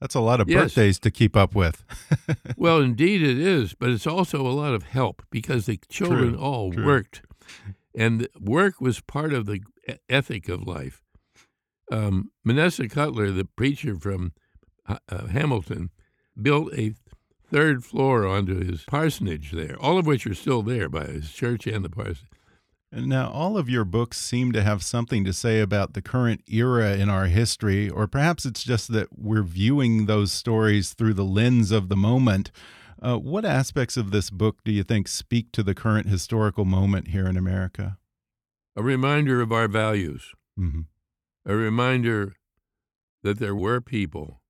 that's 0.00 0.14
a 0.14 0.20
lot 0.20 0.40
of 0.40 0.48
Yes. 0.48 0.74
birthdays 0.74 0.98
to 1.00 1.10
keep 1.10 1.36
up 1.36 1.54
with. 1.54 1.84
Well, 2.58 2.80
indeed 2.80 3.22
it 3.22 3.38
is, 3.38 3.74
but 3.74 3.90
it's 3.90 4.06
also 4.06 4.40
a 4.46 4.48
lot 4.52 4.72
of 4.72 4.84
help 4.84 5.22
because 5.30 5.66
the 5.66 5.78
children 5.90 6.32
True, 6.32 6.38
all 6.40 6.72
true. 6.72 6.86
worked, 6.86 7.20
and 7.94 8.28
work 8.38 8.80
was 8.80 9.00
part 9.00 9.32
of 9.32 9.46
the 9.46 9.60
ethic 10.08 10.48
of 10.48 10.66
life. 10.66 11.02
Um, 11.90 12.30
Manasseh 12.44 12.88
Cutler, 12.88 13.30
the 13.30 13.44
preacher 13.44 13.96
from 13.96 14.32
uh, 14.86 14.98
uh, 15.08 15.28
Hamilton, 15.28 15.90
built 16.40 16.72
a 16.74 16.94
third 17.50 17.84
floor 17.84 18.26
onto 18.26 18.64
his 18.64 18.82
parsonage 18.84 19.52
there, 19.52 19.76
all 19.80 19.98
of 19.98 20.06
which 20.06 20.26
are 20.26 20.34
still 20.34 20.62
there 20.62 20.88
by 20.88 21.04
his 21.04 21.32
church 21.32 21.66
and 21.66 21.84
the 21.84 21.90
parsonage. 21.90 22.30
And 22.92 23.08
now, 23.08 23.30
all 23.30 23.58
of 23.58 23.68
your 23.68 23.84
books 23.84 24.18
seem 24.18 24.52
to 24.52 24.62
have 24.62 24.82
something 24.82 25.24
to 25.24 25.32
say 25.32 25.60
about 25.60 25.92
the 25.92 26.02
current 26.02 26.42
era 26.46 26.94
in 26.94 27.08
our 27.08 27.26
history, 27.26 27.90
or 27.90 28.06
perhaps 28.06 28.46
it's 28.46 28.62
just 28.62 28.92
that 28.92 29.08
we're 29.18 29.42
viewing 29.42 30.06
those 30.06 30.32
stories 30.32 30.94
through 30.94 31.14
the 31.14 31.24
lens 31.24 31.72
of 31.72 31.88
the 31.88 31.96
moment. 31.96 32.50
Uh, 33.00 33.16
what 33.16 33.44
aspects 33.44 33.96
of 33.96 34.10
this 34.10 34.30
book 34.30 34.58
do 34.64 34.72
you 34.72 34.82
think 34.82 35.06
speak 35.06 35.52
to 35.52 35.62
the 35.62 35.74
current 35.74 36.08
historical 36.08 36.64
moment 36.64 37.08
here 37.08 37.26
in 37.26 37.36
America? 37.36 37.98
A 38.74 38.82
reminder 38.82 39.40
of 39.40 39.52
our 39.52 39.68
values. 39.68 40.32
hmm 40.56 40.82
a 41.48 41.54
reminder 41.54 42.34
that 43.22 43.38
there 43.38 43.54
were 43.54 43.80
people 43.80 44.42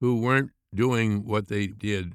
who 0.00 0.20
weren't 0.20 0.50
doing 0.74 1.24
what 1.24 1.46
they 1.46 1.68
did 1.68 2.14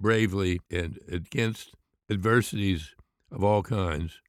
bravely 0.00 0.58
and 0.70 0.98
against 1.10 1.74
adversities 2.10 2.94
of 3.30 3.44
all 3.44 3.62
kinds 3.62 4.20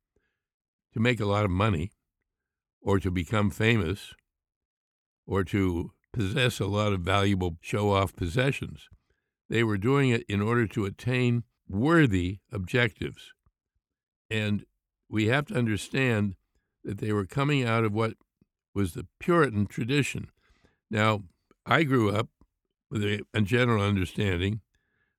to 0.93 0.99
make 0.99 1.21
a 1.21 1.25
lot 1.25 1.45
of 1.45 1.51
money 1.51 1.91
or 2.81 2.99
to 2.99 3.09
become 3.09 3.49
famous 3.49 4.13
or 5.25 5.45
to 5.45 5.91
possess 6.11 6.59
a 6.59 6.65
lot 6.65 6.91
of 6.91 6.99
valuable 6.99 7.57
show 7.61 7.91
off 7.91 8.15
possessions. 8.15 8.89
They 9.49 9.63
were 9.63 9.77
doing 9.77 10.09
it 10.09 10.23
in 10.27 10.41
order 10.41 10.65
to 10.67 10.85
attain 10.85 11.43
worthy 11.67 12.39
objectives. 12.51 13.31
And 14.29 14.65
we 15.09 15.27
have 15.27 15.45
to 15.47 15.55
understand 15.55 16.35
that 16.83 16.97
they 16.99 17.11
were 17.13 17.25
coming 17.25 17.63
out 17.63 17.83
of 17.83 17.93
what 17.93 18.13
was 18.73 18.93
the 18.93 19.07
Puritan 19.19 19.65
tradition. 19.67 20.29
Now, 20.89 21.23
I 21.65 21.83
grew 21.83 22.09
up 22.15 22.29
with 22.91 23.03
a, 23.03 23.21
a 23.33 23.41
general 23.41 23.83
understanding 23.83 24.61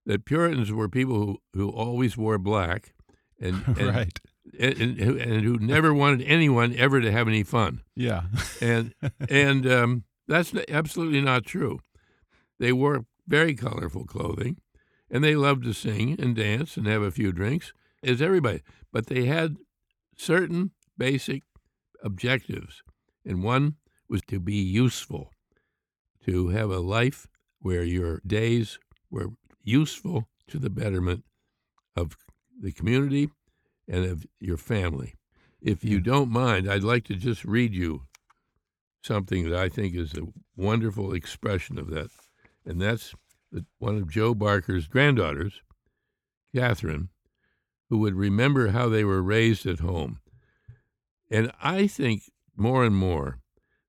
that 0.05 0.25
Puritans 0.25 0.71
were 0.73 0.89
people 0.89 1.17
who, 1.17 1.39
who 1.55 1.71
always 1.71 2.17
wore 2.17 2.39
black 2.39 2.95
and, 3.41 3.63
and, 3.67 3.79
right. 3.89 4.21
and, 4.59 4.81
and, 4.81 4.99
who- 5.01 5.19
and 5.19 5.45
who 5.45 5.59
never 5.59 5.93
wanted 5.95 6.23
anyone 6.23 6.75
ever 6.77 7.01
to 7.01 7.11
have 7.13 7.27
any 7.29 7.43
fun. 7.43 7.83
Yeah. 7.95 8.23
And, 8.61 8.95
and 9.29 9.67
um, 9.71 10.05
that's 10.29 10.53
absolutely 10.69 11.21
not 11.21 11.45
true. 11.45 11.81
They 12.59 12.73
wore 12.73 13.05
very 13.27 13.55
colorful 13.55 14.05
clothing 14.05 14.57
and 15.11 15.23
they 15.23 15.37
loved 15.37 15.65
to 15.65 15.73
sing 15.73 16.17
and 16.19 16.35
dance 16.35 16.77
and 16.77 16.87
have 16.87 17.03
a 17.03 17.11
few 17.11 17.33
drinks, 17.33 17.73
as 18.03 18.21
everybody. 18.21 18.63
But 18.93 19.07
they 19.07 19.27
had 19.27 19.57
certain 20.17 20.73
basic 20.99 21.43
objectives, 22.03 22.83
and 23.25 23.43
one 23.43 23.77
was 24.09 24.23
to 24.29 24.41
be 24.41 24.55
useful, 24.55 25.31
to 26.25 26.49
have 26.49 26.71
a 26.71 26.79
life 26.79 27.27
where 27.61 27.85
your 27.85 28.21
days 28.27 28.79
were 29.11 29.31
useful 29.63 30.29
to 30.49 30.59
the 30.59 30.71
betterment 30.71 31.25
of 31.97 32.17
the 32.61 32.73
community 32.73 33.31
and 33.89 34.05
of 34.05 34.27
your 34.41 34.57
family. 34.57 35.15
If 35.61 35.85
you 35.85 35.99
hmm. 35.99 36.05
don't 36.05 36.31
mind, 36.31 36.71
I'd 36.71 36.83
like 36.83 37.05
to 37.05 37.15
just 37.15 37.45
read 37.45 37.75
you 37.75 38.03
something 39.03 39.49
that 39.49 39.59
I 39.59 39.69
think 39.69 39.95
is 39.95 40.15
a 40.15 40.27
wonderful 40.57 41.13
expression 41.13 41.79
of 41.79 41.91
that, 41.91 42.11
and 42.67 42.81
that's 42.81 43.15
one 43.79 43.97
of 43.97 44.11
Joe 44.11 44.35
Barker's 44.35 44.89
granddaughters, 44.89 45.63
Catherine, 46.55 47.09
who 47.89 47.99
would 47.99 48.15
remember 48.15 48.69
how 48.69 48.89
they 48.89 49.05
were 49.05 49.23
raised 49.23 49.67
at 49.67 49.79
home. 49.79 50.21
And 51.31 51.53
I 51.63 51.87
think 51.87 52.25
more 52.57 52.85
and 52.85 52.97
more 52.97 53.39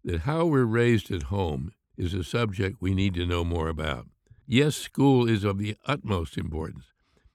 that 0.04 0.22
how 0.22 0.46
we're 0.46 0.66
raised 0.66 1.12
at 1.12 1.24
home 1.24 1.72
is 1.98 2.14
a 2.14 2.24
subject 2.24 2.78
we 2.80 2.94
need 2.94 3.16
to 3.16 3.26
know 3.26 3.44
more 3.44 3.68
about. 3.68 4.06
Yes, 4.46 4.76
school 4.76 5.28
is 5.28 5.44
of 5.44 5.58
the 5.58 5.76
utmost 5.86 6.38
importance. 6.38 6.86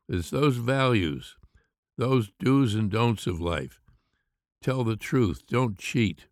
It's 0.09 0.31
those 0.31 0.57
values, 0.57 1.37
those 1.99 2.31
do's 2.39 2.75
and 2.75 2.91
don'ts 2.91 3.27
of 3.27 3.41
life. 3.41 3.81
Tell 4.63 4.85
the 4.85 4.97
truth, 4.97 5.47
don't 5.49 5.77
cheat, 5.77 6.27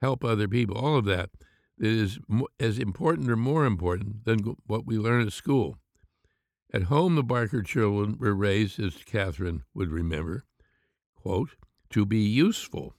help 0.00 0.24
other 0.24 0.46
people, 0.46 0.76
all 0.76 0.96
of 0.96 1.04
that 1.06 1.30
that 1.78 1.86
is 1.86 2.18
as 2.60 2.78
important 2.78 3.30
or 3.30 3.36
more 3.36 3.64
important 3.64 4.24
than 4.24 4.56
what 4.66 4.86
we 4.86 4.98
learn 4.98 5.26
at 5.26 5.32
school. 5.32 5.78
At 6.72 6.84
home, 6.84 7.14
the 7.14 7.22
Barker 7.22 7.62
children 7.62 8.16
were 8.18 8.34
raised, 8.34 8.80
as 8.80 8.96
Catherine 9.04 9.62
would 9.74 9.90
remember, 9.90 10.44
quote, 11.14 11.50
to 11.90 12.04
be 12.04 12.20
useful, 12.20 12.96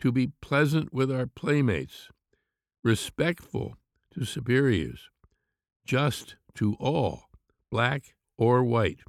to 0.00 0.10
be 0.10 0.32
pleasant 0.40 0.92
with 0.92 1.10
our 1.10 1.26
playmates, 1.26 2.08
respectful 2.82 3.76
to 4.12 4.24
superiors, 4.24 5.10
just 5.84 6.36
to 6.54 6.74
all, 6.80 7.24
black 7.70 8.14
or 8.38 8.64
white, 8.64 9.00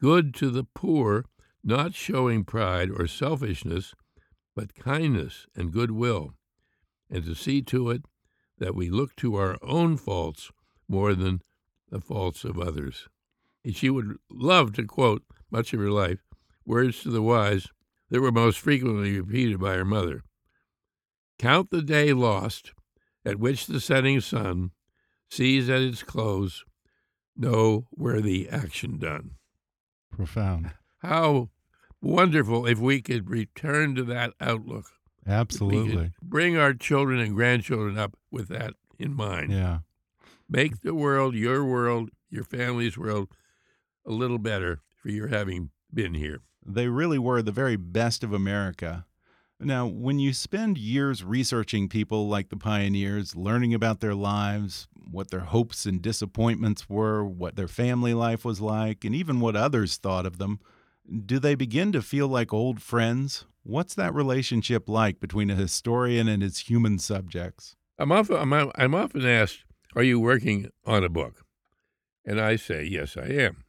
good 0.00 0.32
to 0.34 0.50
the 0.50 0.64
poor, 0.64 1.24
not 1.64 1.94
showing 1.94 2.44
pride 2.44 2.90
or 2.90 3.06
selfishness, 3.06 3.94
but 4.54 4.74
kindness 4.74 5.46
and 5.56 5.72
goodwill, 5.72 6.34
and 7.10 7.24
to 7.24 7.34
see 7.34 7.62
to 7.62 7.90
it 7.90 8.02
that 8.58 8.74
we 8.74 8.88
look 8.88 9.16
to 9.16 9.36
our 9.36 9.56
own 9.62 9.96
faults 9.96 10.50
more 10.88 11.14
than 11.14 11.42
the 11.90 12.00
faults 12.00 12.44
of 12.44 12.58
others. 12.58 13.08
And 13.64 13.74
she 13.74 13.90
would 13.90 14.16
love 14.30 14.72
to 14.74 14.84
quote 14.84 15.22
much 15.50 15.72
of 15.72 15.80
her 15.80 15.90
life 15.90 16.20
words 16.64 17.02
to 17.02 17.10
the 17.10 17.22
wise 17.22 17.66
that 18.10 18.20
were 18.20 18.32
most 18.32 18.58
frequently 18.58 19.20
repeated 19.20 19.58
by 19.58 19.74
her 19.74 19.84
mother. 19.84 20.22
Count 21.38 21.70
the 21.70 21.82
day 21.82 22.12
lost 22.12 22.72
at 23.24 23.38
which 23.38 23.66
the 23.66 23.80
setting 23.80 24.20
sun 24.20 24.70
sees 25.30 25.68
at 25.68 25.80
its 25.80 26.02
close 26.02 26.64
no 27.36 27.86
worthy 27.96 28.48
action 28.48 28.98
done. 28.98 29.32
Profound. 30.10 30.72
How 30.98 31.48
wonderful 32.02 32.66
if 32.66 32.78
we 32.78 33.00
could 33.00 33.30
return 33.30 33.94
to 33.94 34.04
that 34.04 34.34
outlook. 34.40 34.86
If 35.22 35.26
we 35.26 35.32
could 35.32 35.34
Absolutely. 35.34 36.12
bring 36.22 36.56
our 36.56 36.74
children 36.74 37.20
and 37.20 37.34
grandchildren 37.34 37.98
up 37.98 38.16
with 38.30 38.48
that 38.48 38.74
in 38.98 39.14
mind. 39.14 39.52
Yeah. 39.52 39.80
Make 40.48 40.80
the 40.80 40.94
world, 40.94 41.34
your 41.34 41.64
world, 41.64 42.10
your 42.28 42.44
family's 42.44 42.98
world, 42.98 43.28
a 44.06 44.10
little 44.10 44.38
better 44.38 44.80
for 44.96 45.10
your 45.10 45.28
having 45.28 45.70
been 45.92 46.14
here. 46.14 46.40
They 46.64 46.88
really 46.88 47.18
were 47.18 47.42
the 47.42 47.52
very 47.52 47.76
best 47.76 48.24
of 48.24 48.32
America. 48.32 49.06
Now, 49.62 49.86
when 49.86 50.18
you 50.18 50.32
spend 50.32 50.78
years 50.78 51.22
researching 51.22 51.88
people 51.88 52.28
like 52.28 52.48
the 52.48 52.56
pioneers, 52.56 53.36
learning 53.36 53.74
about 53.74 54.00
their 54.00 54.14
lives, 54.14 54.88
what 55.10 55.30
their 55.30 55.40
hopes 55.40 55.84
and 55.84 56.00
disappointments 56.00 56.88
were, 56.88 57.24
what 57.24 57.56
their 57.56 57.68
family 57.68 58.14
life 58.14 58.42
was 58.44 58.60
like, 58.60 59.04
and 59.04 59.14
even 59.14 59.38
what 59.38 59.56
others 59.56 59.98
thought 59.98 60.24
of 60.24 60.38
them, 60.38 60.60
do 61.26 61.38
they 61.38 61.54
begin 61.54 61.92
to 61.92 62.00
feel 62.00 62.26
like 62.26 62.54
old 62.54 62.80
friends? 62.80 63.44
What's 63.62 63.94
that 63.94 64.14
relationship 64.14 64.88
like 64.88 65.20
between 65.20 65.50
a 65.50 65.54
historian 65.54 66.28
and 66.28 66.42
his 66.42 66.58
human 66.58 66.98
subjects? 66.98 67.76
I'm 67.98 68.10
often, 68.10 68.36
I'm, 68.36 68.72
I'm 68.74 68.94
often 68.94 69.26
asked, 69.26 69.64
Are 69.94 70.02
you 70.02 70.18
working 70.18 70.70
on 70.86 71.04
a 71.04 71.08
book? 71.10 71.44
And 72.24 72.40
I 72.40 72.56
say, 72.56 72.84
Yes, 72.84 73.16
I 73.16 73.26
am. 73.26 73.64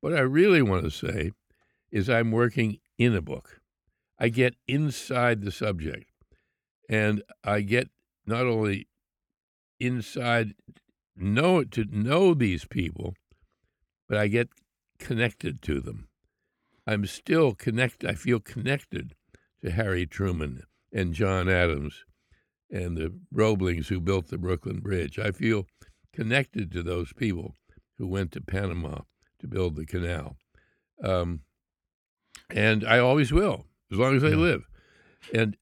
What 0.00 0.12
I 0.12 0.20
really 0.20 0.62
want 0.62 0.84
to 0.84 0.90
say 0.90 1.30
is, 1.92 2.10
I'm 2.10 2.32
working 2.32 2.78
in 2.98 3.14
a 3.14 3.22
book. 3.22 3.60
I 4.18 4.28
get 4.28 4.54
inside 4.66 5.42
the 5.42 5.52
subject 5.52 6.10
and 6.88 7.22
I 7.44 7.60
get 7.60 7.88
not 8.26 8.46
only 8.46 8.88
inside 9.78 10.54
know 11.16 11.64
to 11.64 11.84
know 11.84 12.34
these 12.34 12.64
people, 12.64 13.14
but 14.08 14.18
I 14.18 14.28
get 14.28 14.48
connected 14.98 15.62
to 15.62 15.80
them. 15.80 16.08
I'm 16.86 17.06
still 17.06 17.54
connected. 17.54 18.08
I 18.08 18.14
feel 18.14 18.40
connected 18.40 19.14
to 19.62 19.70
Harry 19.70 20.06
Truman 20.06 20.62
and 20.92 21.14
John 21.14 21.48
Adams 21.48 22.04
and 22.70 22.96
the 22.96 23.14
Roeblings 23.32 23.88
who 23.88 24.00
built 24.00 24.28
the 24.28 24.38
Brooklyn 24.38 24.80
Bridge. 24.80 25.18
I 25.18 25.30
feel 25.30 25.66
connected 26.12 26.72
to 26.72 26.82
those 26.82 27.12
people 27.12 27.56
who 27.98 28.06
went 28.06 28.32
to 28.32 28.40
Panama 28.40 29.00
to 29.38 29.46
build 29.46 29.76
the 29.76 29.86
canal. 29.86 30.36
Um, 31.02 31.40
and 32.50 32.84
I 32.84 32.98
always 32.98 33.32
will 33.32 33.66
as 33.90 33.98
long 33.98 34.16
as 34.16 34.22
they 34.22 34.34
live. 34.34 34.66
And 35.34 35.56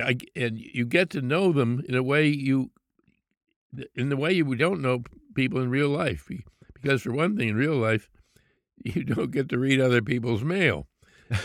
I, 0.00 0.16
and 0.34 0.58
you 0.58 0.86
get 0.86 1.10
to 1.10 1.22
know 1.22 1.52
them 1.52 1.82
in 1.88 1.94
a 1.94 2.02
way 2.02 2.26
you 2.26 2.70
in 3.94 4.08
the 4.08 4.16
way 4.16 4.32
you 4.32 4.54
don't 4.54 4.80
know 4.80 5.02
people 5.34 5.60
in 5.60 5.68
real 5.68 5.88
life 5.88 6.28
because 6.74 7.02
for 7.02 7.12
one 7.12 7.36
thing 7.36 7.48
in 7.48 7.56
real 7.56 7.74
life 7.74 8.08
you 8.82 9.04
don't 9.04 9.30
get 9.30 9.48
to 9.48 9.58
read 9.58 9.80
other 9.80 10.02
people's 10.02 10.42
mail 10.42 10.86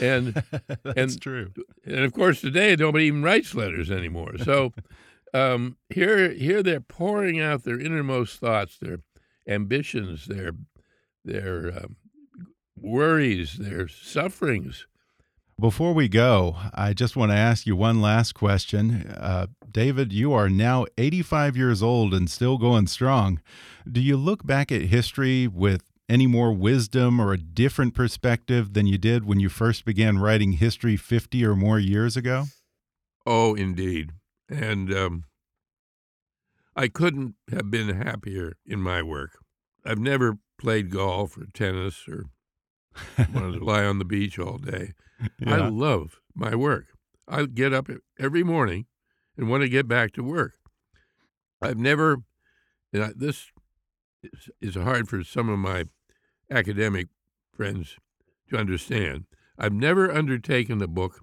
and 0.01 0.33
That's 0.83 1.13
and, 1.13 1.21
true. 1.21 1.53
and 1.85 1.99
of 1.99 2.13
course 2.13 2.41
today 2.41 2.75
nobody 2.75 3.05
even 3.05 3.23
writes 3.23 3.55
letters 3.55 3.89
anymore 3.91 4.37
so 4.37 4.73
um, 5.33 5.77
here 5.89 6.31
here 6.31 6.61
they're 6.63 6.81
pouring 6.81 7.39
out 7.39 7.63
their 7.63 7.79
innermost 7.79 8.39
thoughts 8.39 8.77
their 8.77 8.99
ambitions 9.47 10.25
their 10.25 10.51
their 11.23 11.71
um, 11.77 11.95
worries 12.75 13.57
their 13.57 13.87
sufferings 13.87 14.85
Before 15.59 15.93
we 15.93 16.07
go, 16.07 16.55
I 16.73 16.93
just 16.93 17.17
want 17.17 17.31
to 17.33 17.37
ask 17.37 17.65
you 17.67 17.75
one 17.75 17.99
last 18.01 18.33
question. 18.33 19.07
Uh, 19.11 19.47
David, 19.69 20.13
you 20.13 20.31
are 20.31 20.49
now 20.49 20.85
85 20.97 21.57
years 21.57 21.83
old 21.83 22.13
and 22.13 22.29
still 22.29 22.57
going 22.57 22.87
strong. 22.87 23.41
Do 23.91 23.99
you 23.99 24.15
look 24.15 24.45
back 24.45 24.71
at 24.71 24.83
history 24.83 25.47
with 25.47 25.88
any 26.09 26.25
more 26.27 26.51
wisdom 26.51 27.19
or 27.19 27.31
a 27.31 27.37
different 27.37 27.93
perspective 27.93 28.73
than 28.73 28.87
you 28.87 28.97
did 28.97 29.25
when 29.25 29.39
you 29.39 29.47
first 29.47 29.85
began 29.85 30.17
writing 30.17 30.53
history 30.53 30.97
50 30.97 31.45
or 31.45 31.55
more 31.55 31.79
years 31.79 32.17
ago? 32.17 32.45
Oh, 33.25 33.53
indeed. 33.53 34.13
And 34.49 34.91
um, 34.91 35.25
I 36.75 36.87
couldn't 36.87 37.35
have 37.51 37.69
been 37.69 37.89
happier 37.89 38.53
in 38.65 38.81
my 38.81 39.03
work. 39.03 39.37
I've 39.85 39.99
never 39.99 40.39
played 40.57 40.89
golf 40.89 41.37
or 41.37 41.45
tennis 41.53 42.07
or 42.07 42.25
wanted 43.33 43.59
to 43.59 43.63
lie 43.63 43.85
on 43.85 43.99
the 43.99 44.05
beach 44.05 44.39
all 44.39 44.57
day. 44.57 44.93
I 45.45 45.67
love 45.67 46.19
my 46.33 46.55
work. 46.55 46.87
I 47.27 47.45
get 47.45 47.73
up 47.73 47.89
every 48.17 48.43
morning 48.43 48.87
and 49.37 49.49
want 49.49 49.61
to 49.61 49.69
get 49.69 49.87
back 49.87 50.13
to 50.13 50.23
work. 50.23 50.53
I've 51.61 51.77
never, 51.77 52.23
and 52.91 53.03
I, 53.03 53.11
this 53.15 53.51
is, 54.23 54.49
is 54.59 54.75
hard 54.75 55.07
for 55.07 55.23
some 55.23 55.49
of 55.49 55.59
my 55.59 55.85
academic 56.51 57.07
friends 57.55 57.97
to 58.49 58.57
understand. 58.57 59.25
I've 59.57 59.73
never 59.73 60.11
undertaken 60.11 60.81
a 60.81 60.87
book 60.87 61.21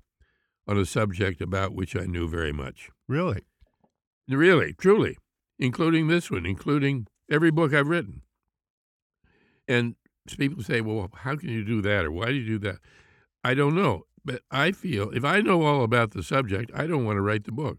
on 0.68 0.78
a 0.78 0.84
subject 0.84 1.40
about 1.40 1.74
which 1.74 1.96
I 1.96 2.04
knew 2.04 2.28
very 2.28 2.52
much. 2.52 2.90
Really? 3.08 3.42
Really, 4.28 4.72
truly, 4.72 5.16
including 5.58 6.08
this 6.08 6.30
one, 6.30 6.44
including 6.44 7.06
every 7.30 7.50
book 7.50 7.72
I've 7.72 7.88
written. 7.88 8.22
And 9.68 9.94
people 10.38 10.62
say, 10.62 10.80
well, 10.80 11.08
how 11.14 11.36
can 11.36 11.48
you 11.48 11.64
do 11.64 11.80
that? 11.82 12.04
Or 12.04 12.12
why 12.12 12.26
do 12.26 12.34
you 12.34 12.46
do 12.46 12.58
that? 12.70 12.78
I 13.44 13.54
don't 13.54 13.74
know. 13.74 14.06
But 14.24 14.42
I 14.50 14.72
feel 14.72 15.10
if 15.10 15.24
I 15.24 15.40
know 15.40 15.62
all 15.62 15.84
about 15.84 16.10
the 16.10 16.22
subject, 16.22 16.72
I 16.74 16.86
don't 16.86 17.04
want 17.04 17.16
to 17.16 17.22
write 17.22 17.44
the 17.44 17.52
book. 17.52 17.78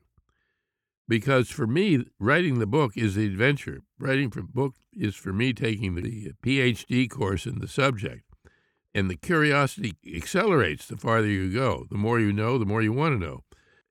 Because 1.07 1.49
for 1.49 1.65
me, 1.65 2.05
writing 2.19 2.59
the 2.59 2.67
book 2.67 2.97
is 2.97 3.15
the 3.15 3.25
adventure. 3.25 3.81
Writing 3.97 4.29
the 4.29 4.41
book 4.41 4.75
is 4.91 5.15
for 5.15 5.31
me 5.31 5.53
taking 5.53 5.95
the 5.95 6.33
PhD 6.43 7.09
course 7.09 7.45
in 7.45 7.59
the 7.59 7.67
subject. 7.67 8.23
And 8.93 9.09
the 9.09 9.15
curiosity 9.15 9.93
accelerates 10.15 10.87
the 10.87 10.97
farther 10.97 11.27
you 11.27 11.53
go. 11.53 11.85
The 11.89 11.97
more 11.97 12.19
you 12.19 12.33
know, 12.33 12.57
the 12.57 12.65
more 12.65 12.81
you 12.81 12.91
want 12.91 13.19
to 13.19 13.25
know. 13.25 13.43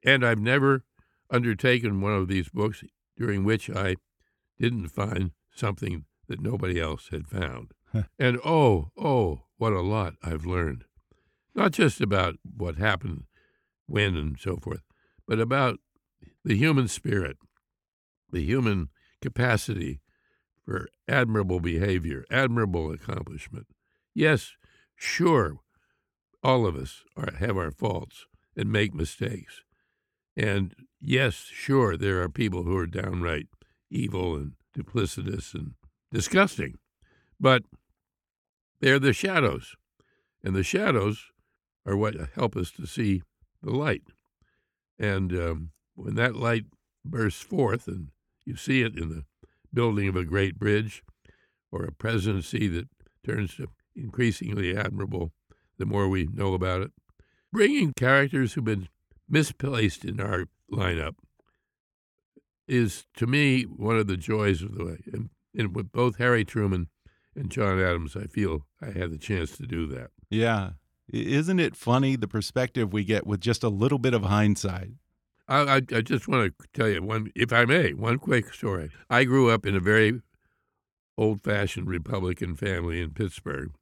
And 0.04 0.26
I've 0.26 0.40
never 0.40 0.84
undertaken 1.30 2.00
one 2.00 2.12
of 2.12 2.28
these 2.28 2.48
books 2.48 2.84
during 3.16 3.44
which 3.44 3.70
I 3.70 3.96
didn't 4.58 4.88
find 4.88 5.30
something 5.54 6.04
that 6.28 6.40
nobody 6.40 6.80
else 6.80 7.08
had 7.10 7.28
found. 7.28 7.72
and 8.18 8.38
oh, 8.44 8.90
oh, 8.98 9.42
what 9.56 9.72
a 9.72 9.80
lot 9.80 10.14
I've 10.22 10.44
learned. 10.44 10.84
Not 11.54 11.72
just 11.72 12.00
about 12.00 12.34
what 12.56 12.76
happened, 12.76 13.24
when, 13.86 14.16
and 14.16 14.38
so 14.38 14.56
forth, 14.56 14.82
but 15.26 15.40
about 15.40 15.78
the 16.46 16.56
human 16.56 16.86
spirit, 16.86 17.36
the 18.30 18.44
human 18.44 18.88
capacity 19.20 20.00
for 20.64 20.88
admirable 21.08 21.58
behavior, 21.58 22.24
admirable 22.30 22.92
accomplishment. 22.92 23.66
Yes, 24.14 24.52
sure, 24.94 25.56
all 26.44 26.64
of 26.64 26.76
us 26.76 27.02
are, 27.16 27.34
have 27.40 27.56
our 27.56 27.72
faults 27.72 28.26
and 28.56 28.70
make 28.70 28.94
mistakes. 28.94 29.62
And 30.36 30.72
yes, 31.00 31.34
sure, 31.34 31.96
there 31.96 32.22
are 32.22 32.28
people 32.28 32.62
who 32.62 32.76
are 32.76 32.86
downright 32.86 33.48
evil 33.90 34.36
and 34.36 34.52
duplicitous 34.72 35.52
and 35.52 35.72
disgusting, 36.12 36.78
but 37.40 37.64
they're 38.80 39.00
the 39.00 39.12
shadows. 39.12 39.74
And 40.44 40.54
the 40.54 40.62
shadows 40.62 41.24
are 41.84 41.96
what 41.96 42.14
help 42.36 42.56
us 42.56 42.70
to 42.72 42.86
see 42.86 43.22
the 43.64 43.72
light. 43.72 44.04
And 44.96 45.32
um, 45.32 45.70
when 45.96 46.14
that 46.14 46.36
light 46.36 46.64
bursts 47.04 47.42
forth, 47.42 47.88
and 47.88 48.08
you 48.44 48.56
see 48.56 48.82
it 48.82 48.96
in 48.96 49.08
the 49.08 49.24
building 49.72 50.08
of 50.08 50.16
a 50.16 50.24
great 50.24 50.58
bridge 50.58 51.02
or 51.72 51.84
a 51.84 51.92
presidency 51.92 52.68
that 52.68 52.88
turns 53.24 53.56
to 53.56 53.68
increasingly 53.94 54.76
admirable 54.76 55.32
the 55.78 55.86
more 55.86 56.08
we 56.08 56.26
know 56.32 56.54
about 56.54 56.82
it, 56.82 56.92
bringing 57.52 57.92
characters 57.92 58.52
who've 58.52 58.64
been 58.64 58.88
misplaced 59.28 60.04
in 60.04 60.20
our 60.20 60.46
lineup 60.72 61.16
is 62.68 63.06
to 63.16 63.26
me 63.26 63.62
one 63.62 63.96
of 63.96 64.06
the 64.06 64.16
joys 64.16 64.62
of 64.62 64.74
the 64.74 64.84
way. 64.84 64.98
And, 65.12 65.30
and 65.54 65.74
with 65.74 65.92
both 65.92 66.16
Harry 66.16 66.44
Truman 66.44 66.88
and 67.34 67.50
John 67.50 67.78
Adams, 67.80 68.16
I 68.16 68.24
feel 68.24 68.66
I 68.80 68.86
had 68.86 69.10
the 69.10 69.18
chance 69.18 69.56
to 69.58 69.66
do 69.66 69.86
that. 69.88 70.10
Yeah. 70.30 70.70
Isn't 71.08 71.60
it 71.60 71.76
funny 71.76 72.16
the 72.16 72.26
perspective 72.26 72.92
we 72.92 73.04
get 73.04 73.26
with 73.26 73.40
just 73.40 73.62
a 73.62 73.68
little 73.68 73.98
bit 73.98 74.14
of 74.14 74.24
hindsight? 74.24 74.92
I, 75.48 75.76
I, 75.76 76.00
just 76.00 76.26
want 76.26 76.54
to 76.58 76.66
tell 76.74 76.88
you 76.88 77.02
one, 77.02 77.30
if 77.36 77.52
I 77.52 77.64
may, 77.64 77.92
one 77.92 78.18
quick 78.18 78.52
story. 78.52 78.90
I 79.08 79.24
grew 79.24 79.48
up 79.48 79.64
in 79.64 79.76
a 79.76 79.80
very 79.80 80.20
old-fashioned 81.16 81.88
Republican 81.88 82.56
family 82.56 83.00
in 83.00 83.12
Pittsburgh, 83.12 83.72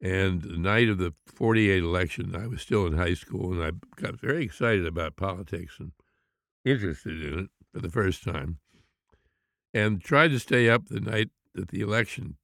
and 0.00 0.42
the 0.42 0.58
night 0.58 0.88
of 0.88 0.98
the 0.98 1.14
'48 1.26 1.82
election, 1.82 2.34
I 2.34 2.48
was 2.48 2.60
still 2.60 2.86
in 2.86 2.96
high 2.96 3.14
school, 3.14 3.52
and 3.52 3.62
I 3.62 3.70
got 4.00 4.20
very 4.20 4.44
excited 4.44 4.84
about 4.84 5.16
politics 5.16 5.76
and 5.78 5.92
interested 6.64 7.22
in 7.22 7.38
it 7.38 7.50
for 7.72 7.80
the 7.80 7.90
first 7.90 8.24
time, 8.24 8.58
and 9.72 10.02
tried 10.02 10.28
to 10.28 10.40
stay 10.40 10.68
up 10.68 10.88
the 10.88 11.00
night 11.00 11.30
that 11.54 11.68
the 11.68 11.80
election 11.80 12.36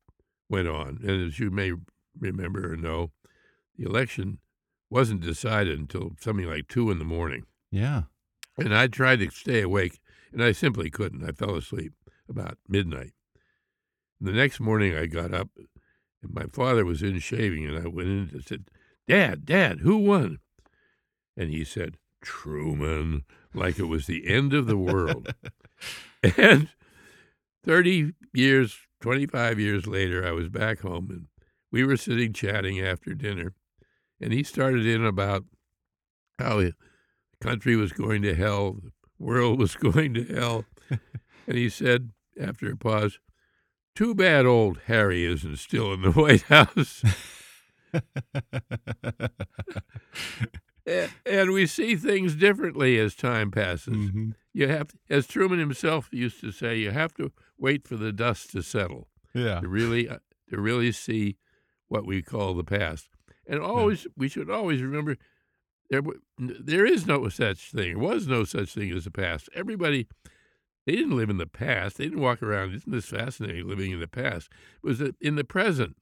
went 0.49 0.69
on. 0.69 1.01
And 1.03 1.27
as 1.27 1.41
you 1.41 1.51
may 1.51 1.73
remember 2.19 2.73
or 2.73 2.77
know, 2.77 3.11
the 3.77 3.85
election 3.85 4.39
wasn't 4.89 5.21
decided 5.21 5.79
until 5.79 6.13
something 6.21 6.47
like 6.47 6.69
two 6.69 6.93
in 6.93 7.01
the 7.01 7.05
morning. 7.05 7.47
Yeah. 7.75 8.03
And 8.57 8.73
I 8.73 8.87
tried 8.87 9.19
to 9.19 9.31
stay 9.31 9.61
awake, 9.61 9.99
and 10.33 10.45
I 10.45 10.53
simply 10.53 10.91
couldn't. 10.91 11.29
I 11.29 11.33
fell 11.33 11.57
asleep 11.57 11.93
about 12.29 12.57
midnight. 12.69 13.15
The 14.21 14.31
next 14.31 14.61
morning, 14.61 14.97
I 14.97 15.07
got 15.07 15.35
up, 15.35 15.49
and 16.23 16.33
my 16.33 16.45
father 16.45 16.85
was 16.85 17.03
in 17.03 17.19
shaving, 17.19 17.67
and 17.67 17.77
I 17.77 17.89
went 17.89 18.09
in 18.09 18.31
and 18.33 18.45
said, 18.45 18.67
Dad, 19.09 19.45
Dad, 19.45 19.81
who 19.81 19.97
won? 19.97 20.39
And 21.37 21.51
he 21.51 21.65
said, 21.65 21.99
Truman, 22.23 23.25
like 23.53 23.81
it 23.81 23.89
was 23.89 24.07
the 24.07 24.29
end 24.29 24.55
of 24.55 24.69
the 24.69 24.79
world. 24.79 25.35
and 26.37 26.69
30 27.65 28.13
years, 28.33 28.79
25 29.01 29.59
years 29.59 29.89
later, 29.89 30.25
I 30.25 30.31
was 30.31 30.49
back 30.49 30.83
home, 30.83 31.09
and 31.11 31.27
we 31.73 31.83
were 31.83 31.97
sitting 31.97 32.33
chatting 32.33 32.81
after 32.81 33.15
dinner, 33.15 33.53
and 34.21 34.33
he 34.33 34.45
started 34.45 34.87
in 34.87 35.05
about 35.05 35.45
how 36.39 36.61
he, 36.61 36.73
the 37.39 37.47
country 37.47 37.77
was 37.77 37.93
going 37.93 38.23
to 38.23 38.35
hell, 38.35 38.73
the 38.83 38.93
world 39.19 39.59
was 39.59 39.77
going 39.89 40.15
to 40.15 40.25
hell. 40.25 40.65
and 41.47 41.57
he 41.57 41.69
said, 41.69 42.11
after 42.41 42.71
a 42.71 42.77
pause, 42.77 43.19
Too 43.95 44.15
bad 44.15 44.45
old 44.47 44.81
Harry 44.87 45.25
isn't 45.25 45.57
still 45.59 45.93
in 45.93 46.03
the 46.03 46.11
White 46.21 46.43
House. 46.43 47.03
and 51.27 51.53
we 51.53 51.67
see 51.67 51.97
things 51.97 52.35
differently 52.35 52.99
as 52.99 53.15
time 53.15 53.51
passes. 53.51 53.95
Mm-hmm. 53.97 54.31
You 54.53 54.69
have, 54.69 54.91
as 55.09 55.27
Truman 55.27 55.59
himself 55.59 56.09
used 56.13 56.41
to 56.41 56.51
say, 56.53 56.77
you 56.79 56.91
have 56.91 57.15
to 57.15 57.33
wait 57.59 57.87
for 57.89 57.97
the 57.97 58.13
dust 58.13 58.51
to 58.53 58.63
settle 58.63 59.09
Yeah. 59.33 59.61
to 59.61 59.69
really 59.69 60.09
uh, 60.09 60.19
to 60.51 60.61
really 60.61 60.93
see 60.93 61.37
what 61.89 62.05
we 62.07 62.21
call 62.23 62.55
the 62.55 62.65
past. 62.65 63.09
And 63.47 63.61
always, 63.61 64.07
we 64.17 64.29
should 64.29 64.51
always 64.51 64.83
remember 64.83 65.17
there 66.01 66.13
there 66.39 66.87
is 66.87 67.07
no 67.07 67.29
such 67.29 67.71
thing. 67.71 67.95
There 67.95 67.99
was 67.99 68.27
no 68.27 68.45
such 68.45 68.75
thing 68.75 68.91
as 68.93 69.05
the 69.05 69.11
past. 69.11 69.49
Everybody. 69.55 70.07
They 70.87 70.97
didn't 70.97 71.17
live 71.17 71.31
in 71.31 71.39
the 71.39 71.47
past. 71.47 71.97
They 71.97 72.05
didn't 72.05 72.21
walk 72.21 72.43
around. 72.43 72.75
Isn't 72.75 72.93
this 72.93 73.07
fascinating? 73.07 73.67
Living 73.67 73.91
in 73.93 74.01
the 74.01 74.07
past 74.07 74.51
it 74.83 74.87
was 74.87 75.01
in 75.21 75.37
the 75.37 75.45
present, 75.45 75.97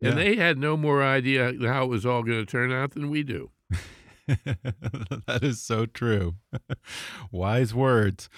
and 0.00 0.10
Yeah. 0.16 0.24
they 0.24 0.36
had 0.36 0.56
no 0.56 0.76
more 0.76 1.02
idea 1.02 1.52
how 1.66 1.84
it 1.84 1.88
was 1.88 2.06
all 2.06 2.22
going 2.22 2.38
to 2.38 2.46
turn 2.46 2.70
out 2.70 2.92
than 2.92 3.10
we 3.10 3.24
do. 3.24 3.50
that 4.28 5.40
is 5.42 5.60
so 5.60 5.86
true. 5.86 6.36
Wise 7.32 7.74
words. 7.74 8.28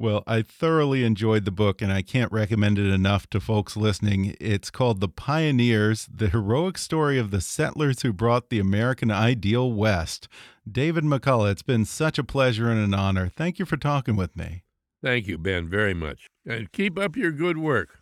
Well, 0.00 0.22
I 0.28 0.42
thoroughly 0.42 1.02
enjoyed 1.02 1.44
the 1.44 1.50
book, 1.50 1.82
and 1.82 1.92
I 1.92 2.02
can't 2.02 2.30
recommend 2.30 2.78
it 2.78 2.86
enough 2.86 3.28
to 3.30 3.40
folks 3.40 3.76
listening. 3.76 4.36
It's 4.40 4.70
called 4.70 5.00
The 5.00 5.08
Pioneers 5.08 6.08
The 6.08 6.28
Heroic 6.28 6.78
Story 6.78 7.18
of 7.18 7.32
the 7.32 7.40
Settlers 7.40 8.02
Who 8.02 8.12
Brought 8.12 8.48
the 8.48 8.60
American 8.60 9.10
Ideal 9.10 9.72
West. 9.72 10.28
David 10.70 11.02
McCullough, 11.02 11.50
it's 11.50 11.62
been 11.62 11.84
such 11.84 12.16
a 12.16 12.22
pleasure 12.22 12.70
and 12.70 12.78
an 12.78 12.94
honor. 12.94 13.28
Thank 13.28 13.58
you 13.58 13.64
for 13.64 13.76
talking 13.76 14.14
with 14.14 14.36
me. 14.36 14.62
Thank 15.02 15.26
you, 15.26 15.36
Ben, 15.36 15.68
very 15.68 15.94
much, 15.94 16.28
and 16.46 16.70
keep 16.70 16.96
up 16.96 17.16
your 17.16 17.32
good 17.32 17.58
work. 17.58 17.98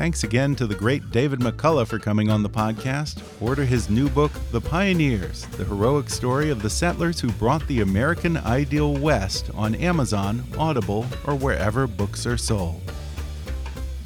Thanks 0.00 0.24
again 0.24 0.54
to 0.54 0.66
the 0.66 0.74
great 0.74 1.10
David 1.10 1.40
McCullough 1.40 1.86
for 1.86 1.98
coming 1.98 2.30
on 2.30 2.42
the 2.42 2.48
podcast. 2.48 3.22
Order 3.38 3.66
his 3.66 3.90
new 3.90 4.08
book, 4.08 4.32
The 4.50 4.58
Pioneers 4.58 5.44
The 5.58 5.64
Heroic 5.66 6.08
Story 6.08 6.48
of 6.48 6.62
the 6.62 6.70
Settlers 6.70 7.20
Who 7.20 7.30
Brought 7.32 7.66
the 7.66 7.82
American 7.82 8.38
Ideal 8.38 8.96
West, 8.96 9.50
on 9.52 9.74
Amazon, 9.74 10.42
Audible, 10.56 11.04
or 11.26 11.34
wherever 11.34 11.86
books 11.86 12.24
are 12.24 12.38
sold. 12.38 12.80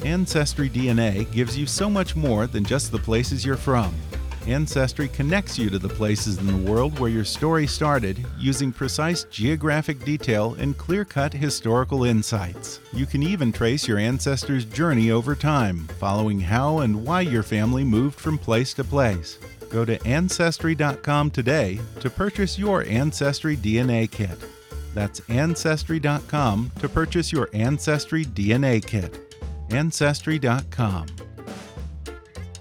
Ancestry 0.03 0.69
DNA 0.69 1.31
gives 1.31 1.57
you 1.57 1.65
so 1.65 1.89
much 1.89 2.13
more 2.13 2.45
than 2.45 2.65
just 2.65 2.91
the 2.91 2.99
places 2.99 3.45
you're 3.45 3.55
from. 3.55 3.95
Ancestry 4.47 5.07
connects 5.07 5.57
you 5.57 5.71
to 5.71 5.79
the 5.79 5.89
places 5.89 6.37
in 6.37 6.45
the 6.45 6.71
world 6.71 6.99
where 6.99 7.09
your 7.09 7.25
story 7.25 7.65
started 7.65 8.23
using 8.37 8.71
precise 8.71 9.23
geographic 9.25 10.05
detail 10.05 10.55
and 10.59 10.77
clear 10.77 11.03
cut 11.03 11.33
historical 11.33 12.03
insights. 12.03 12.79
You 12.93 13.07
can 13.07 13.23
even 13.23 13.51
trace 13.51 13.87
your 13.87 13.97
ancestors' 13.97 14.65
journey 14.65 15.09
over 15.09 15.35
time, 15.35 15.87
following 15.99 16.39
how 16.39 16.79
and 16.79 17.03
why 17.03 17.21
your 17.21 17.41
family 17.41 17.83
moved 17.83 18.19
from 18.19 18.37
place 18.37 18.73
to 18.75 18.83
place. 18.83 19.39
Go 19.71 19.83
to 19.83 20.01
Ancestry.com 20.05 21.31
today 21.31 21.79
to 21.99 22.09
purchase 22.11 22.59
your 22.59 22.83
Ancestry 22.83 23.57
DNA 23.57 24.09
kit. 24.09 24.37
That's 24.93 25.21
Ancestry.com 25.27 26.71
to 26.79 26.87
purchase 26.87 27.31
your 27.31 27.49
Ancestry 27.53 28.25
DNA 28.25 28.85
kit. 28.85 29.35
Ancestry.com. 29.71 31.07